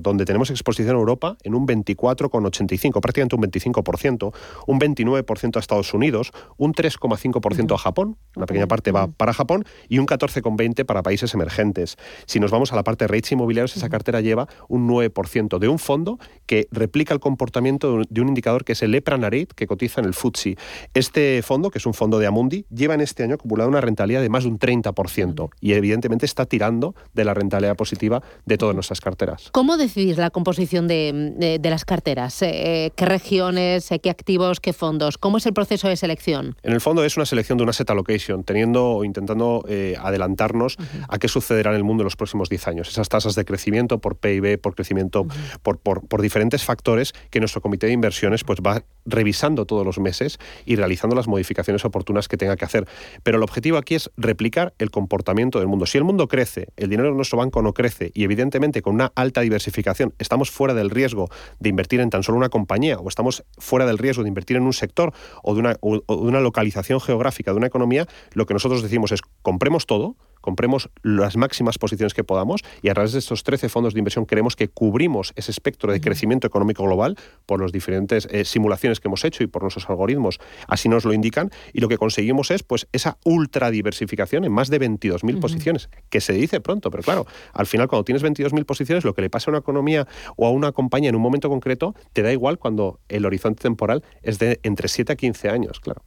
donde 0.00 0.24
tenemos 0.24 0.50
exposición 0.50 0.96
a 0.96 0.98
Europa 0.98 1.36
en 1.42 1.54
un 1.54 1.66
24,85%, 1.66 3.00
prácticamente 3.00 3.36
un 3.36 3.42
25%, 3.42 4.34
un 4.66 4.80
29% 4.80 5.56
a 5.56 5.60
Estados 5.60 5.94
Unidos, 5.94 6.32
un 6.56 6.72
3,5% 6.72 7.74
a 7.74 7.78
Japón, 7.78 8.16
una 8.36 8.46
pequeña 8.46 8.66
parte 8.66 8.92
va 8.92 9.08
para 9.08 9.32
Japón, 9.32 9.64
y 9.88 9.98
un 9.98 10.06
14,20% 10.06 10.84
para 10.84 11.02
países 11.02 11.34
emergentes. 11.34 11.96
Si 12.26 12.40
nos 12.40 12.50
vamos 12.50 12.72
a 12.72 12.76
la 12.76 12.84
parte 12.84 13.04
de 13.04 13.08
rates 13.08 13.32
inmobiliarios, 13.32 13.76
esa 13.76 13.88
cartera 13.88 14.20
lleva 14.20 14.48
un 14.68 14.88
9% 14.88 15.58
de 15.58 15.68
un 15.68 15.78
fondo 15.78 16.18
que 16.46 16.68
replica 16.70 17.14
el 17.14 17.20
comportamiento 17.20 18.00
de 18.08 18.20
un 18.20 18.28
indicador 18.28 18.64
que 18.64 18.72
es 18.72 18.82
el 18.82 18.94
EPRA 18.94 19.16
Nareit, 19.16 19.52
que 19.52 19.66
cotiza 19.66 20.00
en 20.00 20.06
el 20.06 20.14
FTSE. 20.14 20.56
Este 20.94 21.42
fondo, 21.42 21.70
que 21.70 21.78
es 21.78 21.86
un 21.86 21.94
fondo 21.94 22.18
de 22.18 22.26
Amundi, 22.26 22.66
lleva 22.70 22.94
en 22.94 23.00
este 23.00 23.22
año 23.22 23.34
acumulado 23.34 23.68
una 23.68 23.80
rentabilidad 23.80 24.22
de 24.22 24.28
más 24.28 24.44
de 24.44 24.50
un 24.50 24.58
30% 24.58 25.50
y 25.60 25.72
evidentemente 25.72 26.26
está 26.26 26.46
tirando 26.46 26.94
de 27.12 27.24
la 27.24 27.34
rentabilidad 27.34 27.76
positiva 27.76 28.22
de 28.44 28.58
todas 28.58 28.74
nuestras 28.74 29.00
carteras. 29.00 29.23
¿Cómo 29.52 29.76
decidís 29.76 30.16
la 30.16 30.30
composición 30.30 30.88
de, 30.88 31.60
las 31.62 31.84
carteras? 31.84 32.42
Eh, 32.42 32.92
¿Qué 32.96 33.04
regiones, 33.06 33.90
eh, 33.90 33.98
qué 33.98 34.10
activos, 34.10 34.60
qué 34.60 34.72
fondos? 34.72 35.18
¿Cómo 35.18 35.38
es 35.38 35.46
el 35.46 35.52
proceso 35.52 35.88
de 35.88 35.96
selección? 35.96 36.56
En 36.62 36.72
el 36.72 36.80
fondo 36.80 37.04
es 37.04 37.16
una 37.16 37.26
selección 37.26 37.58
de 37.58 37.64
una 37.64 37.72
set 37.72 37.88
allocation, 37.90 38.44
teniendo 38.44 38.86
o 38.90 39.04
intentando 39.04 39.64
eh, 39.68 39.96
adelantarnos 40.00 40.76
a 41.08 41.18
qué 41.18 41.28
sucederá 41.28 41.70
en 41.70 41.76
el 41.76 41.84
mundo 41.84 42.02
en 42.02 42.04
los 42.04 42.16
próximos 42.16 42.48
10 42.48 42.68
años. 42.68 42.88
Esas 42.88 43.08
tasas 43.08 43.34
de 43.34 43.44
crecimiento 43.44 43.98
por 43.98 44.16
PIB, 44.16 44.60
por 44.60 44.74
crecimiento, 44.74 45.26
por, 45.62 45.78
por, 45.78 46.22
diferentes 46.22 46.64
factores 46.64 47.12
que 47.30 47.40
nuestro 47.40 47.60
comité 47.60 47.86
de 47.86 47.92
inversiones 47.92 48.44
pues, 48.44 48.60
va 48.60 48.82
revisando 49.04 49.66
todos 49.66 49.84
los 49.84 49.98
meses 49.98 50.38
y 50.64 50.76
realizando 50.76 51.14
las 51.14 51.28
modificaciones 51.28 51.84
oportunas 51.84 52.28
que 52.28 52.36
tenga 52.36 52.56
que 52.56 52.64
hacer. 52.64 52.86
Pero 53.22 53.36
el 53.36 53.42
objetivo 53.42 53.78
aquí 53.78 53.94
es 53.94 54.10
replicar 54.16 54.74
el 54.78 54.90
comportamiento 54.90 55.58
del 55.58 55.68
mundo. 55.68 55.86
Si 55.86 55.98
el 55.98 56.04
mundo 56.04 56.28
crece, 56.28 56.68
el 56.76 56.88
dinero 56.88 57.10
de 57.10 57.16
nuestro 57.16 57.38
banco 57.38 57.62
no 57.62 57.72
crece 57.72 58.10
y 58.14 58.24
evidentemente 58.24 58.82
con 58.82 58.94
una 58.94 59.12
alta 59.14 59.40
diversificación, 59.40 60.14
estamos 60.18 60.50
fuera 60.50 60.74
del 60.74 60.90
riesgo 60.90 61.28
de 61.60 61.68
invertir 61.68 62.00
en 62.00 62.10
tan 62.10 62.22
solo 62.22 62.38
una 62.38 62.48
compañía 62.48 62.98
o 62.98 63.08
estamos 63.08 63.44
fuera 63.58 63.86
del 63.86 63.98
riesgo 63.98 64.22
de 64.22 64.28
invertir 64.28 64.56
en 64.56 64.64
un 64.64 64.72
sector 64.72 65.12
o 65.42 65.54
de 65.54 65.60
una, 65.60 65.76
o 65.80 65.96
de 65.96 66.28
una 66.28 66.40
localización 66.40 67.00
geográfica 67.00 67.52
de 67.52 67.58
una 67.58 67.66
economía, 67.66 68.06
lo 68.32 68.46
que 68.46 68.54
nosotros 68.54 68.82
decimos 68.82 69.12
es 69.12 69.20
compremos 69.42 69.86
todo, 69.86 70.16
compremos 70.44 70.90
las 71.02 71.38
máximas 71.38 71.78
posiciones 71.78 72.12
que 72.12 72.22
podamos 72.22 72.60
y 72.82 72.90
a 72.90 72.92
través 72.92 73.12
de 73.12 73.18
estos 73.18 73.44
13 73.44 73.70
fondos 73.70 73.94
de 73.94 74.00
inversión 74.00 74.26
creemos 74.26 74.56
que 74.56 74.68
cubrimos 74.68 75.32
ese 75.36 75.50
espectro 75.50 75.90
de 75.90 76.02
crecimiento 76.02 76.46
económico 76.46 76.84
global 76.84 77.16
por 77.46 77.62
las 77.62 77.72
diferentes 77.72 78.28
eh, 78.30 78.44
simulaciones 78.44 79.00
que 79.00 79.08
hemos 79.08 79.24
hecho 79.24 79.42
y 79.42 79.46
por 79.46 79.62
nuestros 79.62 79.88
algoritmos, 79.88 80.40
así 80.68 80.90
nos 80.90 81.06
lo 81.06 81.14
indican, 81.14 81.50
y 81.72 81.80
lo 81.80 81.88
que 81.88 81.96
conseguimos 81.96 82.50
es 82.50 82.62
pues 82.62 82.86
esa 82.92 83.16
ultra 83.24 83.70
diversificación 83.70 84.44
en 84.44 84.52
más 84.52 84.68
de 84.68 84.78
22.000 84.82 85.40
posiciones, 85.40 85.88
que 86.10 86.20
se 86.20 86.34
dice 86.34 86.60
pronto, 86.60 86.90
pero 86.90 87.02
claro, 87.02 87.26
al 87.54 87.64
final 87.64 87.88
cuando 87.88 88.04
tienes 88.04 88.22
22.000 88.22 88.66
posiciones, 88.66 89.02
lo 89.02 89.14
que 89.14 89.22
le 89.22 89.30
pasa 89.30 89.50
a 89.50 89.52
una 89.52 89.60
economía 89.60 90.06
o 90.36 90.46
a 90.46 90.50
una 90.50 90.72
compañía 90.72 91.08
en 91.08 91.16
un 91.16 91.22
momento 91.22 91.48
concreto, 91.48 91.94
te 92.12 92.20
da 92.20 92.30
igual 92.30 92.58
cuando 92.58 93.00
el 93.08 93.24
horizonte 93.24 93.62
temporal 93.62 94.04
es 94.20 94.38
de 94.38 94.60
entre 94.62 94.88
7 94.88 95.10
a 95.14 95.16
15 95.16 95.48
años, 95.48 95.80
claro. 95.80 96.02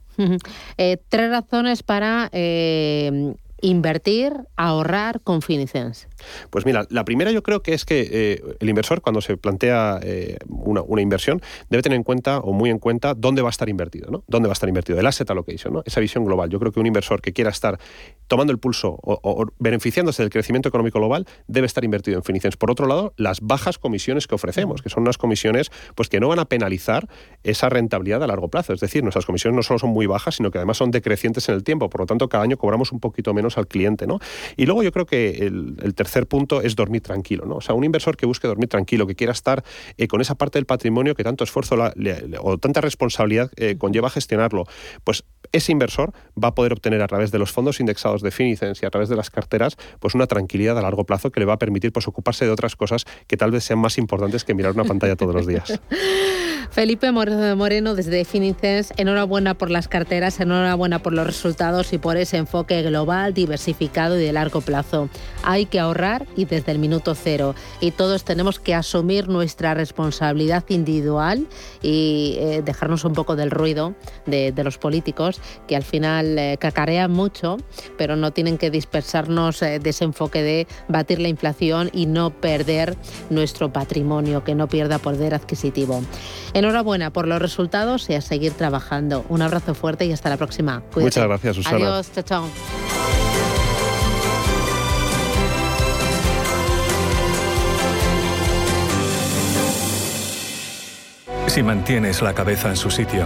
Eh, 0.78 0.98
tres 1.10 1.30
razones 1.32 1.82
para 1.82 2.30
eh, 2.32 3.36
invertir, 3.62 4.34
ahorrar 4.56 5.22
con 5.22 5.42
Finicens? 5.42 6.08
Pues 6.50 6.66
mira, 6.66 6.86
la 6.90 7.06
primera 7.06 7.32
yo 7.32 7.44
creo 7.44 7.62
que 7.62 7.74
es 7.74 7.86
que 7.86 8.08
eh, 8.12 8.56
el 8.60 8.70
inversor 8.70 9.02
cuando 9.02 9.22
se 9.22 9.38
plantea 9.38 10.00
eh, 10.02 10.38
una, 10.48 10.82
inversión 11.02 11.42
debe 11.70 11.84
tener 11.84 11.98
en 11.98 12.04
cuenta 12.04 12.40
o 12.40 12.54
muy 12.54 12.70
en 12.70 12.80
cuenta 12.80 13.14
dónde 13.14 13.42
va 13.42 13.50
a 13.50 13.52
estar 13.52 13.70
invertido, 13.70 14.10
¿no? 14.12 14.24
¿Dónde 14.28 14.48
va 14.48 14.52
a 14.52 14.54
estar 14.54 14.70
invertido? 14.70 15.00
El 15.00 15.06
asset 15.06 15.30
allocation, 15.30 15.74
¿no? 15.74 15.84
Esa 15.86 16.00
visión 16.00 16.26
global. 16.26 16.50
Yo 16.50 16.60
creo 16.60 16.72
que 16.72 16.80
un 16.80 16.88
inversor 16.88 17.22
que 17.22 17.34
quiera 17.34 17.50
estar 17.50 17.80
tomando 18.28 18.52
el 18.52 18.60
pulso 18.60 18.98
o, 19.02 19.46
beneficiándose 19.60 20.24
del 20.24 20.30
crecimiento 20.30 20.70
económico 20.70 21.00
global 21.00 21.26
debe 21.48 21.68
estar 21.68 21.84
invertido 21.84 22.18
en 22.18 22.24
Finicens. 22.24 22.58
Por 22.58 22.72
otro 22.72 22.88
lado, 22.88 23.14
las 23.18 23.42
bajas 23.42 23.78
comisiones 23.78 24.28
que 24.28 24.36
ofrecemos, 24.36 24.82
que 24.82 24.90
son 24.90 25.04
unas 25.04 25.18
comisiones 25.18 25.72
pues 25.96 26.10
que 26.10 26.20
no 26.20 26.28
van 26.28 26.40
a 26.40 26.46
penalizar 26.46 27.08
esa 27.44 27.70
rentabilidad 27.70 28.24
a 28.24 28.28
largo 28.28 28.50
plazo. 28.50 28.74
Es 28.74 28.80
decir, 28.80 29.04
nuestras 29.04 29.26
comisiones 29.26 29.56
no 29.56 29.64
solo 29.64 29.80
son 29.80 29.92
muy 29.92 30.08
bajas, 30.08 30.36
sino 30.36 30.52
que 30.52 30.58
además 30.58 30.78
son 30.78 30.92
decrecientes 30.92 31.48
en 31.50 31.56
el 31.56 31.64
tiempo. 31.64 31.90
Por 31.90 32.02
lo 32.02 32.06
tanto, 32.08 32.28
cada 32.28 32.44
año 32.44 32.58
cobramos 32.58 32.92
un 32.92 33.00
poquito 33.00 33.34
menos 33.34 33.47
al 33.56 33.68
cliente, 33.68 34.08
¿no? 34.08 34.20
Y 34.56 34.66
luego 34.66 34.84
yo 34.84 34.92
creo 34.92 35.06
que 35.06 35.30
el, 35.46 35.94
tercer 35.96 36.28
punto 36.28 36.62
es 36.62 36.76
dormir 36.76 37.02
tranquilo, 37.02 37.46
¿no? 37.46 37.56
O 37.56 37.62
sea, 37.62 37.76
un 37.76 37.84
inversor 37.84 38.18
que 38.18 38.26
busque 38.26 38.48
dormir 38.48 38.68
tranquilo, 38.68 39.08
que 39.08 39.16
quiera 39.16 39.32
estar 39.32 39.64
eh, 39.98 40.08
con 40.08 40.22
esa 40.22 40.36
parte 40.36 40.58
del 40.58 40.66
patrimonio 40.66 41.16
que 41.16 41.24
tanto 41.24 41.44
esfuerzo 41.44 41.76
o 42.42 42.58
tanta 42.58 42.82
responsabilidad 42.82 43.52
eh, 43.56 43.78
conlleva 43.78 44.10
gestionarlo, 44.10 44.66
pues 45.04 45.24
ese 45.52 45.72
inversor 45.72 46.14
va 46.42 46.50
a 46.50 46.56
poder 46.56 46.74
obtener 46.74 47.02
a 47.02 47.08
través 47.08 47.32
de 47.32 47.40
los 47.40 47.52
fondos 47.52 47.80
indexados 47.80 48.22
de 48.22 48.32
Finicens 48.32 48.82
y 48.84 48.86
a 48.86 48.90
través 48.90 49.10
de 49.10 49.16
las 49.16 49.30
carteras, 49.30 49.78
pues 50.00 50.14
una 50.16 50.28
tranquilidad 50.28 50.78
a 50.78 50.82
largo 50.82 51.06
plazo 51.06 51.32
que 51.32 51.40
le 51.40 51.46
va 51.46 51.54
a 51.54 51.60
permitir 51.60 51.92
pues 51.92 52.08
ocuparse 52.08 52.46
de 52.46 52.52
otras 52.52 52.76
cosas 52.76 53.06
que 53.28 53.38
tal 53.38 53.52
vez 53.52 53.64
sean 53.64 53.80
más 53.80 53.98
importantes 53.98 54.44
que 54.44 54.54
mirar 54.54 54.74
una 54.74 54.84
pantalla 54.84 55.16
todos 55.16 55.36
los 55.36 55.48
días. 55.48 55.80
Felipe 56.72 57.12
Moreno 57.12 57.96
desde 57.96 58.24
Finicens, 58.26 58.94
enhorabuena 58.98 59.56
por 59.56 59.72
las 59.72 59.88
carteras, 59.88 60.40
enhorabuena 60.40 61.00
por 61.00 61.14
los 61.14 61.26
resultados 61.26 61.94
y 61.94 61.98
por 61.98 62.18
ese 62.18 62.38
enfoque 62.38 62.84
global, 62.84 63.34
diversificado 63.34 64.20
y 64.20 64.24
de 64.24 64.34
largo 64.34 64.62
plazo. 64.62 65.10
Hay 65.44 65.66
que 65.66 65.80
ahorrar 65.80 66.28
y 66.36 66.46
desde 66.46 66.72
el 66.72 66.80
minuto 66.80 67.16
cero. 67.16 67.56
Y 67.80 67.92
todos 67.92 68.24
tenemos 68.24 68.60
que 68.60 68.76
asumir 68.76 69.28
nuestra 69.28 69.74
responsabilidad 69.74 70.66
individual 70.70 71.48
y 71.82 72.36
eh, 72.38 72.62
dejarnos 72.64 73.06
un 73.06 73.14
poco 73.14 73.36
del 73.36 73.50
ruido 73.50 73.96
de, 74.26 74.54
los 74.64 74.78
políticos 74.78 75.37
que 75.68 75.76
al 75.76 75.84
final 75.84 76.38
eh, 76.38 76.58
cacarean 76.60 77.12
mucho, 77.12 77.58
pero 77.98 78.16
no 78.16 78.32
tienen 78.32 78.58
que 78.58 78.70
dispersarnos 78.70 79.62
eh, 79.62 79.80
de 79.80 79.90
ese 79.90 80.04
enfoque 80.04 80.44
de 80.44 80.68
batir 80.88 81.20
la 81.20 81.28
inflación 81.28 81.90
y 81.94 82.06
no 82.06 82.30
perder 82.30 82.96
nuestro 83.30 83.72
patrimonio, 83.72 84.44
que 84.44 84.56
no 84.56 84.68
pierda 84.68 85.00
poder 85.00 85.34
adquisitivo. 85.34 86.02
Enhorabuena 86.54 87.12
por 87.12 87.28
los 87.28 87.42
resultados 87.42 88.10
y 88.10 88.16
a 88.16 88.22
seguir 88.22 88.54
trabajando. 88.54 89.26
Un 89.30 89.42
abrazo 89.42 89.74
fuerte 89.74 90.06
y 90.06 90.12
hasta 90.12 90.30
la 90.30 90.38
próxima. 90.38 90.84
Muchas 90.96 91.26
gracias, 91.26 91.56
Susana. 91.56 91.78
Adiós, 91.78 92.12
chao, 92.14 92.24
chao. 92.24 92.48
Si 101.48 101.64
mantienes 101.64 102.22
la 102.22 102.36
cabeza 102.36 102.70
en 102.70 102.76
su 102.76 102.92
sitio, 102.92 103.26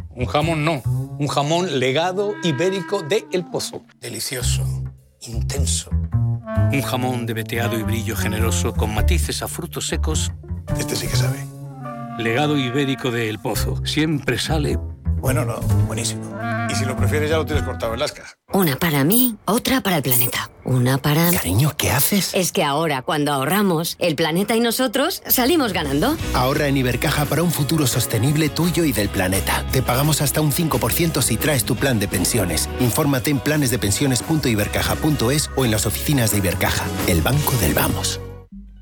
Un 0.15 0.25
jamón 0.25 0.65
no. 0.65 0.81
Un 1.19 1.27
jamón 1.27 1.79
legado 1.79 2.33
ibérico 2.43 3.01
de 3.01 3.25
El 3.31 3.45
Pozo. 3.45 3.83
Delicioso. 3.99 4.63
Intenso. 5.21 5.89
Un 6.71 6.81
jamón 6.81 7.25
de 7.25 7.33
veteado 7.33 7.79
y 7.79 7.83
brillo 7.83 8.15
generoso 8.15 8.73
con 8.73 8.93
matices 8.93 9.41
a 9.41 9.47
frutos 9.47 9.87
secos. 9.87 10.31
Este 10.77 10.95
sí 10.95 11.07
que 11.07 11.15
sabe. 11.15 11.39
Legado 12.17 12.57
ibérico 12.57 13.11
de 13.11 13.29
El 13.29 13.39
Pozo. 13.39 13.85
Siempre 13.85 14.37
sale. 14.37 14.77
Bueno, 15.21 15.45
no, 15.45 15.61
buenísimo. 15.85 16.23
Y 16.69 16.75
si 16.75 16.83
lo 16.83 16.97
prefieres, 16.97 17.29
ya 17.29 17.37
lo 17.37 17.45
tienes 17.45 17.63
cortado 17.63 17.93
en. 17.93 18.01
Una 18.53 18.77
para 18.77 19.03
mí, 19.03 19.35
otra 19.45 19.81
para 19.81 19.97
el 19.97 20.03
planeta. 20.03 20.49
Una 20.63 20.97
para. 20.97 21.29
Cariño, 21.31 21.73
¿qué 21.77 21.91
haces? 21.91 22.31
Es 22.33 22.51
que 22.51 22.63
ahora, 22.63 23.03
cuando 23.03 23.31
ahorramos, 23.31 23.97
el 23.99 24.15
planeta 24.15 24.55
y 24.55 24.59
nosotros 24.59 25.21
salimos 25.27 25.73
ganando. 25.73 26.17
Ahorra 26.33 26.67
en 26.67 26.77
Ibercaja 26.77 27.25
para 27.25 27.43
un 27.43 27.51
futuro 27.51 27.85
sostenible 27.85 28.49
tuyo 28.49 28.83
y 28.83 28.91
del 28.91 29.09
planeta. 29.09 29.63
Te 29.71 29.83
pagamos 29.83 30.21
hasta 30.21 30.41
un 30.41 30.51
5% 30.51 31.21
si 31.21 31.37
traes 31.37 31.65
tu 31.65 31.75
plan 31.75 31.99
de 31.99 32.07
pensiones. 32.07 32.67
Infórmate 32.79 33.29
en 33.29 33.39
planesdepensiones.ibercaja.es 33.39 35.51
o 35.55 35.65
en 35.65 35.71
las 35.71 35.85
oficinas 35.85 36.31
de 36.31 36.39
Ibercaja, 36.39 36.85
el 37.07 37.21
banco 37.21 37.53
del 37.61 37.75
vamos. 37.75 38.19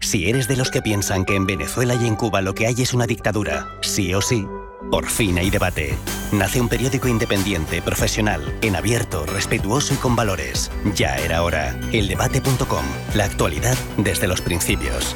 Si 0.01 0.29
eres 0.29 0.47
de 0.47 0.55
los 0.55 0.71
que 0.71 0.81
piensan 0.81 1.25
que 1.25 1.35
en 1.35 1.45
Venezuela 1.45 1.95
y 1.95 2.07
en 2.07 2.15
Cuba 2.15 2.41
lo 2.41 2.55
que 2.55 2.67
hay 2.67 2.81
es 2.81 2.93
una 2.93 3.05
dictadura, 3.05 3.67
sí 3.81 4.13
o 4.13 4.21
sí, 4.21 4.47
por 4.89 5.07
fin 5.07 5.37
hay 5.37 5.49
debate. 5.49 5.97
Nace 6.31 6.61
un 6.61 6.69
periódico 6.69 7.07
independiente, 7.07 7.81
profesional, 7.81 8.57
en 8.61 8.75
abierto, 8.75 9.25
respetuoso 9.25 9.93
y 9.93 9.97
con 9.97 10.15
valores. 10.15 10.71
Ya 10.95 11.15
era 11.17 11.43
hora. 11.43 11.79
Eldebate.com. 11.91 12.85
La 13.13 13.25
actualidad 13.25 13.77
desde 13.97 14.27
los 14.27 14.41
principios. 14.41 15.15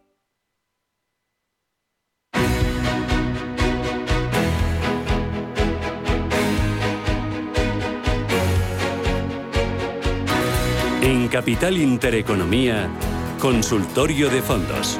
En 11.11 11.27
Capital 11.27 11.75
Intereconomía, 11.75 12.89
Consultorio 13.37 14.29
de 14.29 14.41
Fondos. 14.41 14.97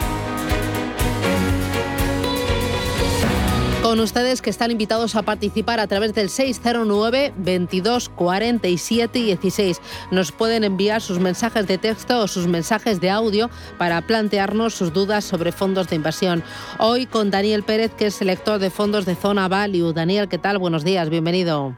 Con 3.82 3.98
ustedes 4.02 4.42
que 4.42 4.50
están 4.50 4.72
invitados 4.72 5.16
a 5.16 5.22
participar 5.22 5.80
a 5.80 5.88
través 5.88 6.14
del 6.14 6.28
609 6.30 7.32
22 7.38 8.10
47 8.10 9.20
16. 9.20 9.82
Nos 10.12 10.34
pueden 10.34 10.66
enviar 10.66 11.02
sus 11.02 11.20
mensajes 11.20 11.66
de 11.66 11.78
texto 11.78 12.20
o 12.20 12.28
sus 12.28 12.46
mensajes 12.46 13.00
de 13.00 13.10
audio 13.10 13.50
para 13.78 14.02
plantearnos 14.02 14.74
sus 14.74 14.92
dudas 14.92 15.24
sobre 15.24 15.54
fondos 15.54 15.88
de 15.88 15.96
inversión. 15.96 16.44
Hoy 16.78 17.06
con 17.06 17.32
Daniel 17.32 17.64
Pérez, 17.64 17.94
que 17.94 18.08
es 18.08 18.16
selector 18.16 18.60
de 18.60 18.70
fondos 18.70 19.06
de 19.06 19.16
Zona 19.16 19.48
Value. 19.48 19.94
Daniel, 19.94 20.28
¿qué 20.28 20.38
tal? 20.38 20.58
Buenos 20.58 20.84
días, 20.84 21.10
bienvenido. 21.10 21.78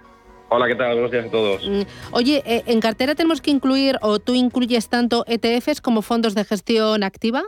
Hola, 0.56 0.68
¿qué 0.68 0.76
tal? 0.76 0.94
Buenos 0.94 1.10
días 1.10 1.26
a 1.26 1.32
todos. 1.32 1.68
Mm, 1.68 1.82
oye, 2.12 2.44
eh, 2.46 2.62
¿en 2.68 2.80
cartera 2.80 3.16
tenemos 3.16 3.42
que 3.42 3.50
incluir 3.50 3.96
o 4.04 4.20
tú 4.20 4.36
incluyes 4.36 4.88
tanto 4.88 5.26
ETFs 5.26 5.82
como 5.82 6.04
fondos 6.04 6.36
de 6.36 6.44
gestión 6.44 7.02
activa? 7.02 7.42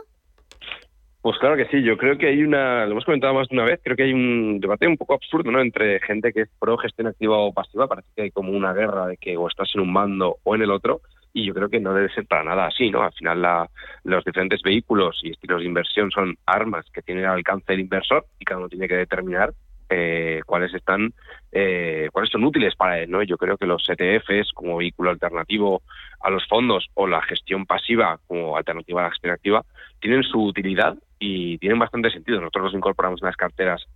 Pues 1.22 1.38
claro 1.38 1.56
que 1.56 1.66
sí, 1.66 1.84
yo 1.84 1.96
creo 1.96 2.18
que 2.18 2.26
hay 2.26 2.42
una, 2.42 2.84
lo 2.84 2.90
hemos 2.90 3.04
comentado 3.04 3.32
más 3.32 3.46
de 3.46 3.54
una 3.54 3.64
vez, 3.64 3.78
creo 3.84 3.94
que 3.94 4.02
hay 4.02 4.12
un 4.12 4.58
debate 4.58 4.88
un 4.88 4.96
poco 4.96 5.14
absurdo, 5.14 5.52
¿no? 5.52 5.60
Entre 5.60 6.00
gente 6.00 6.32
que 6.32 6.40
es 6.40 6.48
pro 6.58 6.76
gestión 6.78 7.06
activa 7.06 7.38
o 7.38 7.52
pasiva, 7.52 7.86
parece 7.86 8.08
que 8.16 8.22
hay 8.22 8.30
como 8.32 8.50
una 8.50 8.72
guerra 8.72 9.06
de 9.06 9.16
que 9.18 9.36
o 9.36 9.46
estás 9.46 9.70
en 9.76 9.82
un 9.82 9.94
bando 9.94 10.38
o 10.42 10.56
en 10.56 10.62
el 10.62 10.72
otro, 10.72 11.00
y 11.32 11.46
yo 11.46 11.54
creo 11.54 11.68
que 11.68 11.78
no 11.78 11.94
debe 11.94 12.12
ser 12.12 12.26
para 12.26 12.42
nada 12.42 12.66
así, 12.66 12.90
¿no? 12.90 13.04
Al 13.04 13.12
final 13.12 13.40
la, 13.40 13.70
los 14.02 14.24
diferentes 14.24 14.62
vehículos 14.62 15.20
y 15.22 15.30
estilos 15.30 15.60
de 15.60 15.66
inversión 15.66 16.10
son 16.10 16.36
armas 16.44 16.84
que 16.92 17.02
tienen 17.02 17.26
al 17.26 17.36
alcance 17.36 17.66
del 17.68 17.82
inversor 17.82 18.26
y 18.40 18.44
cada 18.44 18.58
uno 18.58 18.68
tiene 18.68 18.88
que 18.88 18.96
determinar 18.96 19.52
eh, 19.88 20.40
cuáles 20.46 20.74
están 20.74 21.12
eh, 21.52 22.08
cuáles 22.12 22.30
son 22.30 22.44
útiles 22.44 22.74
para 22.74 23.00
él 23.00 23.10
no 23.10 23.22
yo 23.22 23.36
creo 23.36 23.56
que 23.56 23.66
los 23.66 23.88
ETFs 23.88 24.52
como 24.52 24.76
vehículo 24.76 25.10
alternativo 25.10 25.82
a 26.20 26.30
los 26.30 26.46
fondos 26.48 26.88
o 26.94 27.06
la 27.06 27.22
gestión 27.22 27.66
pasiva 27.66 28.18
como 28.26 28.56
alternativa 28.56 29.00
a 29.00 29.04
la 29.04 29.10
gestión 29.10 29.32
activa 29.32 29.64
tienen 30.00 30.22
su 30.22 30.42
utilidad 30.42 30.96
y 31.18 31.58
tienen 31.58 31.78
bastante 31.78 32.10
sentido. 32.10 32.40
Nosotros 32.40 32.66
los 32.66 32.74
incorporamos 32.74 33.22
en 33.22 33.26
las 33.26 33.36
carteras 33.36 33.86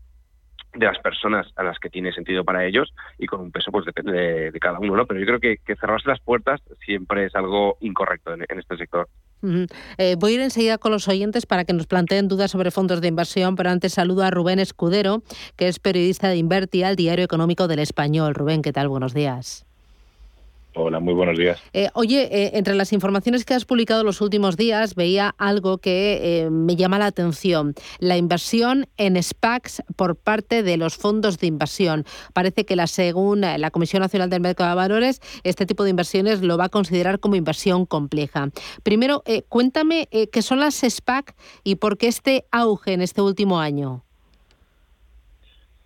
de 0.73 0.87
las 0.87 0.99
personas 0.99 1.49
a 1.57 1.65
las 1.65 1.79
que 1.81 1.91
tiene 1.91 2.13
sentido 2.13 2.45
para 2.45 2.65
ellos 2.65 2.95
y 3.19 3.27
con 3.27 3.41
un 3.41 3.51
peso 3.51 3.73
pues 3.73 3.85
depende 3.85 4.51
de, 4.53 4.61
cada 4.61 4.79
uno 4.79 4.95
no 4.95 5.05
pero 5.05 5.19
yo 5.19 5.27
creo 5.27 5.41
que, 5.41 5.59
cerrarse 5.75 6.09
las 6.09 6.21
puertas 6.21 6.61
siempre 6.85 7.25
es 7.25 7.35
algo 7.35 7.77
incorrecto 7.81 8.33
en 8.33 8.45
este 8.49 8.77
sector 8.77 9.09
eh, 9.99 10.17
voy 10.19 10.33
a 10.33 10.35
ir 10.35 10.41
enseguida 10.41 10.79
con 10.79 10.93
los 10.93 11.09
oyentes 11.09 11.47
para 11.47 11.65
que 11.65 11.73
nos 11.73 11.87
planteen 11.87 12.29
dudas 12.29 12.51
sobre 12.51 12.71
fondos 12.71 13.01
de 13.01 13.09
inversión, 13.09 13.57
pero 13.57 13.71
antes 13.71 13.95
saludo 13.95 14.25
a 14.25 14.31
Rubén 14.31 14.59
Escudero, 14.59 15.23
que 15.57 15.69
es 15.69 15.79
periodista 15.79 16.29
de 16.29 16.37
Inverti, 16.37 16.83
al 16.83 16.97
Diario 16.97 17.25
Económico 17.25 17.69
del 17.69 17.79
Español. 17.79 18.35
Rubén, 18.35 18.63
¿qué 18.63 18.73
tal? 18.73 18.89
Buenos 18.89 19.15
días. 19.15 19.70
Hola, 20.75 21.01
muy 21.01 21.15
buenos 21.15 21.37
días. 21.37 21.61
Eh, 21.73 21.89
oye, 21.95 22.29
eh, 22.31 22.53
entre 22.55 22.75
las 22.75 22.93
informaciones 22.93 23.45
que 23.45 23.55
has 23.55 23.65
publicado 23.65 24.05
los 24.05 24.21
últimos 24.21 24.57
días 24.57 24.95
veía 24.95 25.35
algo 25.37 25.79
que 25.79 26.21
eh, 26.45 26.51
me 26.51 26.77
llama 26.77 26.99
la 26.99 27.07
atención, 27.07 27.75
la 27.99 28.17
inversión 28.17 28.87
en 28.97 29.21
SPACs 29.21 29.83
por 29.97 30.15
parte 30.15 30.63
de 30.63 30.77
los 30.77 30.97
fondos 30.97 31.39
de 31.39 31.49
inversión. 31.49 32.05
Parece 32.35 32.65
que 32.65 32.77
la 32.77 32.87
según 32.87 33.41
la 33.41 33.71
Comisión 33.71 34.01
Nacional 34.01 34.31
del 34.31 34.41
Mercado 34.41 34.71
de 34.71 34.77
Valores, 34.77 35.21
este 35.43 35.67
tipo 35.67 35.83
de 35.83 35.91
inversiones 35.91 36.41
lo 36.41 36.57
va 36.57 36.67
a 36.67 36.69
considerar 36.69 37.19
como 37.19 37.35
inversión 37.35 37.85
compleja. 37.85 38.51
Primero, 38.83 39.25
cuéntame 39.49 40.09
qué 40.11 40.43
son 40.43 40.61
las 40.61 40.77
SPAC 40.77 41.35
y 41.65 41.77
por 41.77 41.99
qué 41.99 42.09
este 42.09 42.45
auge 42.53 42.93
en 42.93 43.03
este 43.03 43.23
último 43.23 43.59
año. 43.59 44.05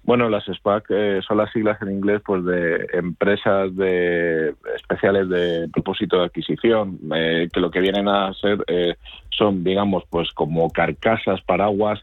Bueno, 0.05 0.29
las 0.29 0.45
SPAC 0.45 0.85
eh, 0.91 1.21
son 1.27 1.39
las 1.39 1.51
siglas 1.51 1.81
en 1.81 1.91
inglés 1.91 2.21
pues 2.27 2.45
de 2.45 2.89
empresas 2.93 3.75
de 3.75 4.55
especiales 4.77 5.31
de 5.31 5.67
propósito 5.73 6.19
de 6.19 6.25
adquisición, 6.27 6.99
eh, 7.15 7.49
que 7.51 7.59
lo 7.59 7.71
que 7.71 7.81
vienen 7.81 8.07
a 8.09 8.35
ser 8.35 8.63
eh, 8.67 8.97
son, 9.31 9.65
digamos, 9.65 10.05
pues 10.11 10.31
como 10.33 10.71
carcasas, 10.71 11.41
paraguas 11.43 12.01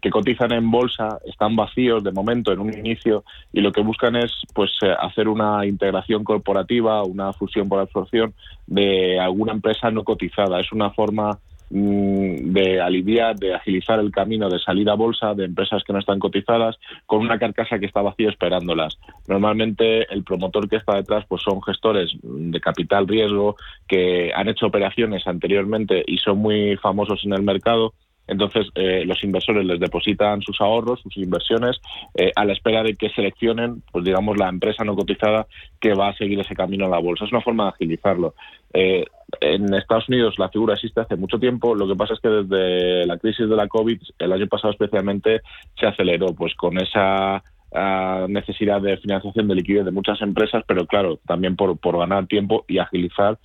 que 0.00 0.08
cotizan 0.08 0.52
en 0.52 0.70
bolsa, 0.70 1.18
están 1.26 1.56
vacíos 1.56 2.04
de 2.04 2.12
momento 2.12 2.52
en 2.52 2.60
un 2.60 2.72
inicio 2.72 3.24
y 3.52 3.60
lo 3.60 3.72
que 3.72 3.80
buscan 3.80 4.14
es 4.14 4.30
pues 4.54 4.70
hacer 5.00 5.26
una 5.26 5.66
integración 5.66 6.22
corporativa, 6.22 7.02
una 7.02 7.32
fusión 7.32 7.68
por 7.68 7.80
absorción 7.80 8.34
de 8.68 9.18
alguna 9.18 9.52
empresa 9.52 9.90
no 9.90 10.04
cotizada. 10.04 10.60
Es 10.60 10.70
una 10.70 10.90
forma 10.90 11.40
de 11.70 12.80
aliviar, 12.80 13.36
de 13.36 13.54
agilizar 13.54 13.98
el 13.98 14.10
camino 14.10 14.48
de 14.48 14.58
salir 14.58 14.88
a 14.88 14.94
bolsa 14.94 15.34
de 15.34 15.44
empresas 15.44 15.82
que 15.84 15.92
no 15.92 15.98
están 15.98 16.18
cotizadas 16.18 16.76
con 17.06 17.20
una 17.20 17.38
carcasa 17.38 17.78
que 17.78 17.86
está 17.86 18.02
vacía 18.02 18.28
esperándolas. 18.28 18.98
Normalmente 19.26 20.12
el 20.12 20.24
promotor 20.24 20.68
que 20.68 20.76
está 20.76 20.94
detrás 20.94 21.24
pues 21.28 21.42
son 21.42 21.62
gestores 21.62 22.10
de 22.22 22.60
capital 22.60 23.08
riesgo 23.08 23.56
que 23.88 24.32
han 24.34 24.48
hecho 24.48 24.66
operaciones 24.66 25.26
anteriormente 25.26 26.04
y 26.06 26.18
son 26.18 26.38
muy 26.38 26.76
famosos 26.76 27.22
en 27.24 27.32
el 27.32 27.42
mercado 27.42 27.94
entonces, 28.26 28.66
eh, 28.74 29.04
los 29.04 29.22
inversores 29.22 29.64
les 29.64 29.78
depositan 29.78 30.40
sus 30.40 30.60
ahorros, 30.60 31.00
sus 31.00 31.16
inversiones, 31.18 31.80
eh, 32.14 32.32
a 32.34 32.44
la 32.44 32.54
espera 32.54 32.82
de 32.82 32.94
que 32.94 33.10
seleccionen, 33.10 33.82
pues 33.92 34.04
digamos, 34.04 34.38
la 34.38 34.48
empresa 34.48 34.84
no 34.84 34.96
cotizada 34.96 35.46
que 35.80 35.94
va 35.94 36.08
a 36.08 36.16
seguir 36.16 36.40
ese 36.40 36.54
camino 36.54 36.86
a 36.86 36.88
la 36.88 36.98
bolsa. 36.98 37.24
Es 37.24 37.32
una 37.32 37.42
forma 37.42 37.64
de 37.64 37.70
agilizarlo. 37.70 38.34
Eh, 38.72 39.04
en 39.40 39.72
Estados 39.74 40.08
Unidos 40.08 40.38
la 40.38 40.48
figura 40.48 40.74
existe 40.74 41.00
hace 41.00 41.16
mucho 41.16 41.38
tiempo. 41.38 41.74
Lo 41.74 41.86
que 41.86 41.96
pasa 41.96 42.14
es 42.14 42.20
que 42.20 42.28
desde 42.28 43.06
la 43.06 43.18
crisis 43.18 43.48
de 43.48 43.56
la 43.56 43.68
COVID, 43.68 44.00
el 44.18 44.32
año 44.32 44.46
pasado 44.46 44.72
especialmente, 44.72 45.42
se 45.78 45.86
aceleró, 45.86 46.28
pues 46.34 46.54
con 46.54 46.78
esa 46.78 47.42
ah, 47.74 48.26
necesidad 48.28 48.80
de 48.80 48.96
financiación 48.96 49.48
de 49.48 49.54
liquidez 49.54 49.84
de 49.84 49.90
muchas 49.90 50.20
empresas, 50.22 50.62
pero 50.66 50.86
claro, 50.86 51.18
también 51.26 51.56
por, 51.56 51.76
por 51.78 51.98
ganar 51.98 52.26
tiempo 52.26 52.64
y 52.68 52.78
agilizar, 52.78 53.38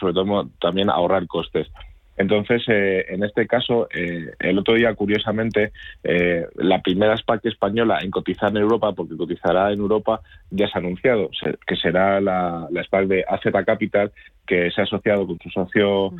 sobre 0.00 0.14
todo 0.14 0.48
también 0.58 0.90
ahorrar 0.90 1.26
costes. 1.26 1.68
Entonces, 2.16 2.62
eh, 2.68 3.06
en 3.08 3.24
este 3.24 3.46
caso, 3.46 3.88
eh, 3.94 4.34
el 4.38 4.58
otro 4.58 4.74
día, 4.74 4.94
curiosamente, 4.94 5.72
eh, 6.02 6.46
la 6.56 6.80
primera 6.80 7.16
SPAC 7.16 7.44
española 7.46 7.98
en 8.02 8.10
cotizar 8.10 8.50
en 8.50 8.58
Europa, 8.58 8.92
porque 8.92 9.16
cotizará 9.16 9.72
en 9.72 9.80
Europa, 9.80 10.20
ya 10.50 10.68
se 10.68 10.78
ha 10.78 10.80
anunciado, 10.80 11.30
que 11.66 11.76
será 11.76 12.20
la, 12.20 12.68
la 12.70 12.84
SPAC 12.84 13.06
de 13.06 13.24
AZ 13.26 13.42
Capital, 13.66 14.12
que 14.46 14.70
se 14.70 14.80
ha 14.80 14.84
asociado 14.84 15.26
con 15.26 15.38
su 15.38 15.50
socio 15.50 16.12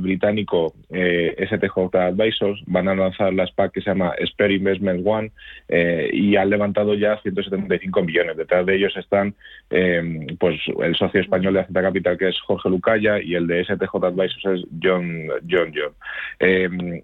británico 0.00 0.74
STJ 0.90 1.94
Advisors. 1.94 2.62
Van 2.66 2.88
a 2.88 2.94
lanzar 2.94 3.32
la 3.32 3.46
SPAC 3.46 3.72
que 3.72 3.80
se 3.80 3.90
llama 3.90 4.14
Spare 4.26 4.54
Investment 4.54 5.06
One 5.06 5.30
y 6.12 6.36
han 6.36 6.50
levantado 6.50 6.94
ya 6.94 7.18
175 7.22 8.02
millones. 8.02 8.36
Detrás 8.36 8.66
de 8.66 8.76
ellos 8.76 8.96
están 8.96 9.34
pues 10.38 10.60
el 10.82 10.94
socio 10.96 11.20
español 11.20 11.54
de 11.54 11.60
AZ 11.60 11.68
Capital, 11.72 12.18
que 12.18 12.28
es 12.28 12.40
Jorge 12.40 12.68
Lucaya, 12.68 13.20
y 13.20 13.34
el 13.34 13.46
de 13.46 13.64
STJ 13.64 13.94
Advisors 14.02 14.60
es 14.60 14.66
John 14.82 15.28
John 15.48 15.72
John. 15.74 15.92
Em, 16.38 17.00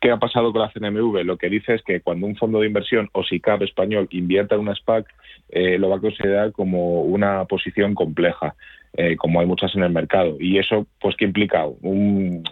¿Qué 0.00 0.10
ha 0.12 0.16
pasado 0.18 0.52
con 0.52 0.62
la 0.62 0.70
CNMV? 0.70 1.24
Lo 1.24 1.38
que 1.38 1.48
dice 1.48 1.74
es 1.74 1.82
que 1.82 2.00
cuando 2.00 2.26
un 2.26 2.36
fondo 2.36 2.60
de 2.60 2.68
inversión 2.68 3.08
o 3.12 3.24
SICAP 3.24 3.62
español 3.62 4.06
invierta 4.12 4.54
en 4.54 4.60
una 4.60 4.76
SPAC, 4.76 5.06
eh, 5.48 5.76
lo 5.78 5.88
va 5.88 5.96
a 5.96 6.00
considerar 6.00 6.52
como 6.52 7.02
una 7.02 7.44
posición 7.46 7.94
compleja, 7.94 8.54
eh, 8.96 9.16
como 9.16 9.40
hay 9.40 9.46
muchas 9.46 9.74
en 9.74 9.82
el 9.82 9.92
mercado. 9.92 10.36
Y 10.40 10.58
eso, 10.58 10.86
pues, 11.00 11.16
¿qué 11.16 11.24
implica? 11.24 11.66
Un, 11.66 12.42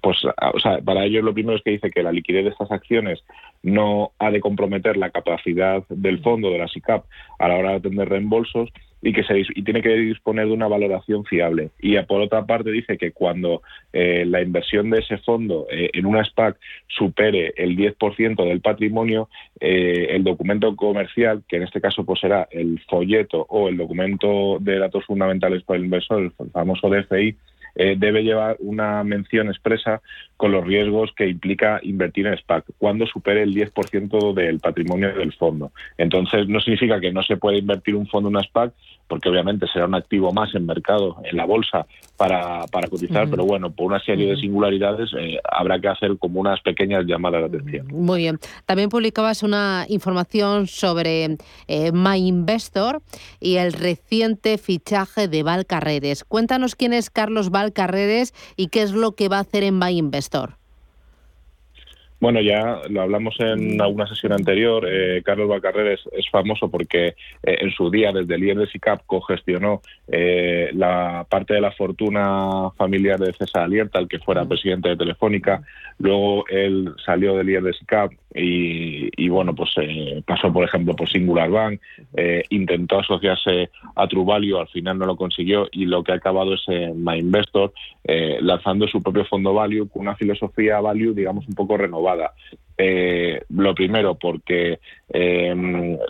pues, 0.00 0.18
o 0.24 0.60
sea, 0.60 0.80
para 0.80 1.04
ellos 1.04 1.24
lo 1.24 1.34
primero 1.34 1.56
es 1.56 1.62
que 1.62 1.72
dice 1.72 1.90
que 1.90 2.02
la 2.02 2.12
liquidez 2.12 2.44
de 2.44 2.50
estas 2.50 2.70
acciones 2.72 3.22
no 3.62 4.12
ha 4.18 4.30
de 4.30 4.40
comprometer 4.40 4.96
la 4.96 5.10
capacidad 5.10 5.82
del 5.88 6.20
fondo, 6.20 6.50
de 6.50 6.58
la 6.58 6.68
SICAP, 6.68 7.04
a 7.38 7.48
la 7.48 7.56
hora 7.56 7.70
de 7.70 7.76
atender 7.76 8.08
reembolsos 8.08 8.70
y 9.02 9.12
que 9.12 9.24
se 9.24 9.40
y 9.40 9.62
tiene 9.62 9.82
que 9.82 9.94
disponer 9.96 10.46
de 10.46 10.52
una 10.52 10.68
valoración 10.68 11.24
fiable. 11.24 11.70
Y 11.80 11.98
por 12.02 12.20
otra 12.20 12.44
parte 12.44 12.70
dice 12.70 12.98
que 12.98 13.12
cuando 13.12 13.62
eh, 13.92 14.24
la 14.26 14.42
inversión 14.42 14.90
de 14.90 14.98
ese 14.98 15.18
fondo 15.18 15.66
eh, 15.70 15.90
en 15.92 16.06
una 16.06 16.24
SPAC 16.24 16.58
supere 16.88 17.52
el 17.56 17.76
10% 17.76 18.44
del 18.44 18.60
patrimonio, 18.60 19.28
eh, 19.58 20.08
el 20.10 20.24
documento 20.24 20.74
comercial, 20.76 21.42
que 21.48 21.56
en 21.56 21.62
este 21.62 21.80
caso 21.80 22.04
pues 22.04 22.20
será 22.20 22.48
el 22.50 22.80
folleto 22.88 23.46
o 23.48 23.68
el 23.68 23.76
documento 23.76 24.58
de 24.60 24.78
datos 24.78 25.04
fundamentales 25.06 25.62
para 25.62 25.78
el 25.78 25.84
inversor, 25.84 26.22
el 26.22 26.50
famoso 26.50 26.88
DFI, 26.88 27.36
eh, 27.74 27.94
debe 27.96 28.22
llevar 28.22 28.56
una 28.58 29.04
mención 29.04 29.48
expresa 29.48 30.02
con 30.40 30.52
los 30.52 30.64
riesgos 30.64 31.10
que 31.14 31.28
implica 31.28 31.80
invertir 31.82 32.26
en 32.26 32.34
SPAC 32.38 32.64
cuando 32.78 33.06
supere 33.06 33.42
el 33.42 33.54
10% 33.54 34.32
del 34.32 34.58
patrimonio 34.58 35.14
del 35.14 35.34
fondo. 35.34 35.70
Entonces, 35.98 36.48
no 36.48 36.60
significa 36.60 36.98
que 36.98 37.12
no 37.12 37.22
se 37.22 37.36
pueda 37.36 37.58
invertir 37.58 37.94
un 37.94 38.06
fondo 38.06 38.30
en 38.30 38.36
una 38.36 38.44
SPAC, 38.44 38.72
porque 39.06 39.28
obviamente 39.28 39.66
será 39.70 39.84
un 39.84 39.96
activo 39.96 40.32
más 40.32 40.54
en 40.54 40.64
mercado, 40.64 41.16
en 41.24 41.36
la 41.36 41.44
bolsa, 41.44 41.84
para, 42.16 42.64
para 42.70 42.88
cotizar, 42.88 43.28
pero 43.28 43.44
bueno, 43.44 43.70
por 43.70 43.86
una 43.86 43.98
serie 44.00 44.30
de 44.30 44.36
singularidades 44.36 45.10
eh, 45.18 45.38
habrá 45.44 45.80
que 45.80 45.88
hacer 45.88 46.16
como 46.18 46.40
unas 46.40 46.60
pequeñas 46.60 47.04
llamadas 47.06 47.50
de 47.50 47.58
atención. 47.58 47.88
Muy 47.88 48.20
bien. 48.20 48.38
También 48.66 48.88
publicabas 48.88 49.42
una 49.42 49.84
información 49.88 50.68
sobre 50.68 51.38
eh, 51.66 51.92
MyInvestor 51.92 53.02
y 53.40 53.56
el 53.56 53.72
reciente 53.72 54.58
fichaje 54.58 55.28
de 55.28 55.42
Val 55.42 55.66
Carreres. 55.66 56.24
Cuéntanos 56.24 56.76
quién 56.76 56.92
es 56.92 57.10
Carlos 57.10 57.50
Val 57.50 57.72
Carreres 57.72 58.32
y 58.56 58.68
qué 58.68 58.82
es 58.82 58.92
lo 58.92 59.12
que 59.12 59.28
va 59.28 59.38
a 59.38 59.40
hacer 59.40 59.64
en 59.64 59.78
MyInvestor. 60.30 60.59
Bueno, 62.20 62.42
ya 62.42 62.82
lo 62.90 63.00
hablamos 63.00 63.34
en 63.40 63.80
alguna 63.80 64.06
sesión 64.06 64.32
anterior. 64.32 64.86
Eh, 64.86 65.22
Carlos 65.24 65.48
Valcarrer 65.48 65.98
es, 66.12 66.30
famoso 66.30 66.70
porque 66.70 67.06
eh, 67.06 67.14
en 67.42 67.70
su 67.70 67.90
día, 67.90 68.12
desde 68.12 68.34
el 68.34 68.44
IER 68.44 68.58
de 68.58 68.66
SICAP, 68.66 69.06
cogestionó 69.06 69.80
eh, 70.06 70.68
la 70.74 71.26
parte 71.28 71.54
de 71.54 71.62
la 71.62 71.72
fortuna 71.72 72.70
familiar 72.76 73.18
de 73.18 73.32
César 73.32 73.62
Alierta, 73.62 73.98
el 73.98 74.06
que 74.06 74.18
fuera 74.18 74.44
presidente 74.44 74.90
de 74.90 74.98
Telefónica. 74.98 75.62
Luego 75.98 76.44
él 76.48 76.92
salió 77.04 77.34
del 77.36 77.48
IER 77.48 77.62
de 77.62 77.72
SICAP 77.72 78.12
y, 78.32 79.28
bueno, 79.28 79.54
pues 79.54 79.70
pasó, 80.24 80.52
por 80.52 80.64
ejemplo, 80.64 80.94
por 80.94 81.10
Singular 81.10 81.50
Bank, 81.50 81.80
intentó 82.48 83.00
asociarse 83.00 83.70
a 83.96 84.06
Truvalio, 84.06 84.60
al 84.60 84.68
final 84.68 84.98
no 84.98 85.06
lo 85.06 85.16
consiguió 85.16 85.66
y 85.72 85.86
lo 85.86 86.04
que 86.04 86.12
ha 86.12 86.14
acabado 86.14 86.54
es 86.54 86.62
My 86.94 87.18
Investor, 87.18 87.72
lanzando 88.04 88.86
su 88.86 89.02
propio 89.02 89.24
fondo 89.24 89.52
Value 89.52 89.88
con 89.88 90.02
una 90.02 90.14
filosofía 90.14 90.80
Value, 90.80 91.12
digamos, 91.12 91.48
un 91.48 91.54
poco 91.54 91.76
renovada 91.76 92.09
eh, 92.82 93.42
lo 93.50 93.74
primero, 93.74 94.14
porque 94.14 94.80
eh, 95.12 95.54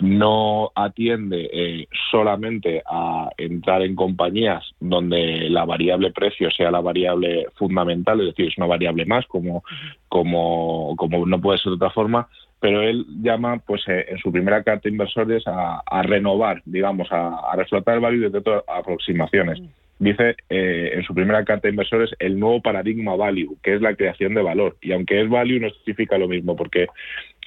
no 0.01 0.71
atiende 0.73 1.51
eh, 1.53 1.89
solamente 2.13 2.81
a 2.87 3.29
entrar 3.37 3.83
en 3.83 3.97
compañías 3.97 4.65
donde 4.79 5.51
la 5.51 5.65
variable 5.65 6.13
precio 6.13 6.49
sea 6.53 6.71
la 6.71 6.81
variable 6.81 7.47
fundamental, 7.57 8.21
es 8.21 8.27
decir, 8.27 8.47
es 8.47 8.57
una 8.57 8.69
variable 8.69 9.05
más, 9.05 9.27
como, 9.27 9.65
como, 10.09 10.95
como 10.97 11.27
no 11.27 11.41
puede 11.41 11.59
ser 11.59 11.71
de 11.71 11.77
otra 11.77 11.91
forma, 11.91 12.29
pero 12.61 12.83
él 12.83 13.05
llama, 13.21 13.59
pues, 13.67 13.83
en 13.89 14.19
su 14.19 14.31
primera 14.31 14.63
carta 14.63 14.83
de 14.85 14.91
inversores 14.91 15.43
a, 15.47 16.03
renovar, 16.03 16.63
digamos, 16.67 17.11
a, 17.11 17.51
a 17.51 17.57
reflotar 17.57 17.97
el 17.97 18.01
valor 18.01 18.31
de 18.31 18.39
otras 18.39 18.63
aproximaciones. 18.69 19.61
Dice 20.01 20.35
eh, 20.49 20.93
en 20.95 21.03
su 21.05 21.15
primera 21.15 21.45
carta 21.45 21.69
de 21.69 21.73
inversores 21.73 22.11
el 22.19 22.41
nuevo 22.41 22.61
paradigma 22.61 23.15
value, 23.15 23.57
que 23.63 23.75
es 23.75 23.83
la 23.83 23.95
creación 23.95 24.35
de 24.35 24.43
valor. 24.43 24.77
Y 24.81 24.93
aunque 24.93 25.21
es 25.21 25.29
value, 25.29 25.61
no 25.61 25.71
significa 25.71 26.19
lo 26.19 26.27
mismo, 26.27 26.57
porque 26.57 26.87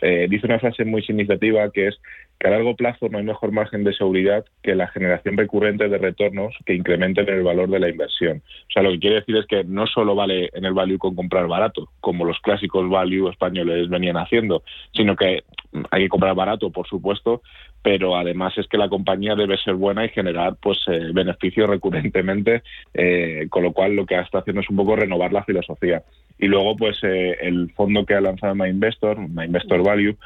eh, 0.01 0.27
dice 0.29 0.45
una 0.45 0.59
frase 0.59 0.85
muy 0.85 1.01
significativa 1.01 1.71
que 1.71 1.87
es 1.87 1.99
que 2.43 2.49
a 2.49 2.51
largo 2.51 2.75
plazo 2.75 3.07
no 3.07 3.19
hay 3.19 3.23
mejor 3.23 3.53
margen 3.53 3.85
de 3.85 3.93
seguridad 3.93 4.43
que 4.61 4.75
la 4.75 4.89
generación 4.89 5.37
recurrente 5.37 5.87
de 5.87 5.97
retornos 5.97 6.53
que 6.65 6.73
incrementen 6.73 7.29
el 7.29 7.41
valor 7.41 7.69
de 7.69 7.79
la 7.79 7.87
inversión. 7.87 8.43
O 8.67 8.71
sea, 8.73 8.83
lo 8.83 8.91
que 8.91 8.99
quiere 8.99 9.15
decir 9.21 9.37
es 9.37 9.45
que 9.45 9.63
no 9.63 9.87
solo 9.87 10.13
vale 10.13 10.49
en 10.51 10.65
el 10.65 10.73
value 10.73 10.97
con 10.97 11.15
comprar 11.15 11.47
barato, 11.47 11.87
como 12.01 12.25
los 12.25 12.37
clásicos 12.41 12.89
value 12.89 13.29
españoles 13.29 13.87
venían 13.87 14.17
haciendo, 14.17 14.61
sino 14.93 15.15
que 15.15 15.45
hay 15.89 16.03
que 16.03 16.09
comprar 16.09 16.35
barato, 16.35 16.69
por 16.69 16.85
supuesto, 16.85 17.41
pero 17.81 18.17
además 18.17 18.57
es 18.57 18.67
que 18.67 18.77
la 18.77 18.89
compañía 18.89 19.35
debe 19.35 19.57
ser 19.57 19.75
buena 19.75 20.03
y 20.03 20.09
generar 20.09 20.57
pues 20.61 20.79
eh, 20.87 21.11
beneficios 21.13 21.69
recurrentemente, 21.69 22.61
eh, 22.93 23.47
con 23.49 23.63
lo 23.63 23.71
cual 23.71 23.95
lo 23.95 24.05
que 24.05 24.19
está 24.19 24.39
haciendo 24.39 24.59
es 24.59 24.69
un 24.69 24.75
poco 24.75 24.97
renovar 24.97 25.31
la 25.31 25.45
filosofía. 25.45 26.03
Y 26.37 26.47
luego, 26.47 26.75
pues 26.75 26.97
eh, 27.03 27.37
el 27.41 27.71
fondo 27.73 28.05
que 28.05 28.15
ha 28.15 28.21
lanzado 28.21 28.55
MyInvestor, 28.55 29.17
MyInvestor 29.17 29.83
Value, 29.83 30.17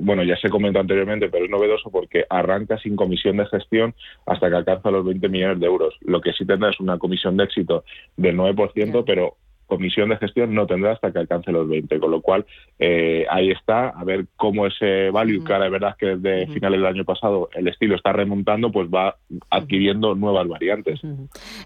bueno, 0.00 0.24
ya 0.24 0.36
se 0.36 0.48
comentó 0.48 0.80
anteriormente, 0.80 1.28
pero 1.28 1.44
es 1.44 1.50
novedoso 1.50 1.90
porque 1.90 2.24
arranca 2.28 2.78
sin 2.78 2.96
comisión 2.96 3.36
de 3.36 3.46
gestión 3.46 3.94
hasta 4.26 4.48
que 4.48 4.56
alcanza 4.56 4.90
los 4.90 5.04
20 5.04 5.28
millones 5.28 5.60
de 5.60 5.66
euros. 5.66 5.94
Lo 6.00 6.20
que 6.20 6.32
sí 6.32 6.44
tendrá 6.44 6.70
es 6.70 6.80
una 6.80 6.98
comisión 6.98 7.36
de 7.36 7.44
éxito 7.44 7.84
del 8.16 8.36
9%, 8.36 9.04
pero 9.06 9.36
comisión 9.66 10.08
de 10.08 10.16
gestión 10.16 10.54
no 10.54 10.66
tendrá 10.66 10.92
hasta 10.92 11.12
que 11.12 11.18
alcance 11.18 11.52
los 11.52 11.68
20, 11.68 11.98
con 11.98 12.10
lo 12.10 12.20
cual 12.20 12.46
eh, 12.78 13.26
ahí 13.30 13.50
está, 13.50 13.88
a 13.88 14.04
ver 14.04 14.26
cómo 14.36 14.66
ese 14.66 15.10
value, 15.10 15.44
que 15.44 15.52
ahora 15.52 15.66
es 15.66 15.72
verdad 15.72 15.96
que 15.98 16.16
desde 16.16 16.46
finales 16.52 16.80
del 16.80 16.86
año 16.86 17.04
pasado 17.04 17.48
el 17.54 17.68
estilo 17.68 17.96
está 17.96 18.12
remontando, 18.12 18.70
pues 18.70 18.88
va 18.88 19.16
adquiriendo 19.50 20.14
nuevas 20.14 20.46
variantes. 20.48 21.00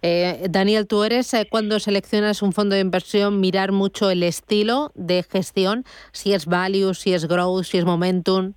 Eh, 0.02 0.46
Daniel, 0.50 0.86
tú 0.86 1.04
eres 1.04 1.32
eh, 1.34 1.46
cuando 1.50 1.78
seleccionas 1.78 2.42
un 2.42 2.52
fondo 2.52 2.74
de 2.74 2.80
inversión 2.80 3.40
mirar 3.40 3.72
mucho 3.72 4.10
el 4.10 4.22
estilo 4.22 4.92
de 4.94 5.22
gestión, 5.22 5.84
si 6.12 6.32
es 6.32 6.46
value, 6.46 6.94
si 6.94 7.12
es 7.12 7.28
growth, 7.28 7.64
si 7.64 7.78
es 7.78 7.84
momentum. 7.84 8.54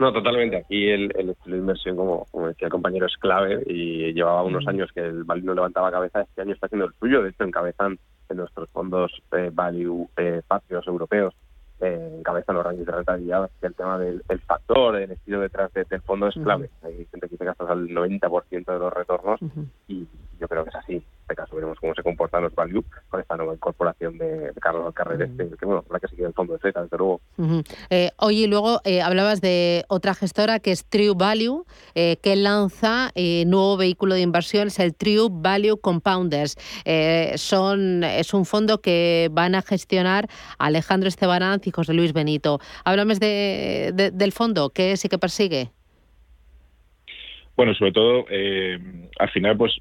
No, 0.00 0.12
totalmente. 0.14 0.56
Aquí 0.56 0.88
el, 0.88 1.10
estilo 1.10 1.56
de 1.56 1.60
inversión, 1.60 1.94
como, 1.94 2.26
decía 2.48 2.66
el 2.66 2.72
compañero, 2.72 3.06
es 3.06 3.16
clave 3.18 3.62
y 3.66 4.14
llevaba 4.14 4.42
unos 4.42 4.66
años 4.66 4.90
que 4.94 5.00
el 5.00 5.24
value 5.24 5.44
no 5.44 5.54
levantaba 5.54 5.90
cabeza. 5.90 6.22
Este 6.22 6.40
año 6.40 6.54
está 6.54 6.66
haciendo 6.66 6.86
el 6.86 6.94
suyo. 6.98 7.22
De 7.22 7.28
hecho, 7.28 7.44
encabezan 7.44 7.98
en 8.30 8.38
nuestros 8.38 8.70
fondos 8.70 9.12
eh, 9.32 9.50
value 9.52 10.08
eh, 10.16 10.42
patrios 10.46 10.86
europeos, 10.86 11.34
eh, 11.80 12.16
encabezan 12.18 12.56
los 12.56 12.64
rangos 12.64 12.86
de 12.86 12.92
rentabilidad. 12.92 13.50
el 13.62 13.74
tema 13.74 13.98
del 13.98 14.22
factor, 14.46 14.96
el 14.96 15.10
estilo 15.10 15.40
detrás 15.40 15.72
del 15.72 16.02
fondo 16.02 16.28
es 16.28 16.34
clave. 16.34 16.70
Hay 16.82 17.06
gente 17.10 17.20
que 17.20 17.28
dice 17.28 17.44
que 17.44 17.50
hasta 17.50 17.72
el 17.72 17.88
90% 17.88 18.72
de 18.72 18.78
los 18.78 18.92
retornos 18.92 19.40
y 19.88 20.06
yo 20.38 20.48
creo 20.48 20.64
que 20.64 20.70
es 20.70 20.76
así 20.76 21.02
este 21.30 21.42
caso 21.42 21.54
veremos 21.54 21.78
cómo 21.78 21.94
se 21.94 22.02
comportan 22.02 22.42
los 22.42 22.54
value 22.54 22.84
con 23.08 23.20
esta 23.20 23.36
nueva 23.36 23.54
incorporación 23.54 24.18
de, 24.18 24.52
Carlos 24.60 24.86
Alcarrer, 24.86 25.22
este, 25.22 25.48
que 25.56 25.64
bueno, 25.64 25.84
la 25.90 26.00
que 26.00 26.08
sigue 26.08 26.24
el 26.24 26.32
fondo 26.32 26.54
de 26.54 26.58
Z, 26.58 26.82
desde 26.82 26.96
luego. 26.98 27.20
Eh, 27.88 28.10
oye, 28.16 28.48
luego 28.48 28.80
eh, 28.84 29.00
hablabas 29.00 29.40
de 29.40 29.84
otra 29.88 30.14
gestora 30.14 30.58
que 30.58 30.72
es 30.72 30.84
True 30.84 31.14
Value, 31.14 31.64
eh, 31.94 32.16
que 32.20 32.34
lanza 32.36 33.12
nuevo 33.46 33.76
vehículo 33.76 34.14
de 34.14 34.22
inversión, 34.22 34.68
es 34.68 34.78
el 34.80 34.94
True 34.94 35.28
Value 35.30 35.78
Compounders. 35.80 36.56
son, 37.36 38.02
es 38.04 38.34
un 38.34 38.44
fondo 38.44 38.80
que 38.80 39.28
van 39.30 39.54
a 39.54 39.62
gestionar 39.62 40.28
Alejandro 40.58 41.08
Estebanán 41.08 41.60
y 41.64 41.70
José 41.70 41.94
Luis 41.94 42.12
Benito. 42.12 42.58
Háblame 42.84 43.14
de, 43.16 44.10
del 44.12 44.32
fondo, 44.32 44.70
¿qué 44.70 44.92
es 44.92 45.04
y 45.04 45.08
qué 45.08 45.18
persigue? 45.18 45.70
Bueno, 47.60 47.74
sobre 47.74 47.92
todo, 47.92 48.24
eh, 48.30 48.78
al 49.18 49.28
final, 49.28 49.54
pues 49.54 49.76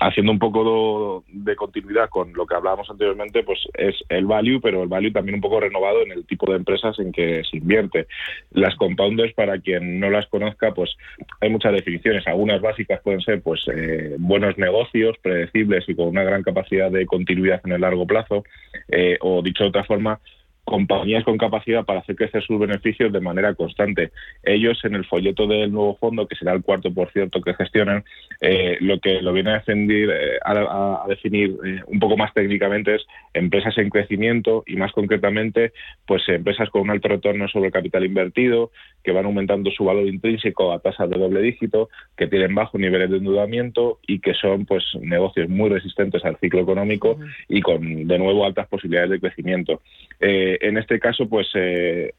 haciendo 0.00 0.32
un 0.32 0.38
poco 0.38 1.24
de 1.28 1.56
continuidad 1.56 2.10
con 2.10 2.30
lo 2.34 2.44
que 2.44 2.54
hablábamos 2.54 2.90
anteriormente, 2.90 3.42
pues 3.42 3.58
es 3.72 3.94
el 4.10 4.26
value, 4.26 4.60
pero 4.60 4.82
el 4.82 4.90
value 4.90 5.12
también 5.12 5.36
un 5.36 5.40
poco 5.40 5.58
renovado 5.58 6.02
en 6.02 6.12
el 6.12 6.26
tipo 6.26 6.50
de 6.50 6.58
empresas 6.58 6.98
en 6.98 7.12
que 7.12 7.42
se 7.50 7.56
invierte. 7.56 8.06
Las 8.50 8.76
compounders, 8.76 9.32
para 9.32 9.58
quien 9.58 9.98
no 9.98 10.10
las 10.10 10.26
conozca, 10.26 10.74
pues 10.74 10.94
hay 11.40 11.48
muchas 11.48 11.72
definiciones. 11.72 12.26
Algunas 12.26 12.60
básicas 12.60 13.00
pueden 13.00 13.22
ser, 13.22 13.40
pues, 13.40 13.64
eh, 13.74 14.16
buenos 14.18 14.58
negocios, 14.58 15.16
predecibles 15.22 15.88
y 15.88 15.94
con 15.94 16.08
una 16.08 16.22
gran 16.22 16.42
capacidad 16.42 16.90
de 16.90 17.06
continuidad 17.06 17.62
en 17.64 17.72
el 17.72 17.80
largo 17.80 18.06
plazo, 18.06 18.44
eh, 18.88 19.16
o 19.22 19.40
dicho 19.40 19.62
de 19.62 19.70
otra 19.70 19.84
forma, 19.84 20.20
compañías 20.66 21.22
con 21.22 21.38
capacidad 21.38 21.84
para 21.84 22.00
hacer 22.00 22.16
crecer 22.16 22.42
sus 22.42 22.58
beneficios 22.58 23.12
de 23.12 23.20
manera 23.20 23.54
constante. 23.54 24.10
Ellos, 24.42 24.84
en 24.84 24.96
el 24.96 25.06
folleto 25.06 25.46
del 25.46 25.72
nuevo 25.72 25.96
fondo, 25.96 26.26
que 26.26 26.34
será 26.34 26.52
el 26.52 26.62
cuarto 26.62 26.92
por 26.92 27.10
cierto 27.12 27.40
que 27.40 27.54
gestionan, 27.54 28.04
eh, 28.40 28.76
lo 28.80 28.98
que 28.98 29.22
lo 29.22 29.32
viene 29.32 29.50
a, 29.50 29.54
defender, 29.54 30.10
eh, 30.10 30.38
a, 30.44 31.04
definir 31.08 31.56
eh, 31.64 31.80
un 31.86 32.00
poco 32.00 32.16
más 32.16 32.34
técnicamente 32.34 32.96
es 32.96 33.06
empresas 33.32 33.78
en 33.78 33.90
crecimiento 33.90 34.64
y 34.66 34.74
más 34.74 34.90
concretamente, 34.90 35.72
pues 36.04 36.28
empresas 36.28 36.68
con 36.70 36.82
un 36.82 36.90
alto 36.90 37.08
retorno 37.08 37.46
sobre 37.46 37.66
el 37.66 37.72
capital 37.72 38.04
invertido, 38.04 38.72
que 39.06 39.12
van 39.12 39.24
aumentando 39.24 39.70
su 39.70 39.84
valor 39.84 40.08
intrínseco 40.08 40.72
a 40.72 40.80
tasas 40.80 41.08
de 41.08 41.16
doble 41.16 41.40
dígito, 41.40 41.88
que 42.16 42.26
tienen 42.26 42.56
bajos 42.56 42.80
niveles 42.80 43.08
de 43.08 43.18
endeudamiento 43.18 44.00
y 44.04 44.18
que 44.18 44.34
son 44.34 44.66
pues 44.66 44.82
negocios 45.00 45.48
muy 45.48 45.70
resistentes 45.70 46.24
al 46.24 46.36
ciclo 46.38 46.60
económico 46.62 47.16
y 47.48 47.60
con 47.60 48.08
de 48.08 48.18
nuevo 48.18 48.44
altas 48.44 48.66
posibilidades 48.66 49.10
de 49.10 49.20
crecimiento. 49.20 49.80
Eh, 50.18 50.58
en 50.60 50.76
este 50.76 50.98
caso, 50.98 51.28
pues 51.28 51.46
eh, 51.54 52.14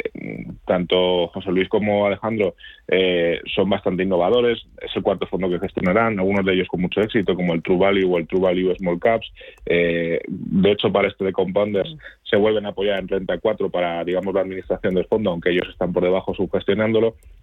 tanto 0.65 1.27
José 1.27 1.51
Luis 1.51 1.67
como 1.67 2.05
Alejandro 2.05 2.55
eh, 2.87 3.41
son 3.53 3.69
bastante 3.69 4.03
innovadores. 4.03 4.65
Es 4.81 4.95
el 4.95 5.03
cuarto 5.03 5.27
fondo 5.27 5.49
que 5.49 5.59
gestionarán, 5.59 6.19
algunos 6.19 6.45
de 6.45 6.53
ellos 6.53 6.69
con 6.69 6.79
mucho 6.79 7.01
éxito, 7.01 7.35
como 7.35 7.53
el 7.53 7.61
True 7.63 7.79
Value 7.79 8.13
o 8.13 8.17
el 8.17 8.27
True 8.27 8.41
Value 8.43 8.75
Small 8.75 8.99
Caps. 8.99 9.29
de 9.65 10.71
hecho, 10.71 10.89
para 10.89 11.09
este 11.09 11.25
de 11.25 11.33
Compounders 11.33 11.93
se 12.23 12.37
vuelven 12.37 12.65
a 12.65 12.69
apoyar 12.69 12.99
en 12.99 13.07
34 13.07 13.69
para, 13.69 14.03
digamos, 14.03 14.33
la 14.33 14.41
administración 14.41 14.95
del 14.95 15.05
fondo, 15.05 15.31
aunque 15.31 15.51
ellos 15.51 15.67
están 15.69 15.93
por 15.93 16.03
debajo 16.03 16.33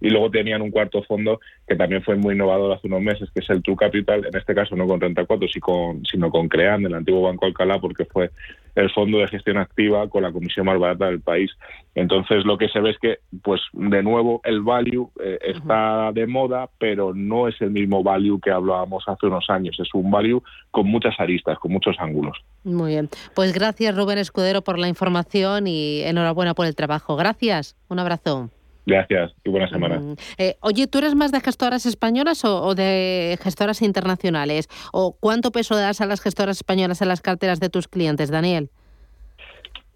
Y 0.01 0.09
luego 0.09 0.29
tenían 0.29 0.61
un 0.61 0.71
cuarto 0.71 1.01
fondo 1.03 1.39
que 1.67 1.75
también 1.75 2.03
fue 2.03 2.15
muy 2.15 2.35
innovador 2.35 2.73
hace 2.73 2.87
unos 2.87 3.01
meses, 3.01 3.29
que 3.33 3.39
es 3.39 3.49
el 3.49 3.63
True 3.63 3.77
Capital, 3.77 4.25
en 4.25 4.35
este 4.35 4.53
caso 4.53 4.75
no 4.75 4.87
con 4.87 4.99
34, 4.99 5.47
sino 5.47 5.65
con, 5.65 6.05
sino 6.05 6.29
con 6.29 6.47
Crean, 6.49 6.85
el 6.85 6.93
antiguo 6.93 7.21
Banco 7.21 7.45
Alcalá, 7.45 7.79
porque 7.79 8.05
fue 8.05 8.29
el 8.75 8.91
fondo 8.91 9.19
de 9.19 9.27
gestión 9.27 9.57
activa 9.57 10.07
con 10.09 10.23
la 10.23 10.31
comisión 10.31 10.65
más 10.65 10.77
barata 10.77 11.05
del 11.05 11.21
país. 11.21 11.49
Entonces 11.95 12.45
lo 12.45 12.57
que 12.57 12.67
se 12.67 12.81
ve 12.81 12.91
es 12.91 12.99
que, 12.99 13.19
pues 13.41 13.61
de 13.71 14.03
nuevo, 14.03 14.41
el 14.43 14.61
value 14.61 15.09
eh, 15.23 15.39
está 15.41 16.11
de 16.13 16.27
moda, 16.27 16.69
pero 16.77 17.13
no 17.13 17.47
es 17.47 17.55
el 17.61 17.71
mismo 17.71 18.03
value 18.03 18.39
que 18.41 18.51
hablábamos 18.51 19.05
hace 19.07 19.27
unos 19.27 19.49
años. 19.49 19.77
Es 19.79 19.93
un 19.93 20.11
value 20.11 20.43
con 20.71 20.87
muchas 20.87 21.17
aristas, 21.19 21.57
con 21.57 21.71
muchos 21.71 21.95
ángulos. 21.99 22.37
Muy 22.65 22.91
bien. 22.91 23.09
Pues 23.33 23.53
gracias 23.53 23.95
Rubén 23.95 24.17
Escudero 24.17 24.61
por 24.61 24.77
la 24.77 24.89
información 24.89 25.67
y 25.67 26.01
enhorabuena 26.01 26.53
por 26.53 26.65
el 26.65 26.75
trabajo. 26.75 27.15
Gracias. 27.15 27.77
Un 27.87 27.99
abrazo. 27.99 28.49
Gracias 28.85 29.33
y 29.43 29.49
buena 29.49 29.67
semana. 29.67 29.99
Mm, 29.99 30.15
eh, 30.37 30.55
oye, 30.61 30.87
¿tú 30.87 30.99
eres 30.99 31.15
más 31.15 31.31
de 31.31 31.39
gestoras 31.41 31.85
españolas 31.85 32.45
o, 32.45 32.75
de 32.75 33.37
gestoras 33.41 33.81
internacionales? 33.81 34.67
¿O 34.93 35.17
cuánto 35.19 35.51
peso 35.51 35.75
das 35.75 36.01
a 36.01 36.05
las 36.05 36.21
gestoras 36.21 36.57
españolas 36.57 37.01
en 37.01 37.07
las 37.07 37.21
carteras 37.21 37.59
de 37.59 37.69
tus 37.69 37.87
clientes, 37.87 38.29
Daniel? 38.29 38.69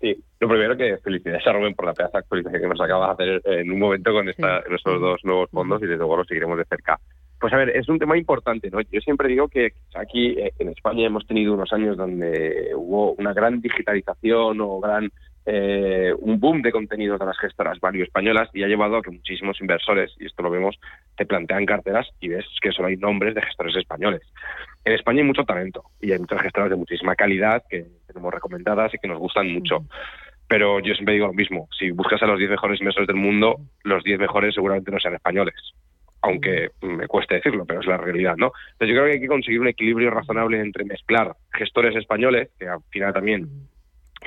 Sí, 0.02 0.16
lo 0.40 0.48
primero 0.48 0.78
que 0.78 0.98
felicidades 1.04 1.46
a 1.46 1.52
Rubén 1.52 1.76
por 1.76 1.86
la 1.86 1.94
pedazo 1.94 2.18
actualización 2.18 2.62
que 2.62 2.68
nos 2.68 2.82
acabas 2.82 3.18
de 3.18 3.38
hacer 3.38 3.60
en 3.60 3.72
un 3.72 3.80
momento 3.80 4.12
con 4.12 4.28
esta, 4.30 4.60
estos 4.60 5.00
dos 5.02 5.20
nuevos 5.24 5.50
fondos 5.52 5.82
y 5.82 5.86
desde 5.86 5.98
luego 5.98 6.18
lo 6.18 6.26
seguiremos 6.26 6.58
de 6.58 6.66
cerca. 6.66 7.00
Pues 7.40 7.54
a 7.54 7.58
ver, 7.58 7.70
es 7.70 7.88
un 7.88 8.00
tema 8.00 8.18
importante, 8.18 8.70
¿no? 8.70 8.82
Yo 8.82 9.00
siempre 9.02 9.30
digo 9.30 9.48
que 9.48 9.74
aquí 9.96 10.32
eh, 10.40 10.52
en 10.60 10.70
España 10.70 11.06
hemos 11.06 11.26
tenido 11.26 11.54
unos 11.54 11.72
años 11.72 11.96
donde 11.96 12.72
hubo 12.76 13.14
una 13.14 13.34
gran 13.34 13.62
digitalización 13.62 14.60
o 14.62 14.80
gran 14.80 15.10
eh, 15.52 16.14
un 16.20 16.39
boom 16.39 16.62
de 16.62 16.72
contenidos 16.72 17.20
de 17.20 17.26
las 17.26 17.38
gestoras 17.39 17.80
value 17.80 18.04
españolas 18.04 18.50
y 18.54 18.62
ha 18.62 18.68
llevado 18.68 18.97
a 18.97 19.02
que 19.02 19.10
muchísimos 19.10 19.60
inversores, 19.60 20.16
y 20.20 20.28
esto 20.28 20.43
lo 20.43 20.52
vemos, 20.52 20.80
te 21.18 21.26
plantean 21.26 21.66
carteras 21.66 22.08
y 22.20 22.28
ves 22.28 22.45
que 22.62 22.72
solo 22.72 22.89
hay 22.89 22.97
nombres 22.97 23.34
de 23.34 23.41
gestores 23.41 23.76
españoles. 23.76 24.22
En 24.86 24.93
España 24.93 25.22
hay 25.22 25.28
mucho 25.28 25.45
talento 25.45 25.86
y 26.00 26.12
hay 26.12 26.20
muchas 26.20 26.43
gestoras 26.43 26.70
de 26.70 26.76
muchísima 26.76 27.16
calidad 27.16 27.64
que 27.68 27.84
tenemos 28.06 28.32
recomendadas 28.32 28.93
y 28.93 29.00
que 29.00 29.08
nos 29.08 29.18
gustan 29.18 29.52
mucho. 29.52 29.86
Pero 30.47 30.82
yo 30.82 30.93
siempre 30.93 31.16
digo 31.16 31.26
lo 31.26 31.34
mismo, 31.34 31.68
si 31.78 31.89
buscas 31.89 32.22
a 32.22 32.28
los 32.28 32.38
10 32.38 32.52
mejores 32.52 32.80
inversores 32.80 33.08
del 33.08 33.16
mundo, 33.16 33.56
los 33.84 34.04
10 34.04 34.20
mejores 34.20 34.54
seguramente 34.54 34.91
no 34.91 35.00
sean 35.00 35.16
españoles 35.16 35.56
aunque 36.22 36.72
me 36.82 37.08
cueste 37.08 37.36
decirlo, 37.36 37.66
pero 37.66 37.80
es 37.80 37.88
la 37.88 37.95
realidad, 37.95 38.36
¿no? 38.36 38.52
Entonces 38.74 38.89
yo 38.89 38.95
creo 38.95 39.06
que 39.06 39.12
hay 39.14 39.22
que 39.22 39.28
conseguir 39.28 39.62
un 39.62 39.70
equilibrio 39.70 40.10
razonable 40.10 40.60
entre 40.60 40.84
mezclar 40.84 41.34
gestores 41.54 41.95
españoles, 41.95 42.50
que 42.60 42.68
al 42.68 42.82
final 42.89 43.14
también 43.14 43.47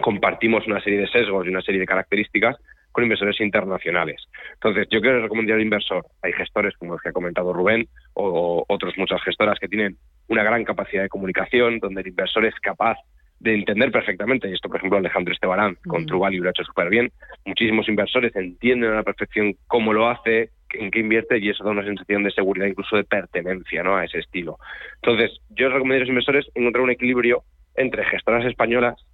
compartimos 0.00 0.66
una 0.66 0.80
serie 0.80 1.00
de 1.00 1.08
sesgos 1.08 1.46
y 1.46 1.50
una 1.50 1.62
serie 1.62 1.80
de 1.80 1.86
características 1.86 2.56
con 2.92 3.04
inversores 3.04 3.40
internacionales. 3.40 4.22
Entonces, 4.54 4.86
yo 4.90 5.00
quiero 5.00 5.22
recomendar 5.22 5.56
al 5.56 5.62
inversor, 5.62 6.04
hay 6.22 6.32
gestores 6.32 6.76
como 6.76 6.92
los 6.92 7.02
que 7.02 7.08
ha 7.08 7.12
comentado 7.12 7.52
Rubén 7.52 7.88
o, 8.14 8.64
otros 8.68 8.94
muchas 8.98 9.22
gestoras 9.22 9.58
que 9.58 9.68
tienen 9.68 9.96
una 10.28 10.42
gran 10.42 10.64
capacidad 10.64 11.02
de 11.02 11.08
comunicación, 11.08 11.78
donde 11.78 12.02
el 12.02 12.08
inversor 12.08 12.44
es 12.44 12.54
capaz 12.60 12.98
de 13.40 13.54
entender 13.54 13.90
perfectamente, 13.90 14.48
y 14.48 14.52
esto 14.52 14.68
por 14.68 14.76
ejemplo 14.76 14.98
Alejandro 14.98 15.34
Estebarán 15.34 15.76
con 15.88 16.06
True 16.06 16.20
Value 16.20 16.42
lo 16.42 16.48
ha 16.48 16.50
hecho 16.50 16.62
súper 16.62 16.90
bien, 16.90 17.10
muchísimos 17.44 17.88
inversores 17.88 18.36
entienden 18.36 18.92
a 18.92 18.96
la 18.96 19.02
perfección 19.02 19.56
cómo 19.66 19.92
lo 19.92 20.08
hace, 20.08 20.50
en 20.74 20.90
qué 20.92 21.00
invierte 21.00 21.38
y 21.38 21.48
eso 21.48 21.64
da 21.64 21.70
una 21.70 21.84
sensación 21.84 22.22
de 22.22 22.30
seguridad, 22.30 22.66
incluso 22.66 22.96
de 22.96 23.04
pertenencia 23.04 23.82
¿no? 23.82 23.96
a 23.96 24.04
ese 24.04 24.20
estilo. 24.20 24.58
Entonces, 25.02 25.40
yo 25.50 25.68
recomiendo 25.68 25.96
a 25.96 26.00
los 26.00 26.08
inversores 26.08 26.46
encontrar 26.54 26.84
un 26.84 26.90
equilibrio 26.90 27.42
entre 27.74 28.04
gestoras 28.04 28.44
españolas, 28.44 29.04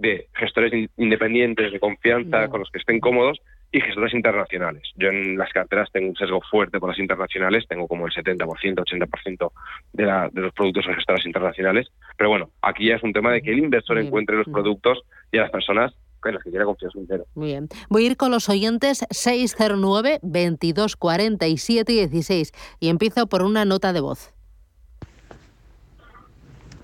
de 0.00 0.28
gestores 0.32 0.72
independientes, 0.96 1.72
de 1.72 1.78
confianza, 1.78 2.48
con 2.48 2.60
los 2.60 2.70
que 2.70 2.78
estén 2.78 3.00
cómodos, 3.00 3.40
y 3.72 3.80
gestoras 3.80 4.12
internacionales. 4.14 4.82
Yo 4.96 5.10
en 5.10 5.38
las 5.38 5.52
carteras 5.52 5.88
tengo 5.92 6.08
un 6.08 6.16
sesgo 6.16 6.40
fuerte 6.50 6.80
por 6.80 6.88
las 6.88 6.98
internacionales, 6.98 7.66
tengo 7.68 7.86
como 7.86 8.06
el 8.06 8.12
70%, 8.12 8.38
80% 8.46 9.52
de, 9.92 10.04
la, 10.04 10.28
de 10.32 10.40
los 10.40 10.52
productos 10.52 10.86
en 10.88 10.94
gestoras 10.94 11.24
internacionales, 11.24 11.86
pero 12.16 12.30
bueno, 12.30 12.50
aquí 12.62 12.88
ya 12.88 12.96
es 12.96 13.02
un 13.02 13.12
tema 13.12 13.32
de 13.32 13.42
que 13.42 13.52
el 13.52 13.60
inversor 13.60 13.98
encuentre 13.98 14.36
los 14.36 14.48
productos 14.48 15.02
y 15.30 15.38
a 15.38 15.42
las 15.42 15.50
personas 15.50 15.92
en 16.24 16.34
las 16.34 16.42
que 16.42 16.50
quiera 16.50 16.64
confiar 16.64 16.90
su 16.90 17.00
dinero. 17.00 17.24
Muy 17.34 17.46
bien. 17.48 17.68
Voy 17.88 18.04
a 18.04 18.06
ir 18.08 18.16
con 18.16 18.30
los 18.30 18.48
oyentes 18.48 19.06
609 19.10 20.18
2247 20.22 21.92
16 21.92 22.52
y 22.80 22.88
empiezo 22.88 23.28
por 23.28 23.42
una 23.42 23.64
nota 23.64 23.92
de 23.92 24.00
voz. 24.00 24.34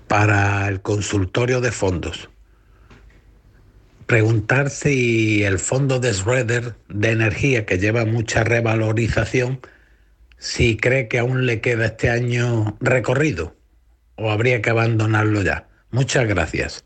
Para 0.07 0.67
el 0.69 0.81
consultorio 0.81 1.59
de 1.59 1.71
fondos 1.71 2.29
preguntar 4.07 4.69
si 4.69 5.43
el 5.43 5.59
fondo 5.59 5.99
de 5.99 6.13
Schroeder 6.13 6.75
de 6.87 7.11
energía, 7.11 7.65
que 7.65 7.77
lleva 7.77 8.05
mucha 8.05 8.43
revalorización, 8.43 9.59
si 10.37 10.77
cree 10.77 11.07
que 11.07 11.19
aún 11.19 11.45
le 11.45 11.61
queda 11.61 11.85
este 11.85 12.09
año 12.09 12.77
recorrido 12.79 13.53
o 14.15 14.31
habría 14.31 14.61
que 14.61 14.69
abandonarlo 14.69 15.41
ya. 15.41 15.67
Muchas 15.91 16.27
gracias. 16.27 16.85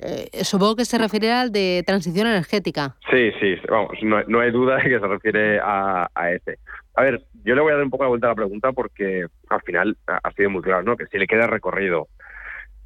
Eh, 0.00 0.44
supongo 0.44 0.76
que 0.76 0.84
se 0.84 0.98
refiere 0.98 1.32
al 1.32 1.52
de 1.52 1.82
transición 1.86 2.26
energética. 2.26 2.96
Sí, 3.10 3.30
sí, 3.40 3.54
vamos, 3.68 3.92
no, 4.02 4.40
hay 4.40 4.50
duda 4.50 4.76
de 4.76 4.82
que 4.82 5.00
se 5.00 5.06
refiere 5.06 5.58
a, 5.60 6.08
a 6.14 6.32
ese. 6.32 6.58
A 6.94 7.02
ver, 7.02 7.22
yo 7.44 7.54
le 7.54 7.60
voy 7.60 7.72
a 7.72 7.76
dar 7.76 7.84
un 7.84 7.90
poco 7.90 8.04
la 8.04 8.08
vuelta 8.08 8.26
a 8.26 8.30
la 8.30 8.36
pregunta 8.36 8.72
porque 8.72 9.26
al 9.48 9.62
final 9.62 9.96
ha 10.06 10.30
sido 10.32 10.50
muy 10.50 10.62
claro, 10.62 10.82
¿no? 10.82 10.96
Que 10.96 11.06
si 11.06 11.18
le 11.18 11.26
queda 11.26 11.46
recorrido. 11.46 12.08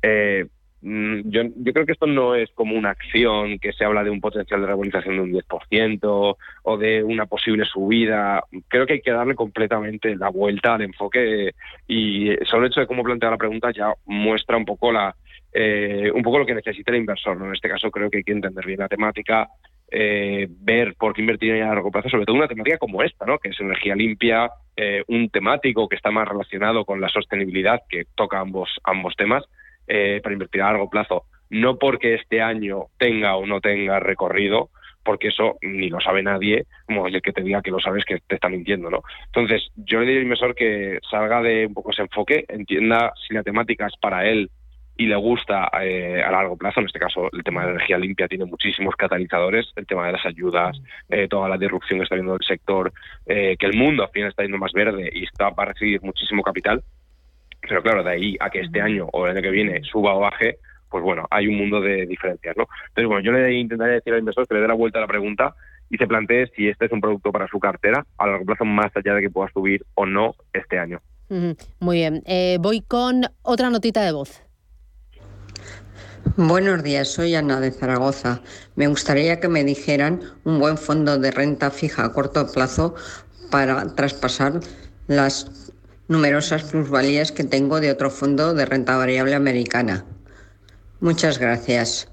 Eh, 0.02 0.46
yo, 0.82 1.42
yo 1.56 1.72
creo 1.72 1.84
que 1.84 1.92
esto 1.92 2.06
no 2.06 2.34
es 2.34 2.50
como 2.52 2.74
una 2.74 2.90
acción 2.90 3.58
que 3.58 3.72
se 3.72 3.84
habla 3.84 4.02
de 4.02 4.10
un 4.10 4.20
potencial 4.20 4.60
de 4.60 4.66
revalorización 4.66 5.16
de 5.16 5.20
un 5.22 5.32
10% 5.32 6.36
o 6.62 6.78
de 6.78 7.04
una 7.04 7.26
posible 7.26 7.64
subida. 7.66 8.42
Creo 8.68 8.86
que 8.86 8.94
hay 8.94 9.00
que 9.02 9.10
darle 9.10 9.34
completamente 9.34 10.16
la 10.16 10.30
vuelta 10.30 10.74
al 10.74 10.82
enfoque 10.82 11.54
y 11.86 12.30
solo 12.46 12.64
el 12.64 12.70
hecho 12.70 12.80
de 12.80 12.86
cómo 12.86 13.02
plantea 13.02 13.30
la 13.30 13.36
pregunta 13.36 13.70
ya 13.72 13.92
muestra 14.06 14.56
un 14.56 14.64
poco 14.64 14.90
la 14.90 15.14
eh, 15.52 16.10
un 16.14 16.22
poco 16.22 16.38
lo 16.38 16.46
que 16.46 16.54
necesita 16.54 16.92
el 16.92 16.98
inversor. 16.98 17.36
¿no? 17.36 17.46
En 17.46 17.54
este 17.54 17.68
caso 17.68 17.90
creo 17.90 18.10
que 18.10 18.18
hay 18.18 18.24
que 18.24 18.32
entender 18.32 18.64
bien 18.64 18.78
la 18.78 18.88
temática, 18.88 19.48
eh, 19.90 20.46
ver 20.48 20.94
por 20.94 21.12
qué 21.12 21.20
invertir 21.22 21.54
a 21.54 21.66
largo 21.66 21.90
plazo, 21.90 22.08
sobre 22.08 22.24
todo 22.24 22.36
una 22.36 22.48
temática 22.48 22.78
como 22.78 23.02
esta, 23.02 23.26
¿no? 23.26 23.38
que 23.38 23.48
es 23.48 23.60
energía 23.60 23.96
limpia, 23.96 24.50
eh, 24.76 25.02
un 25.08 25.28
temático 25.28 25.88
que 25.88 25.96
está 25.96 26.10
más 26.10 26.28
relacionado 26.28 26.84
con 26.84 27.00
la 27.00 27.08
sostenibilidad, 27.08 27.82
que 27.88 28.04
toca 28.14 28.38
ambos, 28.38 28.70
ambos 28.84 29.16
temas 29.16 29.44
eh, 29.92 30.20
para 30.22 30.34
invertir 30.34 30.62
a 30.62 30.66
largo 30.66 30.88
plazo, 30.88 31.24
no 31.50 31.76
porque 31.76 32.14
este 32.14 32.40
año 32.40 32.84
tenga 32.96 33.34
o 33.34 33.44
no 33.44 33.60
tenga 33.60 33.98
recorrido, 33.98 34.70
porque 35.02 35.28
eso 35.28 35.58
ni 35.62 35.88
lo 35.88 35.98
sabe 36.00 36.22
nadie, 36.22 36.66
como 36.86 37.08
el 37.08 37.20
que 37.20 37.32
te 37.32 37.42
diga 37.42 37.60
que 37.60 37.72
lo 37.72 37.80
sabes 37.80 38.04
que 38.04 38.18
te 38.24 38.36
está 38.36 38.48
mintiendo, 38.48 38.88
¿no? 38.88 39.02
Entonces, 39.26 39.68
yo 39.74 39.98
le 39.98 40.06
diría 40.06 40.20
al 40.20 40.24
inversor 40.26 40.54
que 40.54 41.00
salga 41.10 41.42
de 41.42 41.66
un 41.66 41.74
poco 41.74 41.90
ese 41.90 42.02
enfoque, 42.02 42.44
entienda 42.48 43.12
si 43.26 43.34
la 43.34 43.42
temática 43.42 43.88
es 43.88 43.96
para 44.00 44.28
él 44.28 44.48
y 44.96 45.06
le 45.06 45.16
gusta 45.16 45.68
eh, 45.82 46.22
a 46.24 46.30
largo 46.30 46.56
plazo, 46.56 46.78
en 46.78 46.86
este 46.86 47.00
caso 47.00 47.28
el 47.32 47.42
tema 47.42 47.64
de 47.64 47.72
energía 47.72 47.98
limpia 47.98 48.28
tiene 48.28 48.44
muchísimos 48.44 48.94
catalizadores, 48.94 49.72
el 49.74 49.88
tema 49.88 50.06
de 50.06 50.12
las 50.12 50.24
ayudas, 50.24 50.80
eh, 51.08 51.26
toda 51.26 51.48
la 51.48 51.58
disrupción 51.58 51.98
que 51.98 52.04
está 52.04 52.14
viendo 52.14 52.36
el 52.36 52.46
sector, 52.46 52.92
que 53.26 53.56
el 53.58 53.76
mundo 53.76 54.04
al 54.04 54.10
final 54.10 54.28
está 54.28 54.44
yendo 54.44 54.58
más 54.58 54.72
verde 54.72 55.10
y 55.12 55.24
está 55.24 55.50
para 55.50 55.72
recibir 55.72 56.00
muchísimo 56.00 56.44
capital, 56.44 56.80
pero 57.60 57.82
claro, 57.82 58.02
de 58.02 58.10
ahí 58.10 58.36
a 58.40 58.50
que 58.50 58.60
este 58.60 58.80
año 58.80 59.08
o 59.12 59.26
el 59.26 59.32
año 59.32 59.42
que 59.42 59.50
viene 59.50 59.82
suba 59.84 60.14
o 60.14 60.20
baje, 60.20 60.58
pues 60.88 61.04
bueno, 61.04 61.26
hay 61.30 61.46
un 61.46 61.56
mundo 61.56 61.80
de 61.80 62.06
diferencias, 62.06 62.56
¿no? 62.56 62.66
Entonces, 62.88 63.06
bueno, 63.06 63.20
yo 63.20 63.32
le 63.32 63.52
intentaría 63.54 63.94
decir 63.94 64.12
al 64.12 64.18
inversor 64.20 64.46
que 64.46 64.54
le 64.54 64.60
dé 64.60 64.68
la 64.68 64.74
vuelta 64.74 64.98
a 64.98 65.02
la 65.02 65.06
pregunta 65.06 65.54
y 65.88 65.96
se 65.96 66.06
plantee 66.06 66.50
si 66.56 66.68
este 66.68 66.86
es 66.86 66.92
un 66.92 67.00
producto 67.00 67.32
para 67.32 67.48
su 67.48 67.58
cartera 67.58 68.04
a 68.18 68.26
largo 68.26 68.44
plazo, 68.44 68.64
más 68.64 68.90
allá 68.96 69.14
de 69.14 69.22
que 69.22 69.30
pueda 69.30 69.50
subir 69.52 69.84
o 69.94 70.06
no 70.06 70.34
este 70.52 70.78
año. 70.78 71.00
Muy 71.78 71.98
bien. 71.98 72.22
Eh, 72.26 72.58
voy 72.60 72.80
con 72.80 73.22
otra 73.42 73.70
notita 73.70 74.02
de 74.04 74.12
voz. 74.12 74.42
Buenos 76.36 76.82
días, 76.82 77.08
soy 77.08 77.34
Ana 77.34 77.60
de 77.60 77.70
Zaragoza. 77.70 78.40
Me 78.76 78.86
gustaría 78.86 79.40
que 79.40 79.48
me 79.48 79.64
dijeran 79.64 80.20
un 80.44 80.58
buen 80.58 80.76
fondo 80.76 81.18
de 81.18 81.30
renta 81.30 81.70
fija 81.70 82.04
a 82.04 82.12
corto 82.12 82.46
plazo 82.52 82.94
para 83.50 83.94
traspasar 83.94 84.60
las 85.06 85.59
numerosas 86.10 86.68
plusvalías 86.68 87.30
que 87.30 87.44
tengo 87.44 87.80
de 87.80 87.92
otro 87.92 88.10
fondo 88.10 88.52
de 88.52 88.66
renta 88.66 88.96
variable 88.96 89.36
americana. 89.36 90.04
Muchas 91.00 91.38
gracias. 91.38 92.12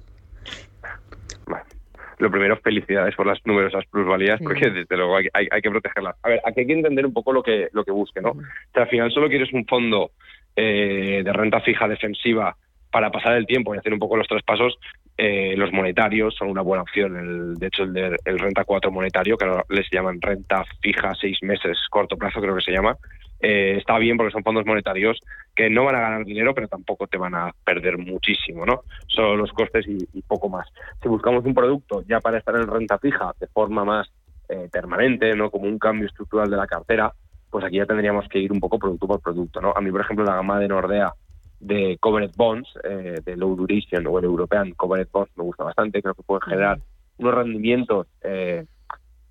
lo 2.20 2.32
primero, 2.32 2.58
felicidades 2.58 3.16
por 3.16 3.28
las 3.28 3.40
numerosas 3.46 3.86
plusvalías, 3.92 4.40
porque 4.42 4.70
desde 4.70 4.98
luego 4.98 5.18
hay, 5.18 5.62
que 5.62 5.70
protegerlas. 5.70 6.16
A 6.24 6.30
ver, 6.30 6.42
aquí 6.46 6.62
hay 6.62 6.68
que 6.68 6.74
entender 6.74 7.06
un 7.06 7.14
poco 7.14 7.34
lo 7.34 7.44
que, 7.44 7.70
lo 7.74 7.84
que 7.84 7.92
busque, 7.92 8.22
¿no? 8.22 8.34
al 8.74 8.88
final 8.88 9.12
solo 9.12 9.30
quieres 9.30 9.52
un 9.52 9.66
fondo 9.66 10.12
eh, 10.56 11.22
de 11.24 11.34
renta 11.34 11.60
fija 11.62 11.88
defensiva 11.88 12.56
para 12.92 13.12
pasar 13.12 13.34
el 13.34 13.46
tiempo 13.46 13.74
y 13.74 13.78
hacer 13.78 13.94
un 13.94 14.00
poco 14.00 14.18
los 14.18 14.28
traspasos, 14.28 14.78
eh, 15.18 15.56
los 15.58 15.72
monetarios 15.74 16.36
son 16.36 16.50
una 16.50 16.62
buena 16.62 16.84
opción. 16.84 17.18
El, 17.18 17.56
de 17.56 17.68
hecho, 17.68 17.84
el, 17.84 18.16
el 18.26 18.40
renta 18.40 18.64
4 18.64 18.92
monetario, 18.92 19.38
que 19.38 19.46
ahora 19.46 19.66
les 19.70 19.88
llaman 19.92 20.22
renta 20.22 20.64
fija 20.82 21.14
seis 21.20 21.38
meses, 21.42 21.78
corto 21.90 22.18
plazo 22.18 22.40
creo 22.42 22.56
que 22.56 22.62
se 22.62 22.72
llama, 22.72 22.96
eh, 23.40 23.76
está 23.78 23.98
bien 24.00 24.18
porque 24.18 24.32
son 24.32 24.44
fondos 24.44 24.66
monetarios 24.66 25.20
que 25.56 25.70
no 25.70 25.86
van 25.86 25.96
a 25.96 26.02
ganar 26.02 26.26
dinero, 26.26 26.56
pero 26.56 26.68
tampoco 26.68 27.08
te 27.08 27.18
van 27.18 27.36
a 27.36 27.54
perder 27.64 27.98
muchísimo, 27.98 28.66
¿no? 28.66 28.82
Solo 29.08 29.36
los 29.36 29.52
costes 29.52 29.86
y, 29.88 30.22
poco 30.24 30.50
más. 30.50 30.68
Si 31.02 31.08
buscamos 31.08 31.46
un 31.46 31.54
producto 31.54 32.04
ya 32.08 32.20
para 32.20 32.40
estar 32.40 32.56
en 32.56 32.68
renta 32.68 32.98
fija 32.98 33.34
de 33.40 33.48
forma 33.48 33.86
más 33.86 34.08
eh, 34.50 34.70
permanente, 34.72 35.36
¿no? 35.36 35.52
Como 35.52 35.66
un 35.66 35.78
cambio 35.78 36.08
estructural 36.08 36.50
de 36.50 36.58
la 36.58 36.68
cartera, 36.68 37.14
pues 37.50 37.64
aquí 37.64 37.78
ya 37.78 37.86
tendríamos 37.86 38.28
que 38.28 38.40
ir 38.40 38.52
un 38.52 38.60
poco 38.60 38.80
producto 38.80 39.08
por 39.08 39.22
producto, 39.22 39.62
¿no? 39.62 39.74
A 39.76 39.82
mí, 39.82 39.92
por 39.92 40.02
ejemplo, 40.02 40.26
la 40.26 40.36
gama 40.36 40.60
de 40.60 40.68
Nordea 40.68 41.14
de 41.60 41.98
Covered 42.00 42.32
Bonds, 42.36 42.70
eh, 42.84 43.20
de 43.24 43.36
Low 43.36 43.56
Duration 43.56 44.06
o 44.08 44.20
el 44.20 44.26
European 44.26 44.72
Covered 44.72 45.08
Bonds 45.12 45.32
me 45.38 45.44
gusta 45.44 45.64
bastante, 45.64 46.02
creo 46.02 46.14
que 46.14 46.24
puede 46.24 46.42
generar 46.42 46.80
unos 47.18 47.34
rendimientos 47.34 48.08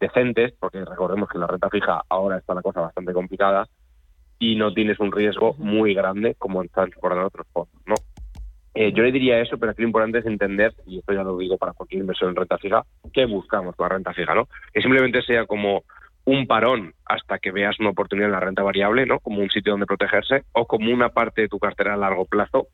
decentes, 0.00 0.52
porque 0.58 0.84
recordemos 0.84 1.28
que 1.28 1.36
en 1.36 1.42
la 1.42 1.46
renta 1.46 1.70
fija 1.70 2.02
ahora 2.08 2.38
está 2.38 2.52
la 2.54 2.62
cosa 2.62 2.80
bastante 2.80 3.12
complicada, 3.12 3.66
y 4.38 4.56
no 4.56 4.72
tienes 4.72 5.00
un 5.00 5.12
riesgo 5.12 5.54
muy 5.58 5.94
grande 5.94 6.34
como 6.38 6.62
están 6.62 6.90
recordando 6.90 7.28
otros 7.28 7.46
fondos, 7.52 7.82
¿no? 7.86 7.94
Eh, 8.74 8.92
yo 8.92 9.02
le 9.02 9.10
diría 9.10 9.40
eso, 9.40 9.56
pero 9.56 9.72
aquí 9.72 9.80
lo 9.80 9.88
importante 9.88 10.18
es 10.18 10.26
entender, 10.26 10.74
y 10.86 10.98
esto 10.98 11.14
ya 11.14 11.22
lo 11.22 11.38
digo 11.38 11.56
para 11.56 11.72
cualquier 11.72 12.02
inversor 12.02 12.28
en 12.28 12.36
renta 12.36 12.58
fija, 12.58 12.84
qué 13.14 13.24
buscamos 13.24 13.74
con 13.74 13.84
la 13.88 13.94
renta 13.94 14.12
fija, 14.12 14.34
¿no? 14.34 14.48
Que 14.72 14.82
simplemente 14.82 15.22
sea 15.22 15.46
como 15.46 15.84
un 16.26 16.46
parón 16.46 16.92
hasta 17.06 17.38
que 17.38 17.52
veas 17.52 17.80
una 17.80 17.90
oportunidad 17.90 18.26
en 18.26 18.32
la 18.32 18.40
renta 18.40 18.62
variable, 18.62 19.06
¿no? 19.06 19.18
Como 19.20 19.40
un 19.40 19.48
sitio 19.48 19.72
donde 19.72 19.86
protegerse, 19.86 20.42
o 20.52 20.66
como 20.66 20.92
una 20.92 21.08
parte 21.08 21.42
de 21.42 21.48
tu 21.48 21.58
cartera 21.58 21.94
a 21.94 21.96
largo 21.96 22.26
plazo 22.26 22.68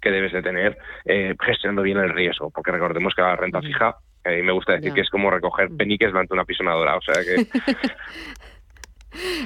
que 0.00 0.10
debes 0.10 0.32
de 0.32 0.42
tener 0.42 0.78
eh, 1.04 1.34
gestionando 1.38 1.82
bien 1.82 1.98
el 1.98 2.14
riesgo, 2.14 2.50
porque 2.50 2.72
recordemos 2.72 3.14
que 3.14 3.20
la 3.20 3.36
renta 3.36 3.60
fija, 3.60 3.96
eh, 4.24 4.42
me 4.42 4.52
gusta 4.52 4.72
decir 4.72 4.94
que 4.94 5.02
es 5.02 5.10
como 5.10 5.30
recoger 5.30 5.68
peniques 5.76 6.08
delante 6.08 6.32
de 6.32 6.34
una 6.34 6.44
pisonadora, 6.44 6.96
o 6.96 7.02
sea 7.02 7.22
que 7.22 7.46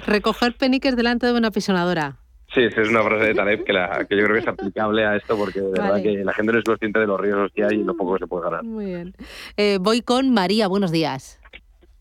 Recoger 0.07 0.57
peniques 0.57 0.97
delante 0.97 1.27
de 1.27 1.33
una 1.33 1.51
pisonadora. 1.51 2.17
Sí, 2.55 2.63
esa 2.63 2.81
es 2.81 2.89
una 2.89 3.03
frase 3.03 3.27
de 3.27 3.35
Taleb 3.35 3.65
que, 3.65 3.73
yo 3.73 4.25
creo 4.25 4.33
que 4.33 4.39
es 4.39 4.49
aplicable 4.49 5.05
a 5.05 5.17
esto 5.17 5.37
porque 5.37 5.61
de 5.61 5.71
verdad 5.73 6.03
que 6.03 6.13
la 6.25 6.33
gente 6.33 6.53
no 6.53 6.59
es 6.59 6.65
consciente 6.65 7.01
de 7.01 7.07
los 7.07 7.21
riesgos 7.21 7.53
que 7.53 7.65
hay 7.65 7.81
y 7.81 7.85
lo 7.85 7.95
poco 7.97 8.15
que 8.15 8.21
se 8.21 8.27
puede 8.27 8.45
ganar. 8.45 8.63
Muy 8.63 8.87
bien. 8.87 9.15
Eh, 9.57 9.79
voy 9.81 10.01
con 10.01 10.33
María, 10.33 10.69
buenos 10.69 10.91
días. 10.91 11.41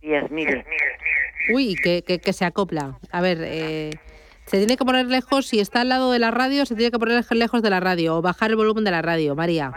Días, 0.01 0.29
mire. 0.31 0.65
Uy, 1.53 1.75
que, 1.75 2.03
que, 2.03 2.33
se 2.33 2.45
acopla. 2.45 2.97
A 3.11 3.21
ver, 3.21 3.39
eh, 3.41 3.91
se 4.45 4.57
tiene 4.57 4.77
que 4.77 4.85
poner 4.85 5.07
lejos, 5.07 5.47
si 5.47 5.59
está 5.59 5.81
al 5.81 5.89
lado 5.89 6.11
de 6.11 6.19
la 6.19 6.31
radio, 6.31 6.65
se 6.65 6.75
tiene 6.75 6.91
que 6.91 6.99
poner 6.99 7.23
lejos 7.31 7.61
de 7.61 7.69
la 7.69 7.79
radio 7.79 8.17
o 8.17 8.21
bajar 8.21 8.51
el 8.51 8.55
volumen 8.55 8.83
de 8.83 8.91
la 8.91 9.01
radio, 9.01 9.35
María. 9.35 9.73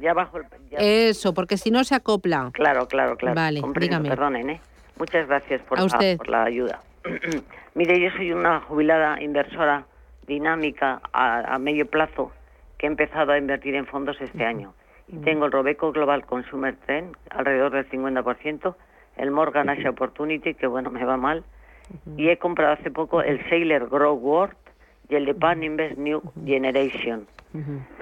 Ya 0.00 0.14
bajo 0.14 0.38
el... 0.38 0.44
Eso, 0.78 1.34
porque 1.34 1.56
si 1.56 1.70
no 1.70 1.84
se 1.84 1.94
acopla. 1.94 2.50
Claro, 2.54 2.88
claro, 2.88 3.16
claro. 3.16 3.34
Vale, 3.34 3.62
dígame. 3.78 4.08
Perdonen, 4.08 4.50
¿eh? 4.50 4.60
Muchas 4.98 5.26
gracias 5.26 5.60
por, 5.62 5.78
por 5.78 6.28
la 6.28 6.44
ayuda. 6.44 6.80
Mire, 7.74 8.00
yo 8.00 8.10
soy 8.16 8.32
una 8.32 8.60
jubilada 8.60 9.20
inversora 9.20 9.86
dinámica 10.26 11.00
a, 11.12 11.58
medio 11.58 11.86
plazo 11.86 12.32
que 12.78 12.86
he 12.86 12.90
empezado 12.90 13.32
a 13.32 13.38
invertir 13.38 13.74
en 13.74 13.86
fondos 13.86 14.20
este 14.20 14.44
año. 14.44 14.74
Y 15.08 15.16
tengo 15.18 15.46
el 15.46 15.52
Robeco 15.52 15.92
Global 15.92 16.24
Consumer 16.24 16.76
Trend 16.86 17.16
alrededor 17.30 17.72
del 17.72 17.88
50%, 17.88 18.74
el 19.16 19.30
Morgan 19.30 19.68
Asia 19.68 19.90
Opportunity, 19.90 20.54
que 20.54 20.66
bueno, 20.66 20.90
me 20.90 21.04
va 21.04 21.16
mal, 21.16 21.44
y 22.16 22.28
he 22.28 22.38
comprado 22.38 22.72
hace 22.74 22.90
poco 22.90 23.20
el 23.20 23.46
Sailor 23.48 23.88
Grow 23.90 24.14
World 24.14 24.56
y 25.08 25.16
el 25.16 25.26
de 25.26 25.34
Pan 25.34 25.62
Invest 25.62 25.98
New 25.98 26.22
Generation. 26.46 27.26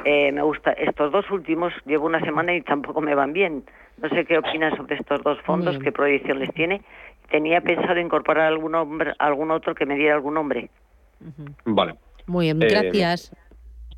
Eh, 0.05 0.31
me 0.31 0.43
gusta, 0.43 0.73
estos 0.73 1.11
dos 1.11 1.29
últimos 1.31 1.73
llevo 1.85 2.07
una 2.07 2.21
semana 2.21 2.55
y 2.55 2.63
tampoco 2.63 3.01
me 3.01 3.15
van 3.15 3.33
bien. 3.33 3.65
No 4.01 4.09
sé 4.09 4.25
qué 4.25 4.39
opinas 4.39 4.77
sobre 4.77 4.97
estos 4.97 5.23
dos 5.23 5.41
fondos, 5.43 5.79
qué 5.79 5.91
proyección 5.91 6.39
les 6.39 6.53
tiene 6.55 6.83
tenía 7.31 7.61
pensado 7.61 7.99
incorporar 7.99 8.47
algún, 8.47 8.75
hombre, 8.75 9.15
algún 9.19 9.51
otro 9.51 9.75
que 9.75 9.87
me 9.87 9.97
diera 9.97 10.15
algún 10.15 10.35
nombre. 10.35 10.71
Vale. 11.65 11.95
Muy 12.27 12.47
bien, 12.47 12.59
gracias. 12.59 13.35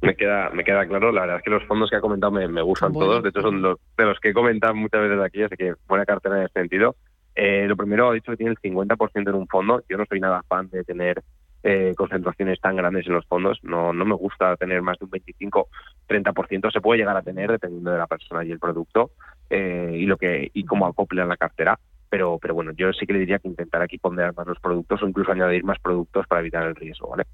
Me 0.00 0.16
queda, 0.16 0.50
me 0.50 0.64
queda 0.64 0.84
claro, 0.86 1.12
la 1.12 1.20
verdad 1.20 1.36
es 1.36 1.42
que 1.44 1.50
los 1.50 1.64
fondos 1.64 1.88
que 1.88 1.96
ha 1.96 2.00
comentado 2.00 2.32
me, 2.32 2.62
gustan 2.62 2.92
todos, 2.92 3.22
de 3.22 3.28
hecho 3.28 3.40
son 3.40 3.62
los, 3.62 3.78
de 3.96 4.04
los 4.04 4.18
que 4.18 4.30
he 4.30 4.34
comentado 4.34 4.74
muchas 4.74 5.00
veces 5.00 5.20
aquí, 5.20 5.42
así 5.44 5.56
que 5.56 5.74
buena 5.86 6.04
cartera 6.04 6.38
en 6.38 6.44
ese 6.44 6.54
sentido. 6.54 6.96
Eh, 7.36 7.66
lo 7.68 7.76
primero, 7.76 8.10
ha 8.10 8.14
dicho 8.14 8.32
que 8.32 8.36
tiene 8.36 8.50
el 8.52 8.58
50% 8.58 9.28
en 9.28 9.34
un 9.34 9.46
fondo, 9.46 9.82
yo 9.88 9.96
no 9.96 10.04
soy 10.06 10.18
nada 10.18 10.42
fan 10.48 10.68
de 10.70 10.82
tener 10.82 11.22
eh, 11.62 11.94
concentraciones 11.96 12.60
tan 12.60 12.74
grandes 12.74 13.06
en 13.06 13.12
los 13.12 13.24
fondos, 13.26 13.60
no, 13.62 13.92
no 13.92 14.04
me 14.04 14.16
gusta 14.16 14.56
tener 14.56 14.82
más 14.82 14.98
de 14.98 15.04
un 15.04 15.12
25-30%, 15.12 16.72
se 16.72 16.80
puede 16.80 16.98
llegar 16.98 17.16
a 17.16 17.22
tener 17.22 17.52
dependiendo 17.52 17.92
de 17.92 17.98
la 17.98 18.08
persona 18.08 18.44
y 18.44 18.50
el 18.50 18.58
producto 18.58 19.12
eh, 19.48 19.92
y 19.94 20.06
lo 20.06 20.16
que 20.16 20.50
y 20.52 20.64
cómo 20.64 20.86
acopla 20.86 21.24
la 21.24 21.36
cartera, 21.36 21.78
pero, 22.12 22.38
pero 22.38 22.52
bueno, 22.52 22.72
yo 22.76 22.92
sí 22.92 23.06
que 23.06 23.14
le 23.14 23.20
diría 23.20 23.38
que 23.38 23.48
intentar 23.48 23.80
aquí 23.80 23.96
ponderar 23.96 24.34
más 24.36 24.46
los 24.46 24.60
productos 24.60 25.02
o 25.02 25.08
incluso 25.08 25.32
añadir 25.32 25.64
más 25.64 25.78
productos 25.78 26.26
para 26.26 26.42
evitar 26.42 26.66
el 26.66 26.76
riesgo, 26.76 27.08
¿vale? 27.08 27.24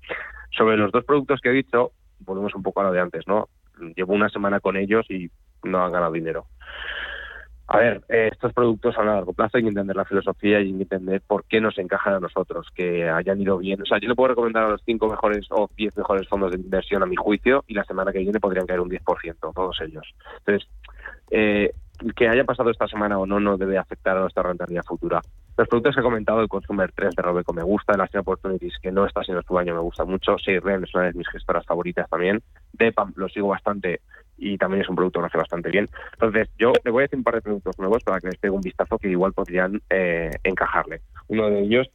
Sobre 0.56 0.76
los 0.76 0.92
dos 0.92 1.04
productos 1.04 1.40
que 1.40 1.48
he 1.48 1.52
dicho, 1.52 1.90
volvemos 2.20 2.54
un 2.54 2.62
poco 2.62 2.80
a 2.80 2.84
lo 2.84 2.92
de 2.92 3.00
antes, 3.00 3.26
¿no? 3.26 3.48
Llevo 3.96 4.14
una 4.14 4.28
semana 4.28 4.60
con 4.60 4.76
ellos 4.76 5.04
y 5.10 5.32
no 5.64 5.84
han 5.84 5.90
ganado 5.90 6.12
dinero. 6.12 6.46
A 7.66 7.78
ver, 7.78 8.02
eh, 8.08 8.28
estos 8.30 8.52
productos 8.52 8.96
a 8.96 9.02
largo 9.02 9.32
plazo 9.32 9.56
hay 9.56 9.64
que 9.64 9.68
entender 9.70 9.96
la 9.96 10.04
filosofía 10.04 10.60
y 10.60 10.66
hay 10.66 10.72
que 10.76 10.82
entender 10.84 11.22
por 11.26 11.44
qué 11.46 11.60
nos 11.60 11.76
encajan 11.76 12.14
a 12.14 12.20
nosotros, 12.20 12.68
que 12.72 13.08
hayan 13.08 13.40
ido 13.40 13.58
bien. 13.58 13.82
O 13.82 13.84
sea, 13.84 13.98
yo 13.98 14.08
le 14.08 14.14
puedo 14.14 14.28
recomendar 14.28 14.62
a 14.62 14.68
los 14.68 14.82
cinco 14.86 15.08
mejores 15.08 15.44
o 15.50 15.68
diez 15.76 15.96
mejores 15.96 16.28
fondos 16.28 16.52
de 16.52 16.58
inversión 16.58 17.02
a 17.02 17.06
mi 17.06 17.16
juicio 17.16 17.64
y 17.66 17.74
la 17.74 17.82
semana 17.82 18.12
que 18.12 18.20
viene 18.20 18.38
podrían 18.38 18.64
caer 18.64 18.78
un 18.78 18.90
10%, 18.90 19.52
todos 19.52 19.80
ellos. 19.80 20.06
Entonces, 20.38 20.68
eh, 21.32 21.72
que 22.16 22.28
haya 22.28 22.44
pasado 22.44 22.70
esta 22.70 22.86
semana 22.86 23.18
o 23.18 23.26
no 23.26 23.40
no 23.40 23.56
debe 23.56 23.78
afectar 23.78 24.16
a 24.16 24.20
nuestra 24.20 24.42
rentabilidad 24.42 24.84
futura. 24.84 25.20
Los 25.56 25.68
productos 25.68 25.94
que 25.94 26.00
he 26.00 26.04
comentado, 26.04 26.40
el 26.40 26.48
Consumer 26.48 26.92
3 26.94 27.16
de 27.16 27.22
Robeco 27.22 27.52
me 27.52 27.62
gusta, 27.62 27.94
el 27.94 28.00
Asian 28.00 28.20
Opportunities, 28.20 28.78
que 28.80 28.92
no 28.92 29.06
está 29.06 29.24
siendo 29.24 29.42
su 29.42 29.58
año, 29.58 29.74
me 29.74 29.80
gusta 29.80 30.04
mucho, 30.04 30.36
Ren 30.46 30.84
es 30.84 30.94
una 30.94 31.04
de 31.04 31.14
mis 31.14 31.28
gestoras 31.28 31.66
favoritas 31.66 32.08
también, 32.08 32.40
Depam 32.72 33.12
lo 33.16 33.28
sigo 33.28 33.48
bastante 33.48 34.00
y 34.36 34.56
también 34.56 34.82
es 34.82 34.88
un 34.88 34.94
producto 34.94 35.20
que 35.20 35.26
hace 35.26 35.38
bastante 35.38 35.70
bien. 35.70 35.88
Entonces, 36.12 36.48
yo 36.58 36.72
le 36.84 36.90
voy 36.90 37.02
a 37.02 37.04
decir 37.04 37.18
un 37.18 37.24
par 37.24 37.34
de 37.34 37.42
productos 37.42 37.76
nuevos 37.78 38.04
para 38.04 38.20
que 38.20 38.28
les 38.28 38.38
pegue 38.38 38.54
un 38.54 38.60
vistazo 38.60 38.98
que 38.98 39.08
igual 39.08 39.32
podrían 39.32 39.82
eh, 39.90 40.30
encajarle. 40.44 41.00
Uno 41.26 41.50
de 41.50 41.60
ellos 41.62 41.90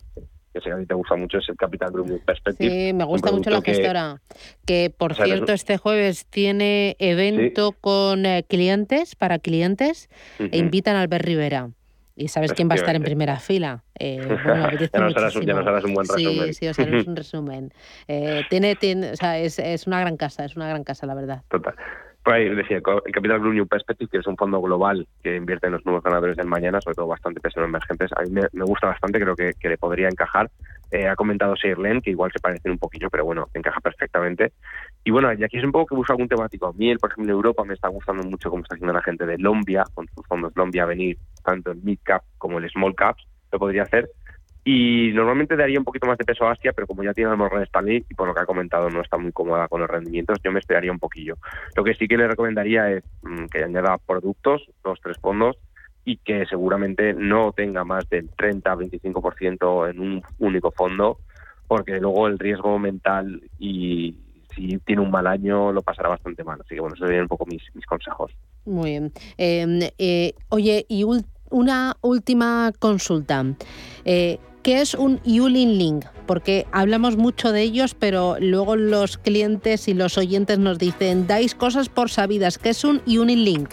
que 0.53 0.61
sé 0.61 0.71
a 0.71 0.77
ti 0.77 0.85
te 0.85 0.93
gusta 0.93 1.15
mucho, 1.15 1.39
es 1.39 1.49
el 1.49 1.57
Capital 1.57 1.91
Group 1.91 2.23
Perspective. 2.25 2.69
Sí, 2.69 2.93
me 2.93 3.03
gusta 3.03 3.31
mucho 3.31 3.49
la 3.49 3.61
gestora. 3.61 4.21
Que, 4.65 4.93
por 4.95 5.15
cierto, 5.15 5.51
este 5.51 5.77
jueves 5.77 6.27
tiene 6.27 6.95
evento 6.99 7.71
con 7.73 8.25
eh, 8.25 8.45
clientes, 8.47 9.15
para 9.15 9.39
clientes, 9.39 10.09
e 10.39 10.57
invitan 10.57 10.95
a 10.95 11.01
Albert 11.01 11.25
Rivera. 11.25 11.69
¿Y 12.15 12.27
sabes 12.27 12.53
quién 12.53 12.69
va 12.69 12.73
a 12.73 12.75
estar 12.75 12.95
en 12.95 13.01
primera 13.01 13.39
fila? 13.39 13.83
Eh, 13.97 14.19
bueno, 14.45 14.69
ya, 14.71 14.99
nos 14.99 15.15
harás, 15.17 15.33
ya, 15.33 15.53
nos 15.55 15.65
harás, 15.65 15.83
un 15.83 15.93
buen 15.95 16.07
resumen. 16.07 16.47
Sí, 16.47 16.53
sí, 16.53 16.67
os 16.67 16.77
haremos 16.77 17.07
un 17.07 17.15
resumen. 17.15 17.73
Eh, 18.07 18.43
tiene, 18.49 18.75
tiene, 18.75 19.11
o 19.11 19.15
sea, 19.15 19.39
es, 19.39 19.57
es 19.57 19.87
una 19.87 19.99
gran 19.99 20.17
casa, 20.17 20.45
es 20.45 20.55
una 20.55 20.69
gran 20.69 20.83
casa, 20.83 21.07
la 21.07 21.15
verdad. 21.15 21.41
Total. 21.49 21.73
Ahí 22.25 22.47
decía, 22.55 22.77
el 22.77 23.11
Capital 23.11 23.39
Blue 23.39 23.53
New 23.53 23.67
Perspective, 23.67 24.09
que 24.09 24.19
es 24.19 24.27
un 24.27 24.37
fondo 24.37 24.61
global 24.61 25.05
que 25.21 25.35
invierte 25.35 25.67
en 25.67 25.73
los 25.73 25.85
nuevos 25.85 26.03
ganadores 26.03 26.37
del 26.37 26.47
mañana, 26.47 26.79
sobre 26.79 26.95
todo 26.95 27.07
bastante 27.07 27.41
peso 27.41 27.59
en 27.59 27.65
emergentes, 27.65 28.11
a 28.15 28.21
mí 28.21 28.29
me, 28.29 28.63
gusta 28.63 28.87
bastante, 28.87 29.19
creo 29.19 29.35
que, 29.35 29.53
le 29.61 29.77
podría 29.77 30.07
encajar. 30.07 30.49
Eh, 30.89 31.07
ha 31.07 31.15
comentado 31.15 31.55
Seirlen, 31.57 32.01
que 32.01 32.11
igual 32.11 32.31
se 32.31 32.39
parecen 32.39 32.71
un 32.71 32.77
poquillo, 32.77 33.09
pero 33.09 33.25
bueno, 33.25 33.49
encaja 33.53 33.81
perfectamente. 33.81 34.53
Y 35.03 35.11
bueno, 35.11 35.33
y 35.33 35.43
aquí 35.43 35.57
es 35.57 35.65
un 35.65 35.73
poco 35.73 35.87
que 35.87 35.95
busco 35.95 36.13
algún 36.13 36.29
temático. 36.29 36.67
A 36.67 36.73
mí, 36.73 36.95
por 36.95 37.11
ejemplo, 37.11 37.33
en 37.33 37.35
Europa 37.35 37.65
me 37.65 37.73
está 37.73 37.89
gustando 37.89 38.23
mucho 38.23 38.49
cómo 38.49 38.63
está 38.63 38.75
haciendo 38.75 38.93
la 38.93 39.01
gente 39.01 39.25
de 39.25 39.37
Lombia, 39.37 39.83
con 39.93 40.07
sus 40.15 40.25
fondos 40.25 40.53
Lombia 40.55 40.85
venir 40.85 41.17
tanto 41.43 41.71
en 41.71 41.83
mid 41.83 41.99
cap 42.03 42.23
como 42.37 42.59
en 42.59 42.69
small 42.69 42.95
caps, 42.95 43.27
lo 43.51 43.59
podría 43.59 43.83
hacer. 43.83 44.09
Y 44.65 45.11
normalmente 45.13 45.57
daría 45.57 45.77
un 45.77 45.83
poquito 45.83 46.07
más 46.07 46.17
de 46.17 46.23
peso 46.23 46.45
a 46.45 46.51
Asia, 46.51 46.71
pero 46.73 46.87
como 46.87 47.03
ya 47.03 47.13
tiene 47.13 47.31
el 47.31 47.37
Morgan 47.37 47.63
Stanley 47.63 48.05
y 48.09 48.13
por 48.13 48.27
lo 48.27 48.33
que 48.33 48.39
ha 48.39 48.45
comentado 48.45 48.89
no 48.89 49.01
está 49.01 49.17
muy 49.17 49.33
cómoda 49.33 49.67
con 49.67 49.81
los 49.81 49.89
rendimientos, 49.89 50.39
yo 50.43 50.51
me 50.51 50.59
esperaría 50.59 50.91
un 50.91 50.99
poquillo. 50.99 51.35
Lo 51.75 51.83
que 51.83 51.95
sí 51.95 52.07
que 52.07 52.17
le 52.17 52.27
recomendaría 52.27 52.89
es 52.91 53.03
mm, 53.23 53.45
que 53.47 53.63
añada 53.63 53.97
productos, 53.97 54.69
dos, 54.83 54.99
tres 55.01 55.17
fondos, 55.17 55.57
y 56.05 56.17
que 56.17 56.45
seguramente 56.45 57.13
no 57.13 57.51
tenga 57.53 57.83
más 57.83 58.09
del 58.09 58.29
30-25% 58.31 59.89
en 59.89 59.99
un 59.99 60.23
único 60.39 60.71
fondo, 60.71 61.19
porque 61.67 61.99
luego 61.99 62.27
el 62.27 62.39
riesgo 62.39 62.77
mental 62.77 63.41
y 63.57 64.15
si 64.55 64.77
tiene 64.79 65.01
un 65.01 65.11
mal 65.11 65.27
año 65.27 65.71
lo 65.71 65.81
pasará 65.81 66.09
bastante 66.09 66.43
mal. 66.43 66.59
Así 66.61 66.75
que 66.75 66.81
bueno, 66.81 66.95
esos 66.95 67.07
serían 67.07 67.23
un 67.23 67.29
poco 67.29 67.45
mis, 67.45 67.63
consejos. 67.85 68.31
Muy 68.65 68.91
bien. 68.91 69.11
Em, 69.37 69.79
eh, 69.97 70.33
oye, 70.49 70.85
y 70.87 71.05
una 71.49 71.95
última 72.01 72.71
consulta. 72.79 73.45
Eh, 74.05 74.39
¿Qué 74.63 74.79
es 74.79 74.93
un 74.93 75.21
Yulin 75.23 75.77
Link? 75.77 76.05
Porque 76.25 76.65
hablamos 76.71 77.17
mucho 77.17 77.51
de 77.51 77.61
ellos, 77.63 77.95
pero 77.95 78.37
luego 78.39 78.77
los 78.77 79.17
clientes 79.17 79.89
y 79.89 79.93
los 79.93 80.17
oyentes 80.17 80.57
nos 80.57 80.79
dicen, 80.79 81.27
dais 81.27 81.53
cosas 81.53 81.89
por 81.89 82.09
sabidas. 82.09 82.57
¿Qué 82.57 82.69
es 82.69 82.85
un 82.85 83.01
Yulin 83.05 83.43
Link? 83.43 83.69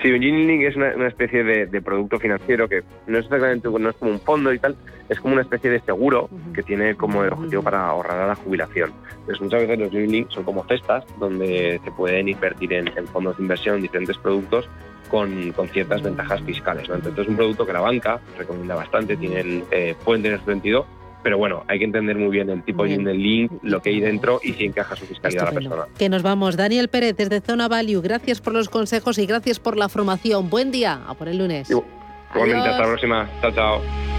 Sí, 0.00 0.12
un 0.12 0.20
Link 0.20 0.62
es 0.62 0.76
una, 0.76 1.08
especie 1.08 1.42
de, 1.42 1.82
producto 1.82 2.20
financiero 2.20 2.68
que 2.68 2.84
no 3.08 3.18
es 3.18 3.24
exactamente 3.24 3.68
no 3.68 3.90
es 3.90 3.96
como 3.96 4.12
un 4.12 4.20
fondo 4.20 4.52
y 4.52 4.60
tal, 4.60 4.76
es 5.08 5.18
como 5.18 5.32
una 5.32 5.42
especie 5.42 5.70
de 5.70 5.80
seguro 5.80 6.30
que 6.54 6.62
tiene 6.62 6.94
como 6.94 7.24
el 7.24 7.32
objetivo 7.32 7.62
para 7.62 7.84
ahorrar 7.84 8.20
a 8.20 8.26
la 8.28 8.34
jubilación. 8.36 8.92
Entonces, 9.10 9.40
muchas 9.40 9.62
veces 9.62 9.78
los 9.80 9.92
Link 9.92 10.30
son 10.30 10.44
como 10.44 10.64
cestas 10.66 11.04
donde 11.18 11.80
se 11.82 11.90
pueden 11.90 12.28
invertir 12.28 12.72
en, 12.74 12.86
fondos 13.08 13.36
de 13.38 13.42
inversión, 13.42 13.76
en 13.76 13.82
diferentes 13.82 14.16
productos 14.18 14.68
con, 15.12 15.68
ciertas 15.72 16.02
ventajas 16.02 16.40
fiscales. 16.40 16.88
Entonces 16.88 17.18
es 17.18 17.28
un 17.28 17.36
producto 17.36 17.66
que 17.66 17.72
la 17.74 17.80
banca 17.80 18.18
recomienda 18.38 18.74
bastante, 18.74 19.16
tienen, 19.16 19.62
eh, 19.70 19.94
pueden 20.04 20.22
tener 20.22 20.40
su 20.40 20.46
sentido, 20.46 20.86
pero 21.22 21.36
bueno, 21.36 21.64
hay 21.68 21.78
que 21.78 21.84
entender 21.84 22.16
muy 22.16 22.30
bien 22.30 22.48
el 22.48 22.62
tipo 22.64 22.84
de 22.84 22.96
link, 22.96 23.52
lo 23.62 23.82
que 23.82 23.90
hay 23.90 24.00
dentro 24.00 24.40
y 24.42 24.54
si 24.54 24.64
encaja 24.64 24.96
su 24.96 25.04
fiscalidad 25.04 25.42
a 25.42 25.46
la 25.46 25.52
persona. 25.52 25.84
Que 25.98 26.08
nos 26.08 26.22
vamos. 26.22 26.56
Daniel 26.56 26.88
Pérez 26.88 27.14
desde 27.16 27.40
Zona 27.42 27.68
Value, 27.68 28.00
gracias 28.00 28.40
por 28.40 28.54
los 28.54 28.70
consejos 28.70 29.18
y 29.18 29.26
gracias 29.26 29.60
por 29.60 29.76
la 29.76 29.90
formación. 29.90 30.48
Buen 30.48 30.72
día, 30.72 31.02
a 31.06 31.14
por 31.14 31.28
el 31.28 31.38
lunes. 31.38 31.70
Igualmente, 31.70 32.68
hasta 32.70 32.80
la 32.80 32.88
próxima. 32.88 33.30
Chao, 33.42 33.52
chao. 33.52 34.11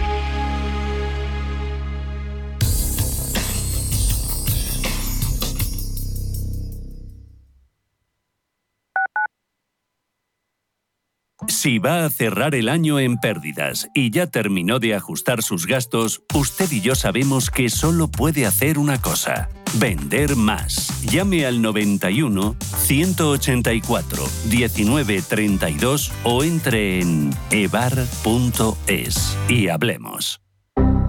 Si 11.48 11.80
va 11.80 12.06
a 12.06 12.10
cerrar 12.10 12.56
el 12.56 12.70
año 12.70 13.00
en 13.00 13.18
pérdidas 13.18 13.88
y 13.94 14.12
ya 14.12 14.28
terminó 14.28 14.80
de 14.80 14.96
ajustar 14.96 15.42
sus 15.42 15.66
gastos, 15.66 16.24
usted 16.34 16.72
y 16.72 16.82
yo 16.82 16.96
sabemos 16.96 17.50
que 17.50 17.70
solo 17.70 18.08
puede 18.08 18.46
hacer 18.46 18.78
una 18.78 19.02
cosa. 19.02 19.50
Vender 19.76 20.36
más. 20.36 21.02
Llame 21.04 21.46
al 21.46 21.62
91 21.62 22.56
184 22.78 24.24
1932 24.50 26.12
o 26.24 26.44
entre 26.44 27.00
en 27.00 27.32
evar.es 27.52 29.38
y 29.50 29.68
hablemos. 29.70 30.43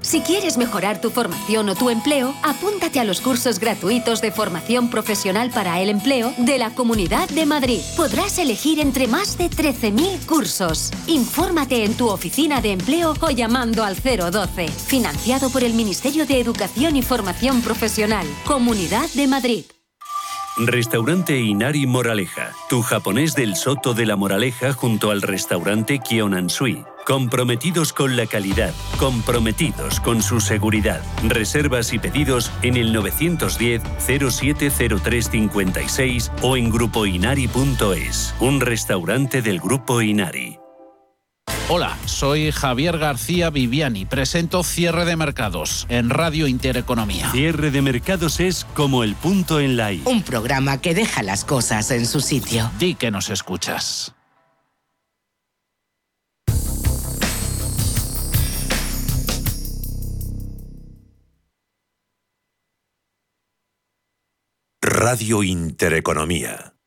Si 0.00 0.20
quieres 0.20 0.56
mejorar 0.58 1.00
tu 1.00 1.10
formación 1.10 1.68
o 1.68 1.74
tu 1.74 1.90
empleo, 1.90 2.34
apúntate 2.42 3.00
a 3.00 3.04
los 3.04 3.20
cursos 3.20 3.58
gratuitos 3.58 4.20
de 4.20 4.30
formación 4.30 4.90
profesional 4.90 5.50
para 5.50 5.80
el 5.80 5.90
empleo 5.90 6.32
de 6.38 6.58
la 6.58 6.70
Comunidad 6.74 7.28
de 7.30 7.46
Madrid. 7.46 7.80
Podrás 7.96 8.38
elegir 8.38 8.80
entre 8.80 9.06
más 9.08 9.36
de 9.36 9.50
13.000 9.50 10.24
cursos. 10.26 10.90
Infórmate 11.06 11.84
en 11.84 11.94
tu 11.94 12.08
oficina 12.08 12.60
de 12.60 12.72
empleo 12.72 13.14
o 13.20 13.30
llamando 13.30 13.84
al 13.84 13.96
012. 13.96 14.68
Financiado 14.68 15.50
por 15.50 15.64
el 15.64 15.74
Ministerio 15.74 16.26
de 16.26 16.40
Educación 16.40 16.96
y 16.96 17.02
Formación 17.02 17.60
Profesional. 17.62 18.26
Comunidad 18.44 19.08
de 19.14 19.26
Madrid. 19.26 19.64
Restaurante 20.56 21.38
Inari 21.38 21.86
Moraleja, 21.86 22.52
tu 22.68 22.82
japonés 22.82 23.34
del 23.34 23.54
Soto 23.54 23.94
de 23.94 24.06
la 24.06 24.16
Moraleja 24.16 24.72
junto 24.72 25.12
al 25.12 25.22
restaurante 25.22 26.00
Kionansui 26.00 26.84
Comprometidos 27.08 27.92
con 27.94 28.18
la 28.18 28.26
calidad, 28.26 28.74
comprometidos 28.98 29.98
con 29.98 30.22
su 30.22 30.42
seguridad. 30.42 31.00
Reservas 31.26 31.94
y 31.94 31.98
pedidos 31.98 32.52
en 32.60 32.76
el 32.76 32.92
910 32.92 33.80
070356 33.98 36.30
o 36.42 36.58
en 36.58 36.70
grupoinari.es, 36.70 38.34
un 38.40 38.60
restaurante 38.60 39.40
del 39.40 39.58
Grupo 39.58 40.02
Inari. 40.02 40.58
Hola, 41.70 41.96
soy 42.04 42.52
Javier 42.52 42.98
García 42.98 43.48
Viviani. 43.48 44.04
Presento 44.04 44.62
Cierre 44.62 45.06
de 45.06 45.16
Mercados 45.16 45.86
en 45.88 46.10
Radio 46.10 46.46
Intereconomía. 46.46 47.30
Cierre 47.30 47.70
de 47.70 47.80
Mercados 47.80 48.38
es 48.38 48.66
como 48.74 49.02
el 49.02 49.14
punto 49.14 49.60
en 49.60 49.78
la 49.78 49.94
I. 49.94 50.02
Un 50.04 50.22
programa 50.22 50.82
que 50.82 50.92
deja 50.92 51.22
las 51.22 51.46
cosas 51.46 51.90
en 51.90 52.04
su 52.04 52.20
sitio. 52.20 52.70
Di 52.78 52.96
que 52.96 53.10
nos 53.10 53.30
escuchas. 53.30 54.14
Radio 65.00 65.44
Intereconomía. 65.44 66.77